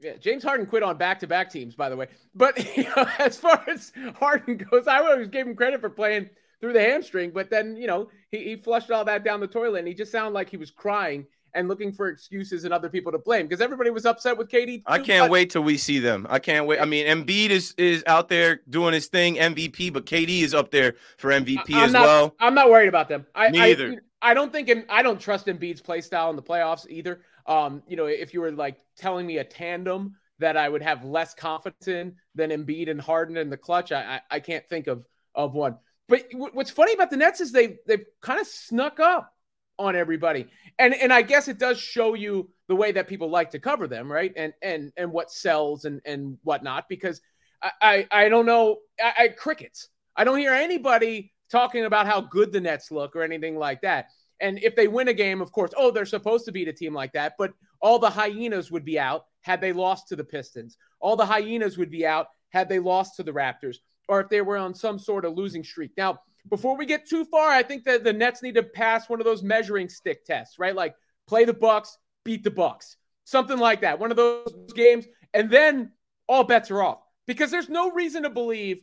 Yeah, 0.02 0.14
James 0.20 0.44
Harden 0.44 0.66
quit 0.66 0.84
on 0.84 0.98
back-to-back 0.98 1.52
teams, 1.52 1.76
by 1.76 1.90
the 1.90 1.96
way. 1.96 2.08
But 2.34 2.58
you 2.78 2.84
know, 2.84 3.08
as 3.20 3.38
far 3.38 3.64
as 3.68 3.92
Harden 4.20 4.58
goes, 4.58 4.88
I 4.88 4.98
always 4.98 5.28
gave 5.28 5.48
him 5.48 5.56
credit 5.56 5.82
for 5.82 5.90
playing 5.90 6.30
through 6.60 6.74
the 6.74 6.82
hamstring, 6.82 7.32
but 7.32 7.50
then 7.50 7.76
you 7.76 7.88
know 7.88 8.10
he, 8.32 8.44
he 8.44 8.56
flushed 8.56 8.92
all 8.92 9.06
that 9.06 9.24
down 9.24 9.40
the 9.40 9.48
toilet, 9.48 9.80
and 9.80 9.88
he 9.88 9.94
just 9.94 10.12
sounded 10.12 10.34
like 10.34 10.50
he 10.50 10.58
was 10.58 10.72
crying 10.72 11.26
and 11.54 11.68
looking 11.68 11.92
for 11.92 12.08
excuses 12.08 12.64
and 12.64 12.74
other 12.74 12.90
people 12.90 13.12
to 13.12 13.18
blame 13.18 13.46
because 13.46 13.62
everybody 13.62 13.90
was 13.90 14.06
upset 14.06 14.38
with 14.38 14.48
KD. 14.48 14.84
I 14.86 15.00
can't 15.00 15.26
but- 15.26 15.32
wait 15.32 15.50
till 15.50 15.64
we 15.64 15.78
see 15.78 16.00
them. 16.00 16.26
I 16.30 16.40
can't 16.40 16.66
wait. 16.66 16.80
I 16.80 16.86
mean, 16.86 17.06
Embiid 17.06 17.50
is 17.50 17.74
is 17.78 18.04
out 18.08 18.30
there 18.30 18.62
doing 18.70 18.94
his 18.94 19.08
thing, 19.08 19.36
MVP, 19.36 19.92
but 19.94 20.06
KD 20.06 20.42
is 20.42 20.54
up 20.54 20.72
there 20.72 20.96
for 21.18 21.32
MVP 21.32 21.74
I'm 21.74 21.84
as 21.84 21.94
not, 21.94 22.02
well. 22.04 22.36
I'm 22.40 22.56
not 22.56 22.70
worried 22.70 22.90
about 22.90 23.10
them. 23.10 23.26
I, 23.36 23.50
Me 23.50 23.60
I, 23.60 23.68
either. 23.70 24.04
I 24.22 24.34
don't 24.34 24.52
think 24.52 24.72
I 24.90 25.02
don't 25.02 25.20
trust 25.20 25.48
Embiid's 25.48 25.82
play 25.82 26.02
style 26.02 26.30
in 26.30 26.36
the 26.36 26.44
playoffs 26.44 26.88
either. 26.90 27.22
Um, 27.46 27.84
you 27.88 27.96
know, 27.96 28.06
if 28.06 28.34
you 28.34 28.42
were 28.42 28.52
like 28.52 28.78
telling 28.98 29.26
me 29.26 29.38
a 29.38 29.44
tandem 29.44 30.16
that 30.40 30.58
I 30.58 30.68
would 30.68 30.82
have 30.82 31.04
less 31.04 31.34
confidence 31.34 31.88
in 31.88 32.16
than 32.36 32.50
Embiid 32.50 32.90
and 32.90 33.00
Harden 33.00 33.38
in 33.38 33.50
the 33.50 33.58
clutch, 33.58 33.92
I 33.92 34.20
I, 34.30 34.36
I 34.36 34.40
can't 34.40 34.68
think 34.68 34.88
of 34.88 35.06
of 35.36 35.54
one. 35.54 35.78
But 36.08 36.30
w- 36.32 36.52
what's 36.54 36.72
funny 36.72 36.94
about 36.94 37.10
the 37.10 37.18
Nets 37.18 37.42
is 37.42 37.52
they 37.52 37.78
they've 37.88 38.06
kind 38.22 38.40
of 38.40 38.48
snuck 38.48 39.00
up 39.00 39.34
on 39.80 39.96
everybody, 39.96 40.48
and 40.78 40.94
and 40.94 41.12
I 41.14 41.22
guess 41.22 41.48
it 41.48 41.58
does 41.58 41.80
show 41.80 42.14
you 42.14 42.50
the 42.68 42.76
way 42.76 42.92
that 42.92 43.08
people 43.08 43.30
like 43.30 43.52
to 43.52 43.60
cover 43.60 43.88
them, 43.88 44.12
right? 44.12 44.34
And 44.36 44.54
and 44.62 44.92
and 44.98 45.12
what 45.12 45.32
sells 45.32 45.86
and 45.86 46.02
and 46.06 46.38
whatnot. 46.44 46.90
Because 46.90 47.22
I 47.62 47.72
I, 47.82 48.08
I 48.12 48.30
don't 48.30 48.46
know 48.46 48.78
I, 49.00 49.14
I 49.18 49.28
crickets. 49.30 49.90
I 50.16 50.24
don't 50.24 50.38
hear 50.38 50.54
anybody 50.54 51.34
talking 51.50 51.86
about 51.86 52.08
how 52.08 52.22
good 52.22 52.52
the 52.52 52.62
Nets 52.62 52.92
look 52.92 53.16
or 53.16 53.24
anything 53.24 53.58
like 53.58 53.82
that. 53.82 54.08
And 54.42 54.60
if 54.64 54.76
they 54.76 54.88
win 54.88 55.08
a 55.08 55.14
game, 55.14 55.42
of 55.42 55.52
course, 55.52 55.72
oh, 55.78 55.92
they're 55.92 56.06
supposed 56.06 56.46
to 56.46 56.52
beat 56.52 56.68
a 56.68 56.74
team 56.74 56.94
like 56.94 57.14
that. 57.14 57.36
But 57.38 57.54
all 57.80 58.00
the 58.00 58.10
hyenas 58.10 58.72
would 58.72 58.84
be 58.84 59.00
out 59.00 59.26
had 59.42 59.62
they 59.62 59.72
lost 59.72 60.08
to 60.10 60.16
the 60.16 60.24
Pistons. 60.24 60.78
All 61.00 61.16
the 61.16 61.26
hyenas 61.26 61.78
would 61.78 61.92
be 61.92 62.06
out 62.06 62.28
had 62.50 62.68
they 62.68 62.80
lost 62.80 63.16
to 63.16 63.24
the 63.24 63.32
Raptors 63.32 63.78
or 64.08 64.20
if 64.20 64.30
they 64.30 64.42
were 64.42 64.58
on 64.58 64.74
some 64.74 65.00
sort 65.00 65.26
of 65.26 65.36
losing 65.36 65.64
streak. 65.64 65.92
Now, 65.96 66.20
before 66.50 66.76
we 66.76 66.86
get 66.86 67.08
too 67.08 67.24
far, 67.26 67.50
I 67.50 67.64
think 67.64 67.86
that 67.86 68.04
the 68.04 68.12
Nets 68.12 68.44
need 68.44 68.56
to 68.56 68.64
pass 68.64 69.08
one 69.08 69.22
of 69.22 69.26
those 69.26 69.44
measuring 69.44 69.88
stick 69.88 70.26
tests, 70.26 70.60
right? 70.60 70.76
Like 70.76 70.96
play 71.28 71.46
the 71.46 71.54
Bucks, 71.54 71.98
beat 72.26 72.44
the 72.44 72.52
Bucks, 72.52 72.98
something 73.24 73.58
like 73.58 73.82
that. 73.82 74.00
One 74.00 74.12
of 74.12 74.18
those 74.18 74.54
games, 74.76 75.06
and 75.34 75.50
then 75.50 75.92
all 76.28 76.44
bets 76.44 76.72
are 76.72 76.84
off 76.84 77.00
because 77.26 77.52
there's 77.52 77.70
no 77.70 77.92
reason 77.92 78.24
to 78.24 78.30
believe 78.30 78.82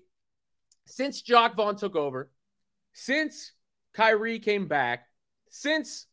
since 0.87 1.21
Jacque 1.21 1.57
Vaughn 1.57 1.77
took 1.77 1.97
over, 1.97 2.31
since 2.95 3.53
Kyrie 3.93 4.39
came 4.39 4.67
back, 4.67 5.08
since 5.51 6.07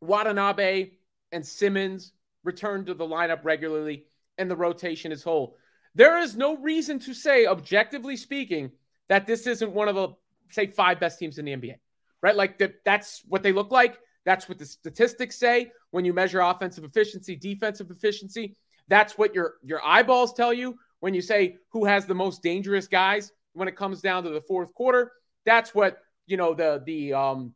Watanabe 0.00 0.90
and 1.30 1.46
Simmons 1.46 2.12
returned 2.44 2.86
to 2.86 2.94
the 2.94 3.06
lineup 3.06 3.44
regularly 3.44 4.06
and 4.38 4.50
the 4.50 4.56
rotation 4.56 5.12
is 5.12 5.22
whole. 5.22 5.56
There 5.94 6.18
is 6.18 6.36
no 6.36 6.56
reason 6.56 6.98
to 7.00 7.14
say, 7.14 7.46
objectively 7.46 8.16
speaking, 8.16 8.72
that 9.08 9.26
this 9.26 9.46
isn't 9.46 9.72
one 9.72 9.88
of 9.88 9.94
the 9.94 10.08
say 10.50 10.66
five 10.66 11.00
best 11.00 11.18
teams 11.18 11.38
in 11.38 11.44
the 11.44 11.52
NBA, 11.52 11.76
right? 12.22 12.36
Like 12.36 12.58
that, 12.58 12.76
that's 12.84 13.22
what 13.28 13.42
they 13.42 13.52
look 13.52 13.70
like. 13.70 13.98
That's 14.24 14.48
what 14.48 14.58
the 14.58 14.66
statistics 14.66 15.36
say 15.36 15.72
when 15.90 16.04
you 16.04 16.12
measure 16.12 16.40
offensive 16.40 16.84
efficiency, 16.84 17.36
defensive 17.36 17.90
efficiency. 17.90 18.56
That's 18.88 19.18
what 19.18 19.34
your 19.34 19.54
your 19.62 19.84
eyeballs 19.84 20.34
tell 20.34 20.52
you 20.52 20.78
when 21.00 21.14
you 21.14 21.22
say 21.22 21.56
who 21.70 21.84
has 21.84 22.06
the 22.06 22.14
most 22.14 22.42
dangerous 22.42 22.86
guys 22.86 23.32
when 23.52 23.68
it 23.68 23.76
comes 23.76 24.00
down 24.00 24.22
to 24.24 24.30
the 24.30 24.40
fourth 24.40 24.72
quarter. 24.74 25.12
That's 25.44 25.74
what 25.74 25.98
you 26.26 26.36
know 26.36 26.54
the 26.54 26.82
the 26.86 27.14
um, 27.14 27.54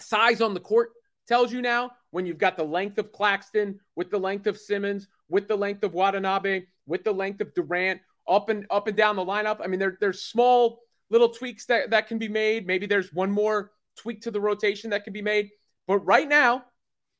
size 0.00 0.40
on 0.40 0.54
the 0.54 0.60
court 0.60 0.90
tells 1.26 1.52
you 1.52 1.62
now. 1.62 1.92
When 2.10 2.24
you've 2.24 2.38
got 2.38 2.56
the 2.56 2.64
length 2.64 2.96
of 2.96 3.12
Claxton 3.12 3.80
with 3.94 4.10
the 4.10 4.18
length 4.18 4.46
of 4.46 4.56
Simmons, 4.56 5.08
with 5.28 5.46
the 5.46 5.56
length 5.56 5.84
of 5.84 5.92
Watanabe, 5.92 6.62
with 6.86 7.04
the 7.04 7.12
length 7.12 7.42
of 7.42 7.52
Durant, 7.52 8.00
up 8.26 8.48
and 8.48 8.66
up 8.70 8.86
and 8.86 8.96
down 8.96 9.16
the 9.16 9.24
lineup. 9.24 9.60
I 9.62 9.66
mean, 9.66 9.78
there, 9.78 9.98
there's 10.00 10.22
small 10.22 10.80
little 11.10 11.28
tweaks 11.28 11.66
that, 11.66 11.90
that 11.90 12.08
can 12.08 12.18
be 12.18 12.28
made. 12.28 12.66
Maybe 12.66 12.86
there's 12.86 13.12
one 13.12 13.30
more 13.30 13.72
tweak 13.96 14.22
to 14.22 14.30
the 14.30 14.40
rotation 14.40 14.90
that 14.90 15.04
can 15.04 15.12
be 15.12 15.22
made. 15.22 15.50
But 15.86 15.98
right 16.00 16.28
now, 16.28 16.64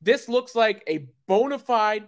this 0.00 0.28
looks 0.28 0.54
like 0.54 0.82
a 0.86 1.08
bona 1.26 1.58
fide 1.58 2.06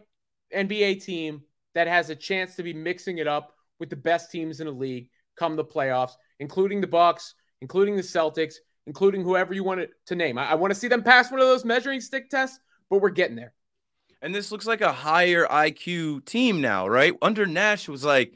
NBA 0.54 1.04
team 1.04 1.42
that 1.74 1.86
has 1.86 2.10
a 2.10 2.16
chance 2.16 2.56
to 2.56 2.62
be 2.62 2.72
mixing 2.72 3.18
it 3.18 3.26
up 3.26 3.54
with 3.78 3.90
the 3.90 3.96
best 3.96 4.30
teams 4.30 4.60
in 4.60 4.66
the 4.66 4.72
league 4.72 5.08
come 5.36 5.56
the 5.56 5.64
playoffs, 5.64 6.12
including 6.38 6.80
the 6.80 6.86
Bucks, 6.86 7.34
including 7.62 7.96
the 7.96 8.02
Celtics, 8.02 8.56
including 8.86 9.22
whoever 9.22 9.54
you 9.54 9.64
want 9.64 9.88
to 10.06 10.14
name. 10.14 10.38
I, 10.38 10.50
I 10.50 10.54
want 10.54 10.72
to 10.72 10.78
see 10.78 10.88
them 10.88 11.02
pass 11.02 11.30
one 11.30 11.40
of 11.40 11.46
those 11.46 11.64
measuring 11.64 12.00
stick 12.00 12.30
tests, 12.30 12.60
but 12.88 13.00
we're 13.00 13.10
getting 13.10 13.36
there. 13.36 13.52
And 14.22 14.34
this 14.34 14.52
looks 14.52 14.66
like 14.66 14.80
a 14.82 14.92
higher 14.92 15.46
IQ 15.46 16.24
team 16.26 16.60
now, 16.60 16.86
right? 16.86 17.14
Under 17.22 17.46
Nash 17.46 17.88
was 17.88 18.04
like 18.04 18.34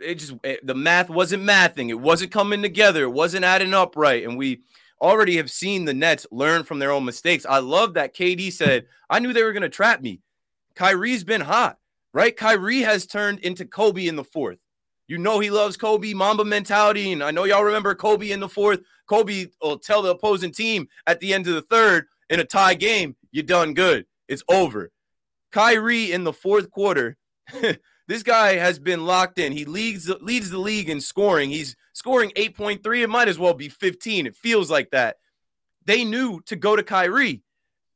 it 0.00 0.16
just 0.16 0.34
it, 0.42 0.66
the 0.66 0.74
math 0.74 1.08
wasn't 1.08 1.44
mathing. 1.44 1.88
It 1.88 2.00
wasn't 2.00 2.32
coming 2.32 2.62
together. 2.62 3.04
It 3.04 3.12
wasn't 3.12 3.44
adding 3.44 3.74
up 3.74 3.96
right. 3.96 4.24
And 4.24 4.36
we 4.36 4.62
already 5.00 5.36
have 5.36 5.50
seen 5.50 5.84
the 5.84 5.94
Nets 5.94 6.26
learn 6.30 6.64
from 6.64 6.78
their 6.78 6.90
own 6.90 7.04
mistakes. 7.04 7.46
I 7.48 7.58
love 7.58 7.94
that 7.94 8.14
KD 8.14 8.52
said, 8.52 8.86
I 9.10 9.18
knew 9.18 9.32
they 9.32 9.42
were 9.42 9.52
going 9.52 9.62
to 9.62 9.68
trap 9.68 10.00
me. 10.00 10.20
Kyrie's 10.74 11.24
been 11.24 11.40
hot, 11.40 11.78
right? 12.12 12.36
Kyrie 12.36 12.80
has 12.80 13.06
turned 13.06 13.40
into 13.40 13.64
Kobe 13.64 14.06
in 14.06 14.16
the 14.16 14.24
fourth. 14.24 14.58
You 15.08 15.18
know 15.18 15.40
he 15.40 15.50
loves 15.50 15.76
Kobe, 15.76 16.14
Mamba 16.14 16.44
mentality. 16.44 17.12
And 17.12 17.22
I 17.22 17.32
know 17.32 17.44
y'all 17.44 17.64
remember 17.64 17.94
Kobe 17.94 18.30
in 18.30 18.40
the 18.40 18.48
fourth. 18.48 18.80
Kobe 19.12 19.48
will 19.60 19.78
tell 19.78 20.00
the 20.00 20.10
opposing 20.10 20.52
team 20.52 20.88
at 21.06 21.20
the 21.20 21.34
end 21.34 21.46
of 21.46 21.52
the 21.52 21.60
third 21.60 22.06
in 22.30 22.40
a 22.40 22.44
tie 22.44 22.72
game, 22.72 23.14
you're 23.30 23.44
done 23.44 23.74
good. 23.74 24.06
It's 24.26 24.42
over. 24.48 24.90
Kyrie 25.50 26.12
in 26.12 26.24
the 26.24 26.32
fourth 26.32 26.70
quarter, 26.70 27.18
this 28.08 28.22
guy 28.22 28.54
has 28.54 28.78
been 28.78 29.04
locked 29.04 29.38
in. 29.38 29.52
He 29.52 29.66
leads 29.66 30.08
leads 30.08 30.48
the 30.48 30.56
league 30.56 30.88
in 30.88 31.02
scoring. 31.02 31.50
He's 31.50 31.76
scoring 31.92 32.32
8.3. 32.36 33.02
It 33.02 33.10
might 33.10 33.28
as 33.28 33.38
well 33.38 33.52
be 33.52 33.68
15. 33.68 34.26
It 34.26 34.34
feels 34.34 34.70
like 34.70 34.90
that. 34.92 35.16
They 35.84 36.04
knew 36.04 36.40
to 36.46 36.56
go 36.56 36.74
to 36.74 36.82
Kyrie. 36.82 37.42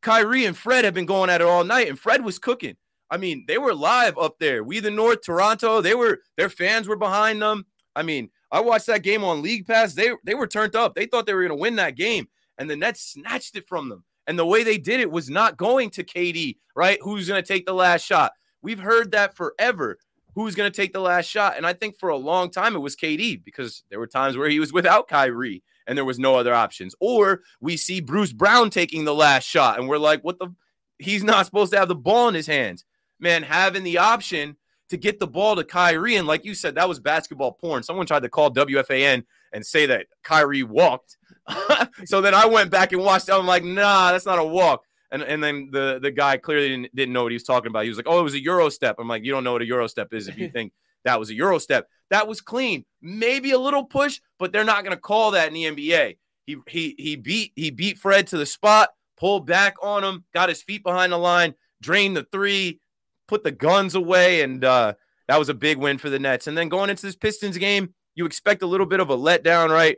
Kyrie 0.02 0.44
and 0.44 0.54
Fred 0.56 0.84
have 0.84 0.92
been 0.92 1.06
going 1.06 1.30
at 1.30 1.40
it 1.40 1.46
all 1.46 1.64
night, 1.64 1.88
and 1.88 1.98
Fred 1.98 2.26
was 2.26 2.38
cooking. 2.38 2.76
I 3.10 3.16
mean, 3.16 3.46
they 3.48 3.56
were 3.56 3.72
live 3.72 4.18
up 4.18 4.38
there. 4.38 4.62
We 4.62 4.80
the 4.80 4.90
North, 4.90 5.22
Toronto. 5.22 5.80
They 5.80 5.94
were 5.94 6.18
their 6.36 6.50
fans 6.50 6.86
were 6.86 6.96
behind 6.96 7.40
them. 7.40 7.64
I 7.94 8.02
mean, 8.02 8.28
I 8.50 8.60
watched 8.60 8.86
that 8.86 9.02
game 9.02 9.24
on 9.24 9.42
League 9.42 9.66
Pass. 9.66 9.94
They 9.94 10.10
they 10.24 10.34
were 10.34 10.46
turned 10.46 10.76
up. 10.76 10.94
They 10.94 11.06
thought 11.06 11.26
they 11.26 11.34
were 11.34 11.46
going 11.46 11.56
to 11.56 11.62
win 11.62 11.76
that 11.76 11.96
game, 11.96 12.28
and 12.58 12.68
the 12.68 12.76
Nets 12.76 13.00
snatched 13.00 13.56
it 13.56 13.68
from 13.68 13.88
them. 13.88 14.04
And 14.26 14.38
the 14.38 14.46
way 14.46 14.64
they 14.64 14.78
did 14.78 15.00
it 15.00 15.10
was 15.10 15.30
not 15.30 15.56
going 15.56 15.90
to 15.90 16.04
KD, 16.04 16.56
right? 16.74 16.98
Who's 17.02 17.28
going 17.28 17.42
to 17.42 17.46
take 17.46 17.66
the 17.66 17.74
last 17.74 18.04
shot? 18.04 18.32
We've 18.60 18.80
heard 18.80 19.12
that 19.12 19.36
forever. 19.36 19.98
Who's 20.34 20.54
going 20.54 20.70
to 20.70 20.76
take 20.76 20.92
the 20.92 21.00
last 21.00 21.26
shot? 21.26 21.56
And 21.56 21.64
I 21.66 21.72
think 21.72 21.96
for 21.96 22.08
a 22.08 22.16
long 22.16 22.50
time 22.50 22.74
it 22.74 22.80
was 22.80 22.96
KD 22.96 23.42
because 23.42 23.84
there 23.88 23.98
were 23.98 24.06
times 24.06 24.36
where 24.36 24.48
he 24.48 24.60
was 24.60 24.72
without 24.72 25.08
Kyrie 25.08 25.62
and 25.86 25.96
there 25.96 26.04
was 26.04 26.18
no 26.18 26.34
other 26.34 26.52
options. 26.52 26.94
Or 27.00 27.42
we 27.60 27.76
see 27.76 28.00
Bruce 28.00 28.32
Brown 28.32 28.68
taking 28.68 29.04
the 29.04 29.14
last 29.14 29.44
shot 29.44 29.78
and 29.78 29.88
we're 29.88 29.98
like, 29.98 30.22
what 30.22 30.38
the? 30.38 30.52
He's 30.98 31.22
not 31.22 31.46
supposed 31.46 31.72
to 31.72 31.78
have 31.78 31.88
the 31.88 31.94
ball 31.94 32.28
in 32.28 32.34
his 32.34 32.46
hands 32.46 32.84
man, 33.18 33.42
having 33.42 33.84
the 33.84 33.98
option 33.98 34.56
to 34.88 34.96
get 34.96 35.18
the 35.18 35.26
ball 35.26 35.56
to 35.56 35.64
Kyrie. 35.64 36.16
And 36.16 36.26
like 36.26 36.44
you 36.44 36.54
said, 36.54 36.74
that 36.76 36.88
was 36.88 37.00
basketball 37.00 37.52
porn. 37.52 37.82
Someone 37.82 38.06
tried 38.06 38.22
to 38.22 38.28
call 38.28 38.52
WFAN 38.52 39.24
and 39.52 39.66
say 39.66 39.86
that 39.86 40.06
Kyrie 40.22 40.62
walked. 40.62 41.16
so 42.04 42.20
then 42.20 42.34
I 42.34 42.46
went 42.46 42.70
back 42.70 42.92
and 42.92 43.02
watched. 43.02 43.30
I'm 43.30 43.46
like, 43.46 43.64
nah, 43.64 44.12
that's 44.12 44.26
not 44.26 44.38
a 44.38 44.44
walk. 44.44 44.82
And, 45.10 45.22
and 45.22 45.42
then 45.42 45.68
the, 45.72 45.98
the 46.02 46.10
guy 46.10 46.36
clearly 46.36 46.68
didn't, 46.68 46.94
didn't 46.94 47.12
know 47.12 47.22
what 47.22 47.32
he 47.32 47.36
was 47.36 47.44
talking 47.44 47.68
about. 47.68 47.84
He 47.84 47.88
was 47.88 47.96
like, 47.96 48.08
oh, 48.08 48.20
it 48.20 48.24
was 48.24 48.34
a 48.34 48.42
Euro 48.42 48.68
step. 48.68 48.96
I'm 48.98 49.08
like, 49.08 49.24
you 49.24 49.32
don't 49.32 49.44
know 49.44 49.52
what 49.52 49.62
a 49.62 49.66
Euro 49.66 49.86
step 49.86 50.12
is 50.12 50.28
if 50.28 50.36
you 50.36 50.48
think 50.52 50.72
that 51.04 51.18
was 51.18 51.30
a 51.30 51.34
Euro 51.34 51.58
step. 51.58 51.86
That 52.10 52.28
was 52.28 52.40
clean. 52.40 52.84
Maybe 53.00 53.52
a 53.52 53.58
little 53.58 53.84
push, 53.84 54.20
but 54.38 54.52
they're 54.52 54.64
not 54.64 54.84
going 54.84 54.94
to 54.94 55.00
call 55.00 55.32
that 55.32 55.48
in 55.48 55.54
the 55.54 55.64
NBA. 55.64 56.18
He, 56.46 56.56
he, 56.68 56.94
he 56.98 57.16
beat 57.16 57.52
he 57.56 57.70
beat 57.70 57.98
Fred 57.98 58.28
to 58.28 58.36
the 58.36 58.46
spot, 58.46 58.90
pulled 59.16 59.46
back 59.46 59.74
on 59.82 60.04
him, 60.04 60.24
got 60.32 60.48
his 60.48 60.62
feet 60.62 60.84
behind 60.84 61.12
the 61.12 61.18
line, 61.18 61.54
drained 61.80 62.16
the 62.16 62.26
three, 62.30 62.80
put 63.28 63.44
the 63.44 63.52
guns 63.52 63.94
away, 63.94 64.42
and 64.42 64.64
uh, 64.64 64.94
that 65.28 65.38
was 65.38 65.48
a 65.48 65.54
big 65.54 65.78
win 65.78 65.98
for 65.98 66.10
the 66.10 66.18
Nets. 66.18 66.46
And 66.46 66.56
then 66.56 66.68
going 66.68 66.90
into 66.90 67.02
this 67.02 67.16
Pistons 67.16 67.58
game, 67.58 67.94
you 68.14 68.26
expect 68.26 68.62
a 68.62 68.66
little 68.66 68.86
bit 68.86 69.00
of 69.00 69.10
a 69.10 69.16
letdown, 69.16 69.70
right? 69.70 69.96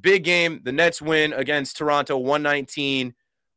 Big 0.00 0.24
game. 0.24 0.60
The 0.62 0.72
Nets 0.72 1.00
win 1.00 1.32
against 1.32 1.76
Toronto 1.76 2.16
119, 2.18 3.14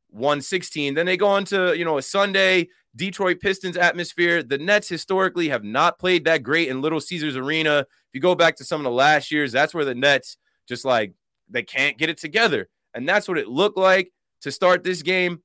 116. 0.09 0.93
Then 0.93 1.05
they 1.05 1.17
go 1.17 1.35
into, 1.37 1.77
you 1.77 1.85
know, 1.85 1.97
a 1.97 2.01
Sunday 2.01 2.69
Detroit 2.95 3.39
Pistons 3.39 3.77
atmosphere. 3.77 4.43
The 4.43 4.57
Nets 4.57 4.89
historically 4.89 5.49
have 5.49 5.63
not 5.63 5.99
played 5.99 6.25
that 6.25 6.43
great 6.43 6.69
in 6.69 6.81
Little 6.81 6.99
Caesars 6.99 7.35
Arena. 7.35 7.79
If 7.79 8.13
you 8.13 8.21
go 8.21 8.35
back 8.35 8.55
to 8.57 8.65
some 8.65 8.81
of 8.81 8.85
the 8.85 8.91
last 8.91 9.31
years, 9.31 9.51
that's 9.51 9.73
where 9.73 9.85
the 9.85 9.95
Nets 9.95 10.37
just 10.67 10.85
like 10.85 11.13
they 11.49 11.63
can't 11.63 11.97
get 11.97 12.09
it 12.09 12.17
together. 12.17 12.69
And 12.93 13.07
that's 13.07 13.27
what 13.27 13.37
it 13.37 13.47
looked 13.47 13.77
like 13.77 14.11
to 14.41 14.51
start 14.51 14.83
this 14.83 15.01
game. 15.01 15.41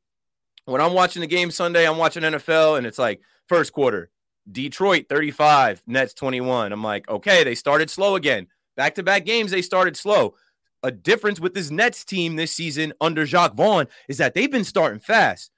When 0.64 0.80
I'm 0.80 0.94
watching 0.94 1.20
the 1.20 1.26
game 1.26 1.50
Sunday, 1.50 1.86
I'm 1.86 1.98
watching 1.98 2.22
NFL 2.22 2.78
and 2.78 2.86
it's 2.86 2.98
like 2.98 3.20
First 3.48 3.72
quarter, 3.72 4.10
Detroit 4.50 5.06
35, 5.08 5.82
Nets 5.86 6.14
21. 6.14 6.72
I'm 6.72 6.82
like, 6.82 7.08
okay, 7.08 7.44
they 7.44 7.54
started 7.54 7.90
slow 7.90 8.16
again. 8.16 8.46
Back 8.76 8.94
to 8.96 9.02
back 9.02 9.24
games, 9.24 9.50
they 9.50 9.62
started 9.62 9.96
slow. 9.96 10.34
A 10.82 10.90
difference 10.90 11.40
with 11.40 11.54
this 11.54 11.70
Nets 11.70 12.04
team 12.04 12.36
this 12.36 12.52
season 12.52 12.92
under 13.00 13.24
Jacque 13.24 13.54
Vaughn 13.54 13.86
is 14.08 14.18
that 14.18 14.34
they've 14.34 14.50
been 14.50 14.64
starting 14.64 15.00
fast. 15.00 15.50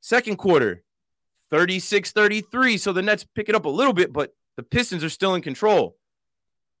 Second 0.00 0.36
quarter, 0.36 0.82
36 1.50 2.12
33. 2.12 2.76
So 2.78 2.92
the 2.92 3.02
Nets 3.02 3.24
pick 3.34 3.48
it 3.48 3.54
up 3.54 3.64
a 3.64 3.70
little 3.70 3.92
bit, 3.92 4.12
but 4.12 4.34
the 4.56 4.62
Pistons 4.62 5.04
are 5.04 5.08
still 5.08 5.34
in 5.34 5.42
control. 5.42 5.96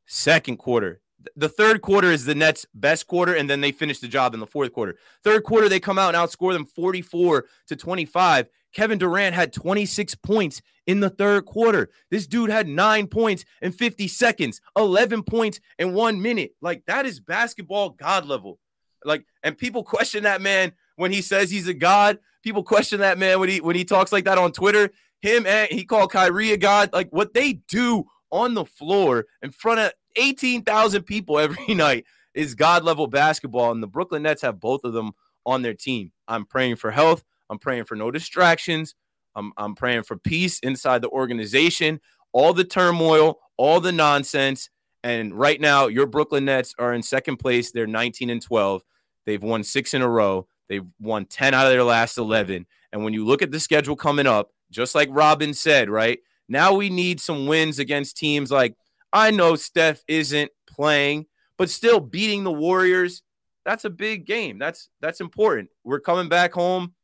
Second 0.06 0.58
quarter, 0.58 1.00
the 1.36 1.48
third 1.48 1.80
quarter 1.82 2.10
is 2.10 2.24
the 2.24 2.34
Nets' 2.34 2.66
best 2.74 3.06
quarter, 3.06 3.34
and 3.34 3.48
then 3.48 3.60
they 3.60 3.72
finish 3.72 3.98
the 3.98 4.08
job 4.08 4.34
in 4.34 4.40
the 4.40 4.46
fourth 4.46 4.72
quarter. 4.72 4.96
Third 5.22 5.44
quarter, 5.44 5.68
they 5.68 5.80
come 5.80 5.98
out 5.98 6.14
and 6.14 6.22
outscore 6.22 6.52
them 6.52 6.66
44 6.66 7.46
to 7.68 7.76
25. 7.76 8.48
Kevin 8.74 8.98
Durant 8.98 9.34
had 9.34 9.52
26 9.52 10.14
points 10.16 10.60
in 10.86 11.00
the 11.00 11.10
third 11.10 11.46
quarter. 11.46 11.90
This 12.10 12.26
dude 12.26 12.50
had 12.50 12.68
nine 12.68 13.06
points 13.06 13.44
in 13.62 13.72
50 13.72 14.08
seconds, 14.08 14.60
11 14.76 15.22
points 15.22 15.60
in 15.78 15.94
one 15.94 16.20
minute. 16.20 16.52
Like, 16.60 16.84
that 16.86 17.06
is 17.06 17.20
basketball 17.20 17.90
god 17.90 18.26
level. 18.26 18.58
Like, 19.04 19.24
and 19.42 19.56
people 19.56 19.84
question 19.84 20.24
that 20.24 20.40
man 20.42 20.72
when 20.96 21.12
he 21.12 21.22
says 21.22 21.50
he's 21.50 21.68
a 21.68 21.74
god. 21.74 22.18
People 22.42 22.62
question 22.62 23.00
that 23.00 23.18
man 23.18 23.40
when 23.40 23.48
he 23.48 23.60
when 23.60 23.76
he 23.76 23.84
talks 23.84 24.12
like 24.12 24.24
that 24.24 24.38
on 24.38 24.52
Twitter. 24.52 24.90
Him 25.20 25.46
and 25.46 25.70
he 25.70 25.84
called 25.84 26.12
Kyrie 26.12 26.52
a 26.52 26.56
god. 26.56 26.90
Like 26.92 27.08
what 27.10 27.34
they 27.34 27.54
do 27.54 28.04
on 28.30 28.54
the 28.54 28.64
floor 28.64 29.26
in 29.42 29.50
front 29.50 29.80
of 29.80 29.92
18,000 30.16 31.02
people 31.04 31.38
every 31.38 31.74
night 31.74 32.04
is 32.34 32.54
god 32.54 32.84
level 32.84 33.06
basketball. 33.06 33.70
And 33.70 33.82
the 33.82 33.86
Brooklyn 33.86 34.22
Nets 34.22 34.42
have 34.42 34.60
both 34.60 34.84
of 34.84 34.92
them 34.92 35.12
on 35.46 35.62
their 35.62 35.74
team. 35.74 36.12
I'm 36.26 36.46
praying 36.46 36.76
for 36.76 36.90
health. 36.90 37.24
I'm 37.50 37.58
praying 37.58 37.84
for 37.84 37.96
no 37.96 38.10
distractions. 38.10 38.94
I'm, 39.36 39.52
I'm 39.56 39.74
praying 39.74 40.04
for 40.04 40.16
peace 40.16 40.58
inside 40.60 41.02
the 41.02 41.08
organization, 41.08 42.00
all 42.32 42.52
the 42.52 42.64
turmoil, 42.64 43.38
all 43.56 43.80
the 43.80 43.92
nonsense. 43.92 44.70
And 45.02 45.34
right 45.34 45.60
now, 45.60 45.86
your 45.88 46.06
Brooklyn 46.06 46.46
Nets 46.46 46.74
are 46.78 46.92
in 46.94 47.02
second 47.02 47.36
place. 47.36 47.72
They're 47.72 47.86
19 47.86 48.30
and 48.30 48.40
12. 48.40 48.82
They've 49.26 49.42
won 49.42 49.64
six 49.64 49.94
in 49.94 50.02
a 50.02 50.08
row. 50.08 50.46
They've 50.68 50.86
won 51.00 51.26
10 51.26 51.54
out 51.54 51.66
of 51.66 51.72
their 51.72 51.84
last 51.84 52.16
11. 52.16 52.66
And 52.92 53.04
when 53.04 53.12
you 53.12 53.24
look 53.24 53.42
at 53.42 53.50
the 53.50 53.60
schedule 53.60 53.96
coming 53.96 54.26
up, 54.26 54.50
just 54.70 54.94
like 54.94 55.08
Robin 55.10 55.52
said, 55.52 55.90
right 55.90 56.20
now 56.48 56.74
we 56.74 56.90
need 56.90 57.20
some 57.20 57.46
wins 57.46 57.78
against 57.78 58.16
teams 58.16 58.50
like 58.50 58.76
I 59.12 59.30
know 59.30 59.54
Steph 59.54 60.02
isn't 60.08 60.50
playing, 60.66 61.26
but 61.56 61.70
still 61.70 62.00
beating 62.00 62.42
the 62.42 62.52
Warriors, 62.52 63.22
that's 63.64 63.84
a 63.84 63.90
big 63.90 64.26
game. 64.26 64.58
That's 64.58 64.88
that's 65.00 65.20
important. 65.20 65.70
We're 65.84 66.00
coming 66.00 66.28
back 66.28 66.52
home. 66.52 66.94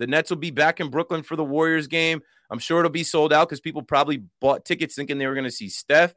The 0.00 0.08
Nets 0.08 0.30
will 0.30 0.38
be 0.38 0.50
back 0.50 0.80
in 0.80 0.88
Brooklyn 0.88 1.22
for 1.22 1.36
the 1.36 1.44
Warriors 1.44 1.86
game. 1.86 2.22
I'm 2.50 2.58
sure 2.58 2.80
it'll 2.80 2.90
be 2.90 3.04
sold 3.04 3.32
out 3.32 3.48
because 3.48 3.60
people 3.60 3.82
probably 3.82 4.24
bought 4.40 4.64
tickets 4.64 4.96
thinking 4.96 5.18
they 5.18 5.28
were 5.28 5.34
going 5.34 5.44
to 5.44 5.50
see 5.52 5.68
Steph. 5.68 6.14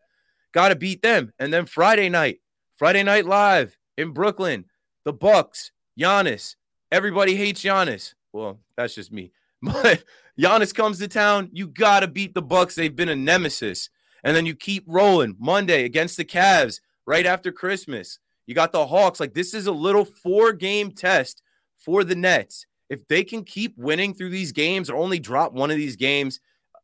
Got 0.51 0.69
to 0.69 0.75
beat 0.75 1.03
them. 1.03 1.31
And 1.37 1.53
then 1.53 1.67
Friday 1.67 2.09
night, 2.09 2.39
Friday 2.77 3.03
night 3.03 3.25
live 3.25 3.77
in 3.97 4.11
Brooklyn, 4.11 4.65
the 5.03 5.13
Bucks, 5.13 5.71
Giannis. 5.99 6.55
Everybody 6.91 7.35
hates 7.35 7.61
Giannis. 7.61 8.15
Well, 8.31 8.59
that's 8.75 8.95
just 8.95 9.11
me. 9.11 9.31
But 9.61 10.03
Giannis 10.37 10.73
comes 10.73 10.99
to 10.99 11.07
town. 11.07 11.49
You 11.53 11.67
got 11.67 11.99
to 12.01 12.07
beat 12.07 12.33
the 12.33 12.41
Bucks. 12.41 12.75
They've 12.75 12.93
been 12.93 13.09
a 13.09 13.15
nemesis 13.15 13.89
and 14.23 14.35
then 14.35 14.45
you 14.45 14.55
keep 14.55 14.85
rolling 14.87 15.35
Monday 15.39 15.83
against 15.83 16.17
the 16.17 16.25
Cavs 16.25 16.79
right 17.05 17.25
after 17.25 17.51
Christmas. 17.51 18.19
You 18.47 18.55
got 18.55 18.71
the 18.71 18.87
Hawks. 18.87 19.19
Like 19.19 19.33
this 19.33 19.53
is 19.53 19.67
a 19.67 19.71
little 19.71 20.05
four 20.05 20.53
game 20.53 20.91
test 20.91 21.41
for 21.77 22.03
the 22.03 22.15
Nets. 22.15 22.65
If 22.93 23.07
they 23.07 23.23
can 23.23 23.43
keep 23.43 23.75
winning 23.75 24.13
through 24.13 24.29
these 24.29 24.51
games 24.51 24.87
or 24.87 24.95
only 24.95 25.17
drop 25.17 25.51
one 25.51 25.71
of 25.71 25.77
these 25.77 25.95
games, 25.95 26.39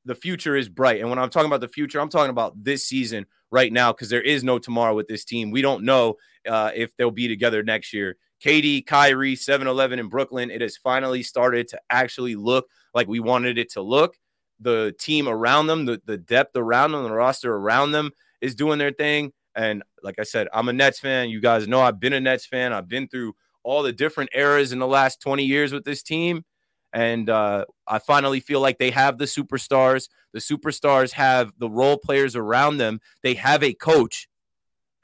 the 0.05 0.15
future 0.15 0.55
is 0.55 0.67
bright. 0.67 1.01
And 1.01 1.09
when 1.09 1.19
I'm 1.19 1.29
talking 1.29 1.45
about 1.45 1.61
the 1.61 1.67
future, 1.67 1.99
I'm 1.99 2.09
talking 2.09 2.31
about 2.31 2.63
this 2.63 2.83
season 2.83 3.27
right 3.51 3.71
now 3.71 3.91
because 3.91 4.09
there 4.09 4.21
is 4.21 4.43
no 4.43 4.57
tomorrow 4.57 4.95
with 4.95 5.07
this 5.07 5.23
team. 5.23 5.51
We 5.51 5.61
don't 5.61 5.83
know 5.83 6.15
uh, 6.49 6.71
if 6.73 6.95
they'll 6.97 7.11
be 7.11 7.27
together 7.27 7.61
next 7.61 7.93
year. 7.93 8.17
KD, 8.43 8.87
Kyrie, 8.87 9.35
7 9.35 9.67
Eleven 9.67 9.99
in 9.99 10.09
Brooklyn, 10.09 10.49
it 10.49 10.61
has 10.61 10.77
finally 10.77 11.21
started 11.21 11.67
to 11.67 11.79
actually 11.91 12.35
look 12.35 12.67
like 12.95 13.07
we 13.07 13.19
wanted 13.19 13.59
it 13.59 13.71
to 13.73 13.81
look. 13.81 14.15
The 14.59 14.95
team 14.99 15.27
around 15.27 15.67
them, 15.67 15.85
the, 15.85 16.01
the 16.05 16.17
depth 16.17 16.55
around 16.55 16.93
them, 16.93 17.03
the 17.03 17.11
roster 17.11 17.53
around 17.53 17.91
them 17.91 18.11
is 18.41 18.55
doing 18.55 18.79
their 18.79 18.91
thing. 18.91 19.31
And 19.55 19.83
like 20.01 20.15
I 20.19 20.23
said, 20.23 20.47
I'm 20.53 20.69
a 20.69 20.73
Nets 20.73 20.99
fan. 20.99 21.29
You 21.29 21.39
guys 21.39 21.67
know 21.67 21.81
I've 21.81 21.99
been 21.99 22.13
a 22.13 22.19
Nets 22.19 22.47
fan. 22.47 22.73
I've 22.73 22.87
been 22.87 23.07
through 23.07 23.35
all 23.63 23.83
the 23.83 23.91
different 23.91 24.29
eras 24.33 24.71
in 24.71 24.79
the 24.79 24.87
last 24.87 25.21
20 25.21 25.43
years 25.43 25.71
with 25.71 25.83
this 25.83 26.03
team. 26.03 26.43
And 26.91 27.29
uh, 27.29 27.65
I 27.87 27.99
finally 27.99 28.39
feel 28.39 28.61
like 28.61 28.79
they 28.79 28.91
have 28.91 29.17
the 29.17 29.25
superstars. 29.25 30.09
The 30.33 30.39
superstars 30.39 31.11
have 31.13 31.51
the 31.57 31.69
role 31.69 31.97
players 31.97 32.35
around 32.35 32.77
them. 32.77 32.99
They 33.21 33.35
have 33.35 33.63
a 33.63 33.73
coach, 33.73 34.27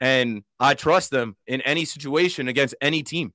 and 0.00 0.42
I 0.58 0.74
trust 0.74 1.12
them 1.12 1.36
in 1.46 1.60
any 1.60 1.84
situation 1.84 2.48
against 2.48 2.74
any 2.80 3.04
team. 3.04 3.32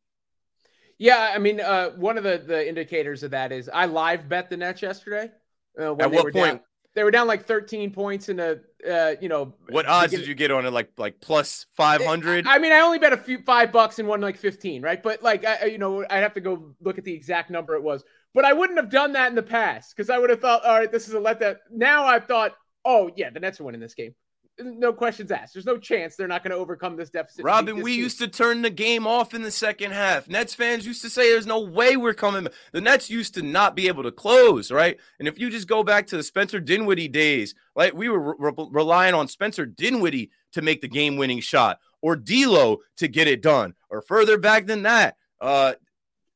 Yeah, 0.98 1.32
I 1.34 1.40
mean, 1.40 1.62
uh, 1.62 1.92
one 1.92 2.18
of 2.18 2.24
the 2.24 2.44
the 2.46 2.68
indicators 2.68 3.24
of 3.24 3.32
that 3.32 3.52
is 3.52 3.70
I 3.74 3.86
live 3.86 4.28
bet 4.28 4.50
the 4.50 4.58
Nets 4.58 4.82
yesterday. 4.82 5.32
Uh, 5.80 5.96
At 5.96 6.12
what 6.12 6.34
point? 6.34 6.34
Down, 6.34 6.60
they 6.94 7.04
were 7.04 7.12
down 7.12 7.28
like 7.28 7.46
13 7.46 7.92
points 7.92 8.30
in 8.30 8.40
a, 8.40 8.58
uh, 8.90 9.16
you 9.22 9.30
know. 9.30 9.54
What 9.70 9.86
odds 9.88 10.12
did 10.12 10.28
you 10.28 10.36
get 10.36 10.52
on 10.52 10.66
it? 10.66 10.72
Like 10.72 10.92
like 10.98 11.22
plus 11.22 11.66
500? 11.74 12.48
I 12.48 12.58
mean, 12.58 12.72
I 12.72 12.82
only 12.82 13.00
bet 13.00 13.14
a 13.14 13.18
few 13.18 13.40
five 13.44 13.72
bucks 13.72 14.00
and 14.00 14.08
won 14.08 14.22
like 14.22 14.38
15, 14.38 14.82
right? 14.82 15.02
But 15.02 15.24
like, 15.24 15.46
I, 15.46 15.66
you 15.66 15.78
know, 15.78 16.06
I'd 16.10 16.24
have 16.24 16.34
to 16.34 16.42
go 16.42 16.76
look 16.82 16.98
at 16.98 17.04
the 17.04 17.14
exact 17.14 17.50
number 17.50 17.76
it 17.76 17.84
was. 17.84 18.04
But 18.34 18.46
I 18.46 18.54
wouldn't 18.54 18.80
have 18.80 18.90
done 18.90 19.14
that 19.14 19.30
in 19.30 19.36
the 19.36 19.44
past 19.44 19.96
because 19.96 20.10
I 20.10 20.18
would 20.18 20.30
have 20.30 20.40
thought, 20.40 20.64
all 20.64 20.80
right, 20.80 20.92
this 20.92 21.08
is 21.08 21.14
a 21.14 21.20
let 21.20 21.40
that. 21.40 21.60
Now 21.70 22.06
I've 22.06 22.26
thought, 22.26 22.56
oh 22.86 23.12
yeah, 23.16 23.30
the 23.30 23.40
Nets 23.40 23.60
are 23.60 23.64
winning 23.64 23.82
this 23.82 23.96
game. 23.96 24.16
No 24.60 24.94
questions 24.94 25.32
asked. 25.32 25.54
There's 25.54 25.66
no 25.66 25.78
chance 25.78 26.16
they're 26.16 26.28
not 26.28 26.44
going 26.44 26.52
to 26.52 26.58
overcome 26.58 26.96
this 26.96 27.10
deficit. 27.10 27.44
Robin, 27.44 27.78
this 27.78 27.84
we 27.84 27.94
team. 27.94 28.04
used 28.04 28.20
to 28.20 28.28
turn 28.28 28.62
the 28.62 28.70
game 28.70 29.08
off 29.08 29.34
in 29.34 29.42
the 29.42 29.52
second 29.52 29.92
half. 29.92 30.28
Nets 30.28 30.54
fans 30.54 30.86
used 30.86 31.02
to 31.02 31.10
say 31.10 31.32
there's 31.32 31.48
no 31.48 31.62
way 31.62 31.98
we're 31.98 32.14
coming. 32.14 32.48
The 32.72 32.82
Nets 32.82 33.10
used 33.10 33.34
to 33.36 33.42
not 33.42 33.76
be 33.76 33.88
able 33.88 34.04
to 34.04 34.12
close, 34.12 34.72
right? 34.72 35.00
And 35.20 35.28
if 35.28 35.40
you 35.40 35.50
just 35.50 35.68
go 35.68 35.84
back 35.84 36.08
to 36.08 36.18
the 36.18 36.24
Spencer 36.24 36.60
Dinwiddie 36.60 37.08
days, 37.08 37.56
like 37.76 37.94
we 37.94 38.10
were 38.10 38.36
re- 38.38 38.68
relying 38.72 39.14
on 39.14 39.28
Spencer 39.28 39.66
Dinwiddie 39.66 40.32
to 40.52 40.62
make 40.62 40.82
the 40.82 40.88
game-winning 40.88 41.40
shot, 41.40 41.80
or 42.02 42.16
D'Lo 42.16 42.80
to 42.98 43.08
get 43.08 43.28
it 43.28 43.42
done, 43.42 43.74
or 43.90 44.02
further 44.02 44.38
back 44.38 44.66
than 44.68 44.84
that, 44.84 45.16
uh, 45.40 45.74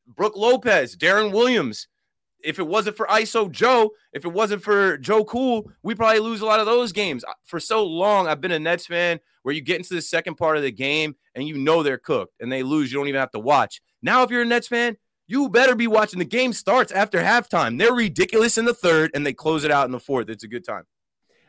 Brook 0.08 0.36
Lopez, 0.36 0.96
Deron 0.96 1.32
Williams. 1.32 1.88
If 2.46 2.60
it 2.60 2.68
wasn't 2.68 2.96
for 2.96 3.08
ISO 3.08 3.52
Joe, 3.52 3.92
if 4.14 4.24
it 4.24 4.32
wasn't 4.32 4.64
for 4.64 4.98
Joe 4.98 5.26
Cool, 5.26 5.70
we 5.84 5.96
probably 5.96 6.20
lose 6.20 6.42
a 6.42 6.46
lot 6.46 6.60
of 6.60 6.66
those 6.66 6.92
games. 6.92 7.26
For 7.44 7.60
so 7.60 7.84
long, 7.84 8.28
I've 8.28 8.42
been 8.42 8.52
a 8.52 8.60
Nets 8.60 8.86
fan 8.86 9.20
where 9.44 9.54
you 9.54 9.62
get 9.62 9.78
into 9.78 9.94
the 9.94 10.02
second 10.02 10.36
part 10.36 10.58
of 10.58 10.64
the 10.64 10.72
game 10.72 11.16
and 11.34 11.48
you 11.48 11.58
know 11.58 11.84
they're 11.84 11.98
cooked 11.98 12.34
and 12.40 12.52
they 12.52 12.64
lose. 12.64 12.92
You 12.92 13.00
don't 13.00 13.08
even 13.08 13.20
have 13.20 13.32
to 13.32 13.40
watch. 13.40 13.82
Now, 14.02 14.24
if 14.24 14.30
you're 14.30 14.44
a 14.44 14.46
Nets 14.46 14.68
fan, 14.68 14.98
you 15.28 15.50
better 15.50 15.76
be 15.76 15.88
watching. 15.88 16.20
The 16.20 16.26
game 16.26 16.54
starts 16.54 16.92
after 16.92 17.20
halftime. 17.20 17.80
They're 17.80 17.94
ridiculous 17.94 18.58
in 18.58 18.66
the 18.66 18.74
third 18.74 19.12
and 19.14 19.26
they 19.26 19.34
close 19.34 19.64
it 19.64 19.72
out 19.72 19.86
in 19.86 19.92
the 19.92 20.00
fourth. 20.00 20.30
It's 20.30 20.44
a 20.44 20.48
good 20.48 20.66
time. 20.66 20.84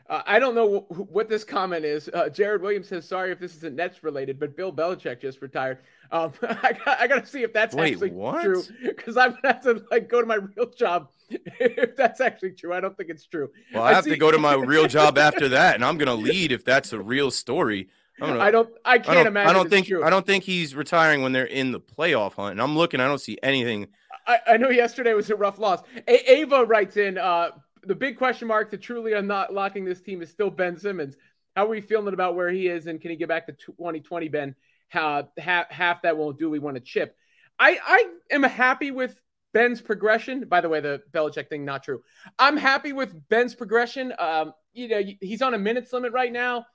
Uh, 0.09 0.21
I 0.25 0.39
don't 0.39 0.55
know 0.55 0.85
w- 0.89 1.07
what 1.09 1.27
this 1.27 1.43
comment 1.43 1.83
is. 1.83 2.09
Uh, 2.13 2.29
Jared 2.29 2.61
Williams 2.61 2.87
says, 2.87 3.05
"Sorry 3.05 3.31
if 3.31 3.39
this 3.39 3.55
isn't 3.57 3.75
Nets 3.75 4.03
related, 4.03 4.39
but 4.39 4.55
Bill 4.55 4.71
Belichick 4.71 5.19
just 5.21 5.41
retired." 5.41 5.79
Um, 6.11 6.31
I, 6.41 6.73
got, 6.85 6.99
I 7.01 7.07
got 7.07 7.25
to 7.25 7.29
see 7.29 7.43
if 7.43 7.51
that's 7.51 7.75
Wait, 7.75 7.93
actually 7.93 8.11
what? 8.11 8.41
true 8.43 8.63
because 8.81 9.17
I'm 9.17 9.31
gonna 9.31 9.53
have 9.53 9.61
to 9.63 9.83
like 9.91 10.07
go 10.07 10.21
to 10.21 10.27
my 10.27 10.35
real 10.55 10.69
job 10.69 11.09
if 11.29 11.95
that's 11.97 12.21
actually 12.21 12.51
true. 12.51 12.73
I 12.73 12.79
don't 12.79 12.95
think 12.95 13.09
it's 13.09 13.25
true. 13.25 13.49
Well, 13.73 13.83
I, 13.83 13.89
I 13.89 13.93
have 13.93 14.05
see- 14.05 14.11
to 14.11 14.17
go 14.17 14.31
to 14.31 14.37
my 14.37 14.53
real 14.53 14.87
job 14.97 15.17
after 15.17 15.49
that, 15.49 15.75
and 15.75 15.83
I'm 15.83 15.97
gonna 15.97 16.15
lead 16.15 16.51
if 16.53 16.63
that's 16.63 16.93
a 16.93 16.99
real 17.01 17.29
story. 17.29 17.89
Gonna, 18.19 18.39
I 18.39 18.49
don't. 18.49 18.69
I 18.83 18.97
can't 18.97 19.09
I 19.09 19.13
don't, 19.15 19.27
imagine. 19.27 19.49
I 19.49 19.53
don't 19.53 19.69
think. 19.69 19.87
True. 19.87 20.03
I 20.03 20.09
don't 20.09 20.25
think 20.25 20.43
he's 20.43 20.73
retiring 20.73 21.21
when 21.21 21.33
they're 21.33 21.45
in 21.45 21.71
the 21.71 21.79
playoff 21.79 22.33
hunt. 22.33 22.53
And 22.53 22.61
I'm 22.61 22.75
looking. 22.75 22.99
I 22.99 23.05
don't 23.07 23.19
see 23.21 23.37
anything. 23.43 23.89
I, 24.25 24.39
I 24.47 24.57
know 24.57 24.69
yesterday 24.69 25.13
was 25.13 25.29
a 25.29 25.35
rough 25.35 25.59
loss. 25.59 25.81
A- 26.07 26.31
Ava 26.31 26.65
writes 26.65 26.97
in. 26.97 27.17
Uh, 27.19 27.51
the 27.87 27.95
big 27.95 28.17
question 28.17 28.47
mark 28.47 28.69
to 28.71 28.77
truly 28.77 29.13
unlocking 29.13 29.85
this 29.85 30.01
team 30.01 30.21
is 30.21 30.29
still 30.29 30.49
Ben 30.49 30.77
Simmons. 30.77 31.15
How 31.55 31.65
are 31.65 31.69
we 31.69 31.81
feeling 31.81 32.13
about 32.13 32.35
where 32.35 32.49
he 32.49 32.67
is, 32.67 32.87
and 32.87 33.01
can 33.01 33.09
he 33.09 33.17
get 33.17 33.29
back 33.29 33.47
to 33.47 33.53
2020, 33.53 34.27
Ben? 34.29 34.55
How 34.89 35.29
half, 35.37 35.71
half 35.71 36.01
that 36.03 36.17
won't 36.17 36.37
do. 36.37 36.49
We 36.49 36.59
want 36.59 36.75
to 36.75 36.81
chip. 36.81 37.15
I 37.59 37.79
I 37.85 38.07
am 38.31 38.43
happy 38.43 38.91
with 38.91 39.19
Ben's 39.53 39.81
progression. 39.81 40.45
By 40.47 40.61
the 40.61 40.69
way, 40.69 40.79
the 40.79 41.01
Belichick 41.11 41.49
thing 41.49 41.65
not 41.65 41.83
true. 41.83 42.03
I'm 42.37 42.57
happy 42.57 42.93
with 42.93 43.27
Ben's 43.29 43.55
progression. 43.55 44.13
Um, 44.19 44.53
you 44.73 44.87
know, 44.87 45.01
he's 45.19 45.41
on 45.41 45.55
a 45.55 45.57
minutes 45.57 45.91
limit 45.93 46.13
right 46.13 46.31
now. 46.31 46.65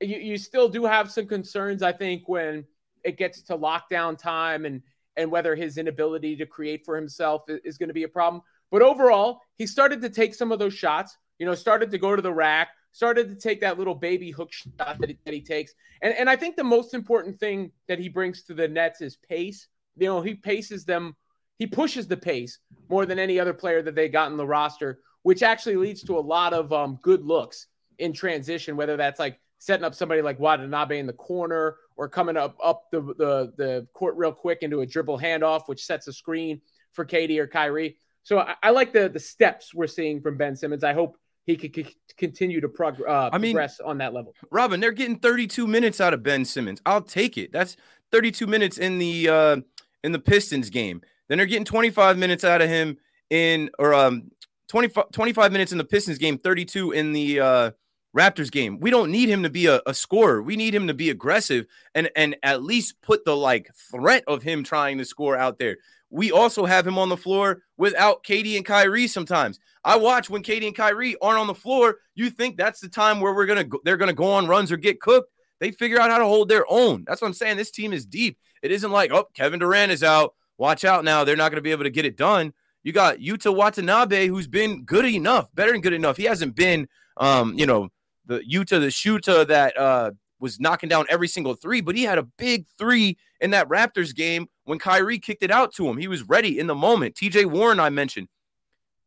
You, 0.00 0.18
you 0.18 0.36
still 0.36 0.68
do 0.68 0.84
have 0.84 1.10
some 1.10 1.26
concerns, 1.26 1.82
I 1.82 1.92
think, 1.92 2.28
when 2.28 2.64
it 3.04 3.16
gets 3.16 3.42
to 3.42 3.56
lockdown 3.56 4.18
time 4.18 4.64
and 4.64 4.82
and 5.16 5.30
whether 5.30 5.54
his 5.54 5.78
inability 5.78 6.36
to 6.36 6.46
create 6.46 6.84
for 6.84 6.96
himself 6.96 7.42
is, 7.48 7.60
is 7.64 7.78
going 7.78 7.90
to 7.90 7.94
be 7.94 8.04
a 8.04 8.08
problem. 8.08 8.42
But 8.72 8.82
overall, 8.82 9.42
he 9.56 9.66
started 9.66 10.00
to 10.00 10.08
take 10.08 10.34
some 10.34 10.50
of 10.50 10.58
those 10.58 10.72
shots, 10.72 11.16
you 11.38 11.46
know, 11.46 11.54
started 11.54 11.90
to 11.90 11.98
go 11.98 12.16
to 12.16 12.22
the 12.22 12.32
rack, 12.32 12.70
started 12.92 13.28
to 13.28 13.34
take 13.36 13.60
that 13.60 13.78
little 13.78 13.94
baby 13.94 14.30
hook 14.30 14.50
shot 14.50 14.98
that 14.98 15.10
he, 15.10 15.18
that 15.24 15.34
he 15.34 15.42
takes. 15.42 15.74
And, 16.00 16.14
and 16.14 16.28
I 16.28 16.36
think 16.36 16.56
the 16.56 16.64
most 16.64 16.94
important 16.94 17.38
thing 17.38 17.70
that 17.86 17.98
he 17.98 18.08
brings 18.08 18.42
to 18.44 18.54
the 18.54 18.66
Nets 18.66 19.02
is 19.02 19.16
pace. 19.16 19.68
You 19.98 20.06
know, 20.06 20.22
he 20.22 20.34
paces 20.34 20.86
them, 20.86 21.14
he 21.58 21.66
pushes 21.66 22.08
the 22.08 22.16
pace 22.16 22.58
more 22.88 23.04
than 23.04 23.18
any 23.18 23.38
other 23.38 23.52
player 23.52 23.82
that 23.82 23.94
they 23.94 24.08
got 24.08 24.30
in 24.30 24.38
the 24.38 24.46
roster, 24.46 25.00
which 25.22 25.42
actually 25.42 25.76
leads 25.76 26.02
to 26.04 26.18
a 26.18 26.20
lot 26.20 26.54
of 26.54 26.72
um, 26.72 26.98
good 27.02 27.24
looks 27.24 27.66
in 27.98 28.14
transition, 28.14 28.74
whether 28.74 28.96
that's 28.96 29.20
like 29.20 29.38
setting 29.58 29.84
up 29.84 29.94
somebody 29.94 30.22
like 30.22 30.40
Watanabe 30.40 30.98
in 30.98 31.06
the 31.06 31.12
corner 31.12 31.76
or 31.96 32.08
coming 32.08 32.38
up 32.38 32.56
up 32.64 32.90
the, 32.90 33.00
the, 33.00 33.52
the 33.58 33.86
court 33.92 34.16
real 34.16 34.32
quick 34.32 34.58
into 34.62 34.80
a 34.80 34.86
dribble 34.86 35.18
handoff, 35.18 35.68
which 35.68 35.84
sets 35.84 36.08
a 36.08 36.12
screen 36.12 36.62
for 36.92 37.04
KD 37.04 37.38
or 37.38 37.46
Kyrie. 37.46 37.96
So 38.22 38.38
I, 38.38 38.54
I, 38.62 38.70
like 38.70 38.92
the 38.92 39.08
the 39.08 39.18
steps 39.18 39.74
we're 39.74 39.86
seeing 39.86 40.20
from 40.20 40.36
Ben 40.36 40.56
Simmons. 40.56 40.84
I 40.84 40.92
hope 40.92 41.16
he 41.44 41.56
could 41.56 41.74
c- 41.74 41.96
continue 42.16 42.60
to 42.60 42.68
prog- 42.68 43.02
uh, 43.06 43.30
I 43.32 43.38
mean, 43.38 43.54
progress 43.54 43.80
on 43.80 43.98
that 43.98 44.14
level. 44.14 44.34
Robin, 44.50 44.80
they're 44.80 44.92
getting 44.92 45.18
32 45.18 45.66
minutes 45.66 46.00
out 46.00 46.14
of 46.14 46.22
Ben 46.22 46.44
Simmons. 46.44 46.80
I'll 46.86 47.02
take 47.02 47.36
it. 47.36 47.52
That's 47.52 47.76
32 48.12 48.46
minutes 48.46 48.78
in 48.78 48.98
the 48.98 49.28
uh, 49.28 49.56
in 50.04 50.12
the 50.12 50.18
Pistons 50.18 50.70
game. 50.70 51.02
Then 51.28 51.38
they're 51.38 51.46
getting 51.46 51.64
25 51.64 52.18
minutes 52.18 52.44
out 52.44 52.60
of 52.60 52.68
him 52.68 52.98
in 53.30 53.70
or 53.78 53.94
um 53.94 54.30
25, 54.68 55.10
25 55.12 55.52
minutes 55.52 55.72
in 55.72 55.78
the 55.78 55.84
Pistons 55.84 56.18
game, 56.18 56.38
32 56.38 56.92
in 56.92 57.12
the 57.12 57.40
uh, 57.40 57.70
Raptors 58.16 58.50
game. 58.50 58.78
We 58.80 58.90
don't 58.90 59.10
need 59.10 59.28
him 59.28 59.42
to 59.42 59.50
be 59.50 59.66
a, 59.66 59.82
a, 59.86 59.92
scorer. 59.92 60.42
We 60.42 60.56
need 60.56 60.74
him 60.74 60.86
to 60.86 60.94
be 60.94 61.10
aggressive 61.10 61.66
and 61.94 62.10
and 62.16 62.36
at 62.42 62.62
least 62.62 63.00
put 63.02 63.24
the 63.24 63.36
like 63.36 63.70
threat 63.74 64.24
of 64.26 64.42
him 64.42 64.64
trying 64.64 64.98
to 64.98 65.04
score 65.04 65.36
out 65.36 65.58
there 65.58 65.78
we 66.12 66.30
also 66.30 66.66
have 66.66 66.86
him 66.86 66.98
on 66.98 67.08
the 67.08 67.16
floor 67.16 67.62
without 67.78 68.22
KD 68.22 68.56
and 68.56 68.66
Kyrie 68.66 69.06
sometimes. 69.06 69.58
I 69.82 69.96
watch 69.96 70.28
when 70.28 70.42
KD 70.42 70.66
and 70.66 70.76
Kyrie 70.76 71.16
aren't 71.22 71.40
on 71.40 71.46
the 71.46 71.54
floor, 71.54 71.96
you 72.14 72.28
think 72.28 72.56
that's 72.56 72.80
the 72.80 72.88
time 72.88 73.18
where 73.20 73.34
we're 73.34 73.46
going 73.46 73.68
to 73.68 73.80
they're 73.84 73.96
going 73.96 74.10
to 74.10 74.14
go 74.14 74.30
on 74.30 74.46
runs 74.46 74.70
or 74.70 74.76
get 74.76 75.00
cooked. 75.00 75.32
They 75.58 75.70
figure 75.70 76.00
out 76.00 76.10
how 76.10 76.18
to 76.18 76.24
hold 76.24 76.48
their 76.48 76.64
own. 76.68 77.04
That's 77.06 77.22
what 77.22 77.28
I'm 77.28 77.34
saying. 77.34 77.56
This 77.56 77.70
team 77.70 77.92
is 77.92 78.04
deep. 78.04 78.38
It 78.62 78.70
isn't 78.70 78.90
like, 78.90 79.10
"Oh, 79.10 79.24
Kevin 79.34 79.58
Durant 79.58 79.90
is 79.90 80.02
out. 80.02 80.34
Watch 80.58 80.84
out 80.84 81.02
now. 81.02 81.24
They're 81.24 81.34
not 81.34 81.50
going 81.50 81.56
to 81.56 81.62
be 81.62 81.70
able 81.70 81.84
to 81.84 81.90
get 81.90 82.04
it 82.04 82.16
done." 82.16 82.52
You 82.84 82.92
got 82.92 83.18
Yuta 83.18 83.54
Watanabe 83.54 84.26
who's 84.26 84.48
been 84.48 84.84
good 84.84 85.06
enough, 85.06 85.48
better 85.54 85.72
than 85.72 85.80
good 85.80 85.92
enough. 85.92 86.16
He 86.16 86.24
hasn't 86.24 86.54
been 86.54 86.88
um, 87.16 87.58
you 87.58 87.66
know, 87.66 87.88
the 88.26 88.40
Yuta 88.40 88.80
the 88.80 88.90
shooter 88.90 89.44
that 89.44 89.76
uh 89.78 90.10
was 90.40 90.60
knocking 90.60 90.88
down 90.88 91.06
every 91.08 91.28
single 91.28 91.54
three, 91.54 91.80
but 91.80 91.96
he 91.96 92.02
had 92.02 92.18
a 92.18 92.24
big 92.24 92.66
three 92.76 93.16
in 93.40 93.52
that 93.52 93.68
Raptors 93.68 94.14
game 94.14 94.48
when 94.64 94.78
Kyrie 94.78 95.18
kicked 95.18 95.42
it 95.42 95.50
out 95.50 95.72
to 95.74 95.88
him. 95.88 95.96
He 95.96 96.08
was 96.08 96.28
ready 96.28 96.58
in 96.58 96.66
the 96.66 96.74
moment. 96.74 97.14
TJ 97.14 97.46
Warren, 97.46 97.80
I 97.80 97.90
mentioned, 97.90 98.28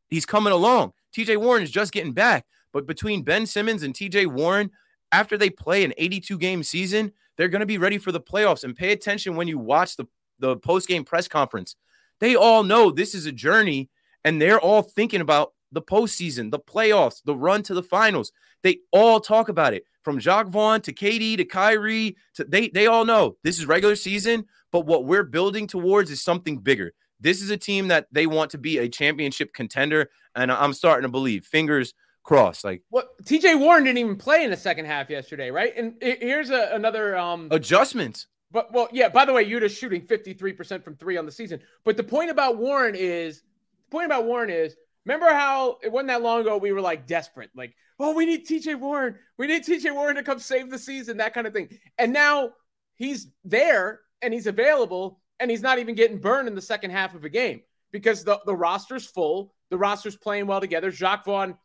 he's 0.09 0.25
coming 0.25 0.53
along. 0.53 0.93
TJ 1.15 1.37
Warren 1.37 1.63
is 1.63 1.71
just 1.71 1.93
getting 1.93 2.13
back. 2.13 2.45
But 2.73 2.87
between 2.87 3.23
Ben 3.23 3.45
Simmons 3.45 3.83
and 3.83 3.93
TJ 3.93 4.27
Warren, 4.27 4.71
after 5.11 5.37
they 5.37 5.49
play 5.49 5.85
an 5.85 5.93
82 5.97 6.37
game 6.37 6.61
season, 6.63 7.11
they're 7.37 7.47
going 7.47 7.61
to 7.61 7.65
be 7.65 7.77
ready 7.77 7.97
for 7.97 8.11
the 8.11 8.19
playoffs. 8.19 8.63
And 8.63 8.75
pay 8.75 8.91
attention 8.91 9.35
when 9.35 9.47
you 9.47 9.57
watch 9.57 9.95
the, 9.95 10.05
the 10.39 10.57
post 10.57 10.87
game 10.87 11.05
press 11.05 11.27
conference. 11.27 11.75
They 12.19 12.35
all 12.35 12.63
know 12.63 12.91
this 12.91 13.15
is 13.15 13.25
a 13.25 13.31
journey 13.31 13.89
and 14.23 14.41
they're 14.41 14.59
all 14.59 14.81
thinking 14.81 15.21
about 15.21 15.53
the 15.71 15.81
postseason, 15.81 16.51
the 16.51 16.59
playoffs, 16.59 17.21
the 17.23 17.35
run 17.35 17.63
to 17.63 17.73
the 17.73 17.83
finals. 17.83 18.31
They 18.63 18.79
all 18.91 19.19
talk 19.19 19.49
about 19.49 19.73
it 19.73 19.85
from 20.05 20.19
Jacque 20.19 20.47
Vaughn 20.47 20.79
to 20.81 20.93
KD 20.93 21.35
to 21.37 21.43
Kyrie. 21.43 22.15
To, 22.35 22.45
they, 22.45 22.69
they 22.69 22.85
all 22.87 23.03
know 23.03 23.35
this 23.43 23.59
is 23.59 23.65
regular 23.65 23.95
season, 23.97 24.45
but 24.71 24.85
what 24.85 25.03
we're 25.05 25.23
building 25.23 25.67
towards 25.67 26.11
is 26.11 26.21
something 26.21 26.59
bigger. 26.59 26.93
This 27.19 27.41
is 27.41 27.49
a 27.49 27.57
team 27.57 27.87
that 27.89 28.07
they 28.11 28.27
want 28.27 28.51
to 28.51 28.57
be 28.57 28.77
a 28.77 28.87
championship 28.87 29.51
contender. 29.53 30.09
And 30.35 30.51
I'm 30.51 30.73
starting 30.73 31.03
to 31.03 31.09
believe, 31.09 31.43
fingers 31.45 31.93
crossed. 32.23 32.63
Like 32.63 32.83
what 32.89 33.17
TJ 33.23 33.59
Warren 33.59 33.83
didn't 33.83 33.97
even 33.97 34.15
play 34.15 34.43
in 34.43 34.51
the 34.51 34.57
second 34.57 34.85
half 34.85 35.09
yesterday, 35.09 35.49
right? 35.49 35.73
And 35.75 35.95
here's 36.01 36.51
a, 36.51 36.69
another 36.73 37.17
um 37.17 37.47
adjustment. 37.51 38.27
But 38.51 38.71
well, 38.71 38.87
yeah, 38.91 39.09
by 39.09 39.25
the 39.25 39.33
way, 39.33 39.43
Yuta's 39.43 39.75
shooting 39.75 40.01
53% 40.01 40.83
from 40.83 40.95
three 40.95 41.17
on 41.17 41.25
the 41.25 41.31
season. 41.31 41.59
But 41.83 41.97
the 41.97 42.03
point 42.03 42.29
about 42.29 42.57
Warren 42.57 42.95
is 42.95 43.39
the 43.39 43.91
point 43.91 44.05
about 44.05 44.25
Warren 44.25 44.49
is 44.49 44.75
Remember 45.05 45.27
how 45.27 45.77
it 45.83 45.91
wasn't 45.91 46.07
that 46.07 46.21
long 46.21 46.41
ago 46.41 46.57
we 46.57 46.71
were 46.71 46.81
like 46.81 47.05
desperate, 47.05 47.51
like, 47.55 47.75
oh, 47.99 48.13
we 48.13 48.25
need 48.25 48.47
TJ 48.47 48.79
Warren. 48.79 49.15
We 49.37 49.47
need 49.47 49.63
TJ 49.63 49.93
Warren 49.93 50.15
to 50.15 50.23
come 50.23 50.39
save 50.39 50.69
the 50.69 50.79
season, 50.79 51.17
that 51.17 51.33
kind 51.33 51.47
of 51.47 51.53
thing. 51.53 51.69
And 51.97 52.11
now 52.11 52.53
he's 52.95 53.27
there 53.43 54.01
and 54.21 54.33
he's 54.33 54.47
available 54.47 55.19
and 55.39 55.51
he's 55.51 55.61
not 55.61 55.79
even 55.79 55.95
getting 55.95 56.17
burned 56.17 56.47
in 56.47 56.55
the 56.55 56.61
second 56.61 56.91
half 56.91 57.13
of 57.13 57.23
a 57.23 57.29
game 57.29 57.61
because 57.91 58.23
the, 58.23 58.39
the 58.45 58.55
roster's 58.55 59.05
full. 59.05 59.53
The 59.69 59.77
roster's 59.77 60.15
playing 60.15 60.47
well 60.47 60.61
together. 60.61 60.91
Jacque 60.91 61.25
Vaughn 61.25 61.55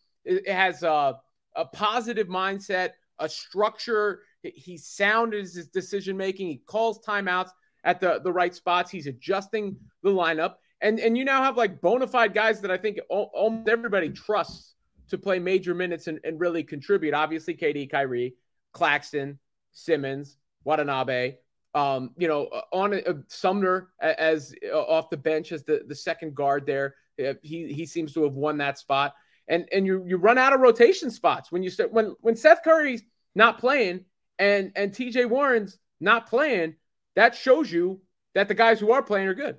has 0.47 0.83
a, 0.83 1.19
a 1.57 1.65
positive 1.67 2.29
mindset, 2.29 2.91
a 3.19 3.29
structure. 3.29 4.21
He's 4.43 4.87
sound 4.87 5.35
in 5.35 5.41
his 5.41 5.69
decision 5.69 6.17
making. 6.17 6.49
He 6.49 6.63
calls 6.67 7.01
timeouts 7.01 7.51
at 7.85 8.01
the, 8.01 8.21
the 8.23 8.33
right 8.33 8.55
spots. 8.55 8.91
He's 8.91 9.07
adjusting 9.07 9.77
the 10.03 10.11
lineup. 10.11 10.55
And, 10.81 10.99
and 10.99 11.17
you 11.17 11.25
now 11.25 11.43
have 11.43 11.57
like 11.57 11.81
bona 11.81 12.07
fide 12.07 12.35
guys 12.35 12.61
that 12.63 12.71
I 12.71 12.79
think 12.79 12.99
almost 13.09 13.69
everybody 13.69 14.11
trusts 14.11 14.75
to 15.11 15.19
play 15.19 15.39
major 15.39 15.75
minutes 15.75 16.07
and, 16.07 16.21
and 16.25 16.41
really 16.41 16.63
contribute. 16.63 17.15
Obviously, 17.15 17.55
KD, 17.55 17.91
Kyrie, 17.91 18.35
Claxton, 18.73 19.39
Simmons, 19.73 20.37
Watanabe. 20.65 21.37
Um, 21.73 22.11
you 22.17 22.27
know, 22.27 22.47
uh, 22.47 22.63
on 22.73 22.95
uh, 22.95 23.13
Sumner 23.29 23.91
as 24.01 24.53
uh, 24.73 24.77
off 24.77 25.09
the 25.09 25.17
bench 25.17 25.53
as 25.53 25.63
the, 25.63 25.85
the 25.87 25.95
second 25.95 26.35
guard 26.35 26.67
there. 26.67 26.97
Uh, 27.23 27.35
he 27.43 27.73
he 27.73 27.87
seems 27.87 28.13
to 28.15 28.25
have 28.25 28.35
won 28.35 28.59
that 28.59 28.79
spot. 28.79 29.15
And 29.47 29.69
and 29.73 29.87
you 29.87 30.05
you 30.07 30.17
run 30.17 30.39
out 30.39 30.53
of 30.53 30.61
rotation 30.61 31.11
spots 31.11 31.53
when 31.53 31.63
you 31.63 31.71
start 31.71 31.93
when 31.93 32.17
when 32.23 32.35
Seth 32.35 32.65
Curry's 32.65 33.03
not 33.37 33.59
playing 33.59 34.05
and 34.39 34.73
and 34.75 34.93
TJ 34.93 35.29
Warren's 35.29 35.79
not 36.01 36.29
playing. 36.29 36.75
That 37.15 37.37
shows 37.37 37.71
you 37.71 38.01
that 38.35 38.49
the 38.49 38.55
guys 38.55 38.81
who 38.81 38.93
are 38.93 39.03
playing 39.03 39.29
are 39.29 39.35
good. 39.35 39.59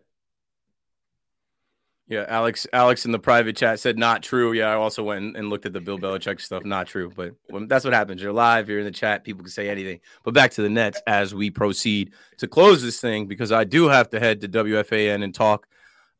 Yeah, 2.08 2.26
Alex. 2.28 2.68
Alex 2.74 3.06
in 3.06 3.12
the 3.12 3.20
private 3.20 3.56
chat 3.56 3.80
said 3.80 3.98
not 3.98 4.22
true. 4.22 4.52
Yeah, 4.52 4.70
I 4.70 4.74
also 4.74 5.02
went 5.04 5.38
and 5.38 5.50
looked 5.50 5.66
at 5.66 5.72
the 5.72 5.80
Bill 5.80 5.98
Belichick 5.98 6.42
stuff. 6.42 6.66
Not 6.66 6.88
true, 6.88 7.10
but 7.16 7.36
that's 7.68 7.86
what 7.86 7.94
happens. 7.94 8.22
You're 8.22 8.34
live. 8.34 8.68
You're 8.68 8.80
in 8.80 8.86
the 8.86 8.92
chat. 8.92 9.24
People 9.24 9.44
can 9.44 9.52
say 9.52 9.70
anything. 9.70 10.02
But 10.24 10.34
back 10.34 10.52
to 10.52 10.62
the 10.62 10.70
Nets 10.70 11.02
as 11.08 11.34
we 11.34 11.50
proceed 11.50 12.12
to 12.40 12.48
close 12.48 12.82
this 12.82 13.00
thing 13.00 13.28
because 13.28 13.52
I 13.52 13.64
do 13.64 13.88
have 13.88 14.10
to 14.10 14.20
head 14.20 14.42
to 14.42 14.50
WFAN 14.50 15.24
and 15.24 15.34
talk 15.34 15.68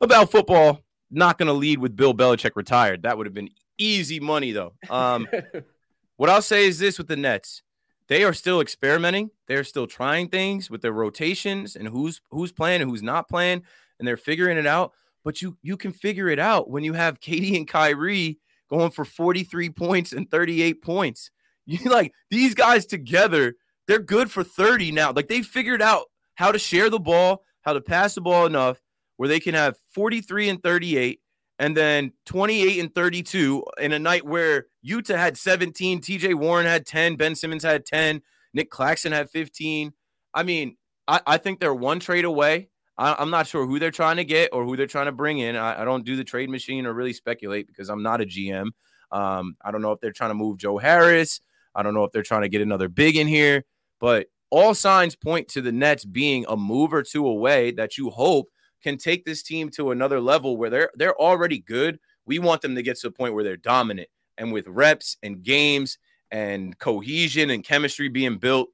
about 0.00 0.30
football. 0.30 0.80
Not 1.10 1.36
going 1.36 1.48
to 1.48 1.52
lead 1.52 1.78
with 1.78 1.94
Bill 1.94 2.14
Belichick 2.14 2.52
retired. 2.54 3.02
That 3.02 3.18
would 3.18 3.26
have 3.26 3.34
been 3.34 3.50
easy 3.76 4.18
money 4.18 4.52
though. 4.52 4.72
Um, 4.88 5.26
what 6.16 6.30
I'll 6.30 6.40
say 6.40 6.66
is 6.66 6.78
this 6.78 6.96
with 6.96 7.08
the 7.08 7.16
Nets: 7.16 7.62
they 8.08 8.24
are 8.24 8.32
still 8.32 8.62
experimenting. 8.62 9.30
They're 9.46 9.64
still 9.64 9.86
trying 9.86 10.28
things 10.28 10.70
with 10.70 10.80
their 10.80 10.92
rotations 10.92 11.76
and 11.76 11.88
who's 11.88 12.22
who's 12.30 12.50
playing 12.50 12.80
and 12.80 12.90
who's 12.90 13.02
not 13.02 13.28
playing, 13.28 13.64
and 13.98 14.08
they're 14.08 14.16
figuring 14.16 14.56
it 14.56 14.66
out 14.66 14.92
but 15.24 15.42
you 15.42 15.56
you 15.62 15.76
can 15.76 15.92
figure 15.92 16.28
it 16.28 16.38
out 16.38 16.70
when 16.70 16.84
you 16.84 16.92
have 16.94 17.20
KD 17.20 17.56
and 17.56 17.68
Kyrie 17.68 18.38
going 18.70 18.90
for 18.90 19.04
43 19.04 19.70
points 19.70 20.12
and 20.12 20.30
38 20.30 20.82
points. 20.82 21.30
You 21.64 21.78
like 21.90 22.12
these 22.28 22.54
guys 22.54 22.86
together, 22.86 23.54
they're 23.86 24.00
good 24.00 24.32
for 24.32 24.42
30 24.42 24.90
now. 24.90 25.12
Like 25.12 25.28
they 25.28 25.42
figured 25.42 25.80
out 25.80 26.06
how 26.34 26.50
to 26.50 26.58
share 26.58 26.90
the 26.90 26.98
ball, 26.98 27.44
how 27.60 27.72
to 27.72 27.80
pass 27.80 28.16
the 28.16 28.20
ball 28.20 28.46
enough 28.46 28.82
where 29.16 29.28
they 29.28 29.38
can 29.38 29.54
have 29.54 29.76
43 29.94 30.48
and 30.48 30.60
38 30.60 31.20
and 31.60 31.76
then 31.76 32.12
28 32.26 32.80
and 32.80 32.92
32 32.92 33.64
in 33.78 33.92
a 33.92 33.98
night 34.00 34.26
where 34.26 34.66
Yuta 34.84 35.16
had 35.16 35.38
17, 35.38 36.00
TJ 36.00 36.34
Warren 36.34 36.66
had 36.66 36.84
10, 36.84 37.14
Ben 37.14 37.36
Simmons 37.36 37.62
had 37.62 37.86
10, 37.86 38.22
Nick 38.52 38.68
Claxton 38.68 39.12
had 39.12 39.30
15. 39.30 39.92
I 40.34 40.42
mean, 40.42 40.76
I, 41.06 41.20
I 41.24 41.36
think 41.36 41.60
they're 41.60 41.72
one 41.72 42.00
trade 42.00 42.24
away 42.24 42.70
I, 42.98 43.20
am 43.22 43.30
not 43.30 43.46
sure 43.46 43.66
who 43.66 43.78
they're 43.78 43.90
trying 43.90 44.16
to 44.16 44.24
get 44.24 44.50
or 44.52 44.64
who 44.64 44.76
they're 44.76 44.86
trying 44.86 45.06
to 45.06 45.12
bring 45.12 45.38
in. 45.38 45.56
I, 45.56 45.82
I, 45.82 45.84
don't 45.84 46.04
do 46.04 46.16
the 46.16 46.24
trade 46.24 46.50
machine 46.50 46.86
or 46.86 46.92
really 46.92 47.12
speculate 47.12 47.66
because 47.66 47.88
I'm 47.88 48.02
not 48.02 48.20
a 48.20 48.26
GM. 48.26 48.70
Um, 49.10 49.56
I 49.62 49.70
don't 49.70 49.82
know 49.82 49.92
if 49.92 50.00
they're 50.00 50.12
trying 50.12 50.30
to 50.30 50.34
move 50.34 50.58
Joe 50.58 50.78
Harris. 50.78 51.40
I 51.74 51.82
don't 51.82 51.94
know 51.94 52.04
if 52.04 52.12
they're 52.12 52.22
trying 52.22 52.42
to 52.42 52.48
get 52.48 52.60
another 52.60 52.88
big 52.88 53.16
in 53.16 53.26
here, 53.26 53.64
but 54.00 54.26
all 54.50 54.74
signs 54.74 55.16
point 55.16 55.48
to 55.48 55.62
the 55.62 55.72
Nets 55.72 56.04
being 56.04 56.44
a 56.48 56.56
move 56.56 56.92
or 56.92 57.02
two 57.02 57.26
away 57.26 57.70
that 57.72 57.96
you 57.96 58.10
hope 58.10 58.50
can 58.82 58.98
take 58.98 59.24
this 59.24 59.42
team 59.42 59.70
to 59.70 59.90
another 59.90 60.20
level 60.20 60.56
where 60.56 60.68
they're 60.68 60.90
they're 60.94 61.18
already 61.18 61.58
good. 61.58 61.98
We 62.26 62.38
want 62.38 62.60
them 62.60 62.74
to 62.74 62.82
get 62.82 62.98
to 63.00 63.08
a 63.08 63.10
point 63.10 63.34
where 63.34 63.44
they're 63.44 63.56
dominant 63.56 64.08
and 64.36 64.52
with 64.52 64.66
reps 64.66 65.16
and 65.22 65.42
games 65.42 65.98
and 66.30 66.78
cohesion 66.78 67.50
and 67.50 67.64
chemistry 67.64 68.08
being 68.08 68.38
built, 68.38 68.68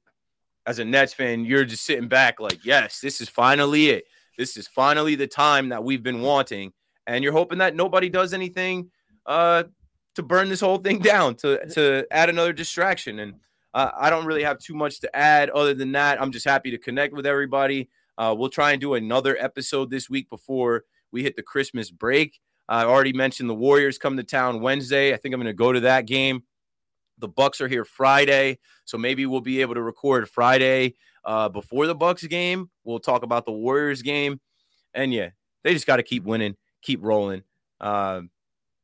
as 0.69 0.77
a 0.77 0.85
Nets 0.85 1.15
fan, 1.15 1.45
you're 1.45 1.65
just 1.65 1.83
sitting 1.83 2.07
back 2.07 2.39
like, 2.39 2.63
yes, 2.63 2.99
this 2.99 3.21
is 3.21 3.27
finally 3.27 3.89
it. 3.89 4.03
This 4.37 4.55
is 4.55 4.67
finally 4.67 5.15
the 5.15 5.25
time 5.25 5.69
that 5.69 5.83
we've 5.83 6.03
been 6.03 6.21
wanting. 6.21 6.73
And 7.07 7.23
you're 7.23 7.33
hoping 7.33 7.57
that 7.57 7.75
nobody 7.75 8.07
does 8.07 8.35
anything 8.35 8.91
uh, 9.25 9.63
to 10.13 10.21
burn 10.21 10.47
this 10.47 10.61
whole 10.61 10.77
thing 10.77 10.99
down, 11.13 11.33
to, 11.37 11.67
to 11.69 12.05
add 12.11 12.29
another 12.29 12.53
distraction. 12.53 13.17
And 13.17 13.33
uh, 13.73 13.89
I 13.97 14.11
don't 14.11 14.27
really 14.27 14.43
have 14.43 14.59
too 14.59 14.75
much 14.75 14.99
to 14.99 15.15
add 15.15 15.49
other 15.49 15.73
than 15.73 15.91
that. 15.93 16.21
I'm 16.21 16.31
just 16.31 16.45
happy 16.45 16.69
to 16.69 16.77
connect 16.77 17.15
with 17.15 17.25
everybody. 17.25 17.89
Uh, 18.15 18.35
we'll 18.37 18.49
try 18.49 18.71
and 18.71 18.79
do 18.79 18.93
another 18.93 19.35
episode 19.39 19.89
this 19.89 20.07
week 20.07 20.29
before 20.29 20.83
we 21.11 21.23
hit 21.23 21.35
the 21.35 21.41
Christmas 21.41 21.89
break. 21.89 22.39
I 22.67 22.83
already 22.83 23.13
mentioned 23.13 23.49
the 23.49 23.55
Warriors 23.55 23.97
come 23.97 24.17
to 24.17 24.23
town 24.23 24.61
Wednesday. 24.61 25.15
I 25.15 25.17
think 25.17 25.33
I'm 25.33 25.41
going 25.41 25.47
to 25.47 25.53
go 25.53 25.73
to 25.73 25.79
that 25.79 26.05
game. 26.05 26.43
The 27.19 27.27
Bucks 27.27 27.61
are 27.61 27.67
here 27.67 27.85
Friday, 27.85 28.59
so 28.85 28.97
maybe 28.97 29.25
we'll 29.25 29.41
be 29.41 29.61
able 29.61 29.75
to 29.75 29.81
record 29.81 30.29
Friday 30.29 30.95
uh, 31.25 31.49
before 31.49 31.87
the 31.87 31.95
Bucks 31.95 32.25
game. 32.25 32.69
We'll 32.83 32.99
talk 32.99 33.23
about 33.23 33.45
the 33.45 33.51
Warriors 33.51 34.01
game, 34.01 34.39
and 34.93 35.13
yeah, 35.13 35.29
they 35.63 35.73
just 35.73 35.87
got 35.87 35.97
to 35.97 36.03
keep 36.03 36.23
winning, 36.23 36.55
keep 36.81 37.03
rolling. 37.03 37.43
Uh, 37.79 38.21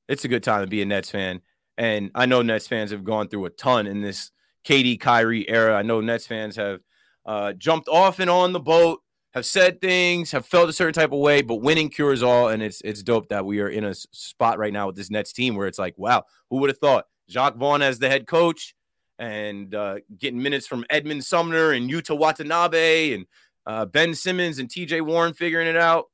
it's 0.08 0.26
a 0.26 0.28
good 0.28 0.44
time 0.44 0.62
to 0.62 0.68
be 0.68 0.82
a 0.82 0.86
Nets 0.86 1.10
fan, 1.10 1.42
and 1.78 2.12
I 2.16 2.26
know 2.26 2.42
Nets 2.42 2.68
fans 2.68 2.92
have 2.92 3.04
gone 3.04 3.28
through 3.28 3.46
a 3.46 3.50
ton 3.50 3.88
in 3.88 4.02
this 4.02 4.32
KD 4.66 5.00
Kyrie 5.00 5.50
era. 5.50 5.76
I 5.76 5.82
know 5.84 6.02
Nets 6.02 6.28
fans 6.28 6.56
have 6.56 6.82
uh, 7.26 7.54
jumped 7.54 7.88
off 7.88 8.20
and 8.20 8.30
on 8.30 8.54
the 8.54 8.60
boat, 8.60 9.02
have 9.34 9.46
said 9.46 9.82
things, 9.82 10.32
have 10.32 10.46
felt 10.46 10.70
a 10.70 10.74
certain 10.74 10.94
type 10.94 11.12
of 11.12 11.20
way, 11.20 11.42
but 11.42 11.56
winning 11.56 11.90
cures 11.90 12.24
all, 12.24 12.50
and 12.50 12.64
it's 12.64 12.82
it's 12.82 13.04
dope 13.04 13.30
that 13.30 13.46
we 13.46 13.60
are 13.60 13.68
in 13.68 13.84
a 13.84 13.94
spot 13.94 14.58
right 14.58 14.74
now 14.74 14.88
with 14.88 14.96
this 14.96 15.12
Nets 15.12 15.34
team 15.34 15.56
where 15.56 15.68
it's 15.68 15.80
like, 15.80 15.94
wow, 15.98 16.24
who 16.50 16.58
would 16.58 16.70
have 16.70 16.78
thought? 16.78 17.06
Jacque 17.28 17.56
Vaughn 17.56 17.82
as 17.82 18.00
the 18.00 18.10
head 18.10 18.28
coach 18.28 18.76
and 19.18 19.74
uh, 19.74 19.98
getting 20.18 20.42
minutes 20.42 20.68
from 20.68 20.86
Edmund 20.90 21.24
Sumner 21.24 21.72
and 21.72 21.90
Yuta 21.90 22.18
Watanabe 22.18 23.14
and 23.14 23.26
uh, 23.66 23.86
Ben 23.86 24.14
Simmons 24.14 24.60
and 24.60 24.70
TJ 24.70 25.02
Warren 25.02 25.34
figuring 25.34 25.68
it 25.68 25.78
out. 25.78 26.06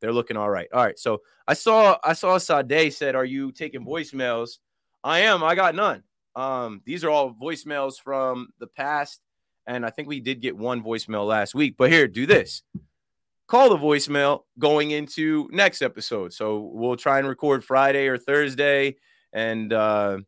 They're 0.00 0.12
looking 0.12 0.36
all 0.36 0.48
right. 0.48 0.68
All 0.72 0.82
right. 0.82 0.98
So 0.98 1.20
I 1.46 1.54
saw 1.54 1.98
I 2.02 2.14
saw 2.14 2.38
Sade 2.38 2.92
said, 2.92 3.14
"Are 3.14 3.24
you 3.24 3.52
taking 3.52 3.84
voicemails?" 3.84 4.58
I 5.04 5.20
am. 5.20 5.44
I 5.44 5.54
got 5.54 5.74
none. 5.74 6.02
Um, 6.36 6.80
these 6.86 7.04
are 7.04 7.10
all 7.10 7.34
voicemails 7.34 8.00
from 8.00 8.48
the 8.58 8.66
past, 8.66 9.20
and 9.66 9.84
I 9.84 9.90
think 9.90 10.08
we 10.08 10.20
did 10.20 10.40
get 10.40 10.56
one 10.56 10.82
voicemail 10.82 11.26
last 11.26 11.54
week. 11.54 11.74
But 11.76 11.90
here, 11.90 12.08
do 12.08 12.24
this. 12.24 12.62
Call 13.46 13.68
the 13.68 13.76
voicemail 13.76 14.44
going 14.58 14.92
into 14.92 15.48
next 15.52 15.82
episode. 15.82 16.32
So 16.32 16.70
we'll 16.72 16.96
try 16.96 17.18
and 17.18 17.28
record 17.28 17.64
Friday 17.64 18.06
or 18.06 18.16
Thursday, 18.16 18.96
and 19.32 19.72
uh, 19.72 20.18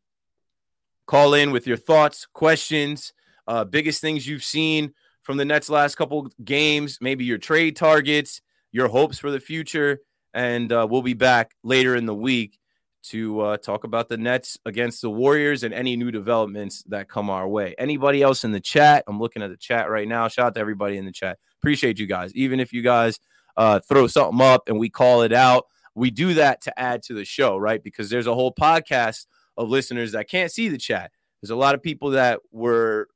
Call 1.06 1.34
in 1.34 1.50
with 1.50 1.66
your 1.66 1.76
thoughts, 1.76 2.26
questions, 2.32 3.12
uh, 3.46 3.64
biggest 3.64 4.00
things 4.00 4.26
you've 4.26 4.44
seen 4.44 4.94
from 5.22 5.36
the 5.36 5.44
Nets 5.44 5.68
last 5.68 5.96
couple 5.96 6.28
games, 6.44 6.98
maybe 7.00 7.24
your 7.24 7.38
trade 7.38 7.76
targets, 7.76 8.40
your 8.70 8.88
hopes 8.88 9.18
for 9.18 9.30
the 9.30 9.40
future. 9.40 10.00
And 10.34 10.72
uh, 10.72 10.86
we'll 10.88 11.02
be 11.02 11.14
back 11.14 11.52
later 11.62 11.94
in 11.94 12.06
the 12.06 12.14
week 12.14 12.58
to 13.04 13.40
uh, 13.40 13.56
talk 13.56 13.84
about 13.84 14.08
the 14.08 14.16
Nets 14.16 14.58
against 14.64 15.02
the 15.02 15.10
Warriors 15.10 15.64
and 15.64 15.74
any 15.74 15.96
new 15.96 16.10
developments 16.10 16.82
that 16.84 17.08
come 17.08 17.30
our 17.30 17.48
way. 17.48 17.74
Anybody 17.78 18.22
else 18.22 18.44
in 18.44 18.52
the 18.52 18.60
chat? 18.60 19.04
I'm 19.08 19.18
looking 19.18 19.42
at 19.42 19.50
the 19.50 19.56
chat 19.56 19.90
right 19.90 20.06
now. 20.06 20.28
Shout 20.28 20.46
out 20.46 20.54
to 20.54 20.60
everybody 20.60 20.96
in 20.96 21.04
the 21.04 21.12
chat. 21.12 21.38
Appreciate 21.60 21.98
you 21.98 22.06
guys. 22.06 22.32
Even 22.34 22.60
if 22.60 22.72
you 22.72 22.82
guys 22.82 23.18
uh, 23.56 23.80
throw 23.80 24.06
something 24.06 24.40
up 24.40 24.68
and 24.68 24.78
we 24.78 24.88
call 24.88 25.22
it 25.22 25.32
out, 25.32 25.66
we 25.94 26.10
do 26.10 26.34
that 26.34 26.62
to 26.62 26.78
add 26.78 27.02
to 27.04 27.14
the 27.14 27.24
show, 27.24 27.56
right? 27.56 27.82
Because 27.82 28.08
there's 28.08 28.26
a 28.26 28.34
whole 28.34 28.52
podcast 28.52 29.26
of 29.56 29.68
listeners 29.68 30.12
that 30.12 30.28
can't 30.28 30.50
see 30.50 30.68
the 30.68 30.78
chat. 30.78 31.10
There's 31.40 31.50
a 31.50 31.56
lot 31.56 31.74
of 31.74 31.82
people 31.82 32.10
that 32.10 32.40
were 32.50 33.08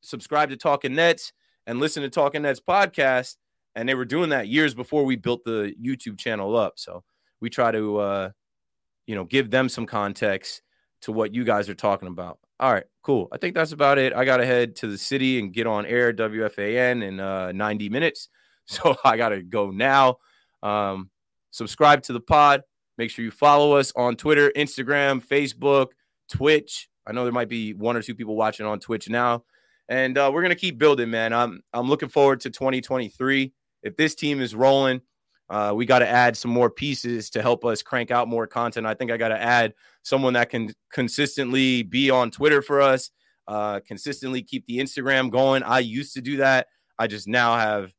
subscribed 0.00 0.50
to 0.50 0.56
Talking 0.56 0.94
Nets 0.94 1.32
and 1.66 1.80
listen 1.80 2.02
to 2.02 2.10
Talking 2.10 2.42
Nets 2.42 2.60
podcast, 2.60 3.36
and 3.74 3.88
they 3.88 3.94
were 3.94 4.04
doing 4.04 4.30
that 4.30 4.48
years 4.48 4.74
before 4.74 5.04
we 5.04 5.16
built 5.16 5.44
the 5.44 5.74
YouTube 5.80 6.18
channel 6.18 6.56
up. 6.56 6.74
So 6.76 7.04
we 7.40 7.50
try 7.50 7.70
to, 7.70 7.98
uh, 7.98 8.30
you 9.06 9.14
know, 9.14 9.24
give 9.24 9.50
them 9.50 9.68
some 9.68 9.86
context 9.86 10.62
to 11.02 11.12
what 11.12 11.34
you 11.34 11.44
guys 11.44 11.68
are 11.68 11.74
talking 11.74 12.08
about. 12.08 12.38
All 12.60 12.72
right, 12.72 12.84
cool. 13.02 13.28
I 13.30 13.38
think 13.38 13.54
that's 13.54 13.72
about 13.72 13.98
it. 13.98 14.12
I 14.12 14.24
got 14.24 14.38
to 14.38 14.46
head 14.46 14.74
to 14.76 14.88
the 14.88 14.98
city 14.98 15.38
and 15.38 15.52
get 15.52 15.66
on 15.66 15.86
air 15.86 16.12
WFAN 16.12 17.04
in 17.04 17.20
uh, 17.20 17.52
90 17.52 17.88
minutes. 17.88 18.28
So 18.70 18.94
I 19.02 19.16
got 19.16 19.30
to 19.30 19.42
go 19.42 19.70
now. 19.70 20.18
Um, 20.62 21.08
subscribe 21.50 22.02
to 22.02 22.12
the 22.12 22.20
pod. 22.20 22.64
Make 22.98 23.10
sure 23.10 23.24
you 23.24 23.30
follow 23.30 23.72
us 23.76 23.92
on 23.96 24.16
Twitter, 24.16 24.52
Instagram, 24.56 25.24
Facebook, 25.24 25.88
Twitch. 26.30 26.88
I 27.06 27.12
know 27.12 27.24
there 27.24 27.32
might 27.32 27.48
be 27.48 27.72
one 27.72 27.96
or 27.96 28.02
two 28.02 28.14
people 28.14 28.36
watching 28.36 28.66
on 28.66 28.80
Twitch 28.80 29.08
now. 29.08 29.44
And 29.88 30.18
uh, 30.18 30.30
we're 30.34 30.42
gonna 30.42 30.54
keep 30.54 30.78
building, 30.78 31.08
man. 31.10 31.32
I'm 31.32 31.62
I'm 31.72 31.88
looking 31.88 32.10
forward 32.10 32.40
to 32.40 32.50
2023. 32.50 33.52
If 33.82 33.96
this 33.96 34.14
team 34.14 34.40
is 34.40 34.54
rolling, 34.54 35.00
Uh, 35.50 35.72
we 35.74 35.86
got 35.86 36.00
to 36.00 36.06
add 36.06 36.36
some 36.36 36.50
more 36.50 36.68
pieces 36.68 37.30
to 37.30 37.40
help 37.40 37.64
us 37.64 37.82
crank 37.82 38.10
out 38.10 38.28
more 38.28 38.46
content. 38.46 38.86
I 38.86 38.92
think 38.92 39.10
I 39.10 39.16
got 39.16 39.28
to 39.28 39.40
add 39.40 39.72
someone 40.02 40.34
that 40.34 40.50
can 40.50 40.74
consistently 40.92 41.82
be 41.82 42.10
on 42.10 42.30
Twitter 42.30 42.60
for 42.60 42.82
us, 42.82 43.10
uh, 43.46 43.80
consistently 43.80 44.42
keep 44.42 44.66
the 44.66 44.78
Instagram 44.78 45.30
going. 45.30 45.62
I 45.62 45.78
used 45.78 46.12
to 46.14 46.20
do 46.20 46.36
that. 46.36 46.66
I 46.98 47.06
just 47.06 47.26
now 47.26 47.56
have 47.56 47.94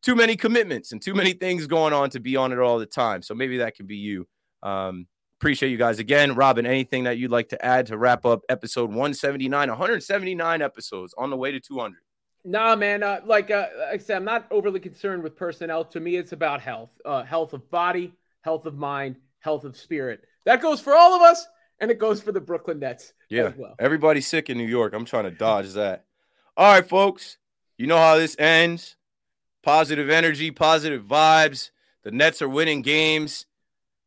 too 0.00 0.14
many 0.14 0.34
commitments 0.34 0.92
and 0.92 1.02
too 1.02 1.12
many 1.14 1.34
things 1.34 1.66
going 1.66 1.92
on 1.92 2.08
to 2.10 2.20
be 2.20 2.36
on 2.36 2.52
it 2.52 2.58
all 2.58 2.78
the 2.78 2.86
time. 2.86 3.20
So 3.20 3.34
maybe 3.34 3.58
that 3.58 3.76
could 3.76 3.86
be 3.86 3.96
you. 3.96 4.26
Um, 4.64 5.06
appreciate 5.38 5.70
you 5.70 5.76
guys 5.76 5.98
again. 5.98 6.34
Robin, 6.34 6.66
anything 6.66 7.04
that 7.04 7.18
you'd 7.18 7.30
like 7.30 7.50
to 7.50 7.64
add 7.64 7.86
to 7.86 7.98
wrap 7.98 8.24
up 8.24 8.42
episode 8.48 8.88
179, 8.88 9.68
179 9.68 10.62
episodes 10.62 11.14
on 11.16 11.30
the 11.30 11.36
way 11.36 11.52
to 11.52 11.60
200? 11.60 11.98
Nah, 12.44 12.74
man. 12.76 13.02
Uh, 13.02 13.20
like, 13.24 13.50
uh, 13.50 13.66
like 13.78 13.94
I 13.94 13.98
said, 13.98 14.16
I'm 14.16 14.24
not 14.24 14.46
overly 14.50 14.80
concerned 14.80 15.22
with 15.22 15.36
personnel. 15.36 15.84
To 15.86 16.00
me, 16.00 16.16
it's 16.16 16.32
about 16.32 16.60
health, 16.60 16.90
uh, 17.04 17.22
health 17.22 17.52
of 17.52 17.70
body, 17.70 18.12
health 18.42 18.66
of 18.66 18.76
mind, 18.76 19.16
health 19.40 19.64
of 19.64 19.76
spirit. 19.76 20.24
That 20.44 20.60
goes 20.60 20.80
for 20.80 20.94
all 20.94 21.14
of 21.14 21.22
us, 21.22 21.46
and 21.78 21.90
it 21.90 21.98
goes 21.98 22.20
for 22.20 22.32
the 22.32 22.40
Brooklyn 22.40 22.80
Nets. 22.80 23.12
Yeah, 23.30 23.52
well. 23.56 23.74
everybody's 23.78 24.26
sick 24.26 24.50
in 24.50 24.58
New 24.58 24.66
York. 24.66 24.92
I'm 24.92 25.06
trying 25.06 25.24
to 25.24 25.30
dodge 25.30 25.72
that. 25.72 26.04
All 26.56 26.72
right, 26.72 26.86
folks. 26.86 27.38
You 27.78 27.86
know 27.86 27.96
how 27.96 28.16
this 28.16 28.36
ends. 28.38 28.96
Positive 29.62 30.10
energy, 30.10 30.50
positive 30.50 31.04
vibes. 31.04 31.70
The 32.02 32.10
Nets 32.10 32.42
are 32.42 32.48
winning 32.48 32.82
games. 32.82 33.46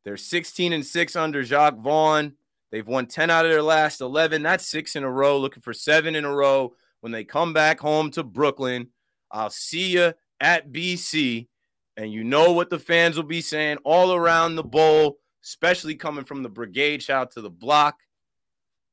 They're 0.08 0.16
16 0.16 0.72
and 0.72 0.86
6 0.86 1.16
under 1.18 1.43
Jacque 1.43 1.80
Vaughn. 1.80 2.32
They've 2.72 2.88
won 2.88 3.08
10 3.08 3.30
out 3.30 3.43
of 3.43 3.51
their 3.51 3.62
last 3.62 3.99
11. 3.99 4.41
That's 4.41 4.66
six 4.66 4.95
in 4.95 5.03
a 5.03 5.12
row, 5.12 5.38
looking 5.38 5.62
for 5.62 5.74
seven 5.74 6.16
in 6.16 6.24
a 6.24 6.34
row 6.34 6.76
when 7.01 7.12
they 7.12 7.26
come 7.26 7.51
back 7.51 7.82
home 7.82 8.10
to 8.12 8.24
Brooklyn. 8.24 8.88
I'll 9.30 9.49
see 9.49 9.91
you 9.91 10.14
at 10.39 10.72
BC. 10.72 11.49
And 11.97 12.10
you 12.10 12.24
know 12.24 12.53
what 12.53 12.70
the 12.70 12.80
fans 12.80 13.18
will 13.18 13.24
be 13.24 13.41
saying 13.41 13.80
all 13.84 14.14
around 14.14 14.55
the 14.55 14.64
bowl, 14.64 15.18
especially 15.43 15.95
coming 15.95 16.24
from 16.24 16.41
the 16.41 16.47
brigade. 16.47 17.03
Shout 17.03 17.24
out 17.24 17.32
to 17.32 17.41
the 17.41 17.49
block. 17.49 17.97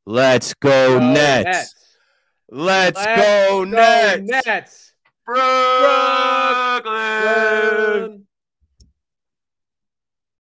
Let's 0.07 0.53
go, 0.55 0.99
Go 0.99 1.13
Nets. 1.13 1.45
Nets. 1.45 1.75
Let's, 2.51 2.97
Let's 2.97 3.23
go, 3.23 3.51
go 3.51 3.63
Nets. 3.71 4.45
Nets. 4.45 4.95
Brooklyn. 5.25 8.24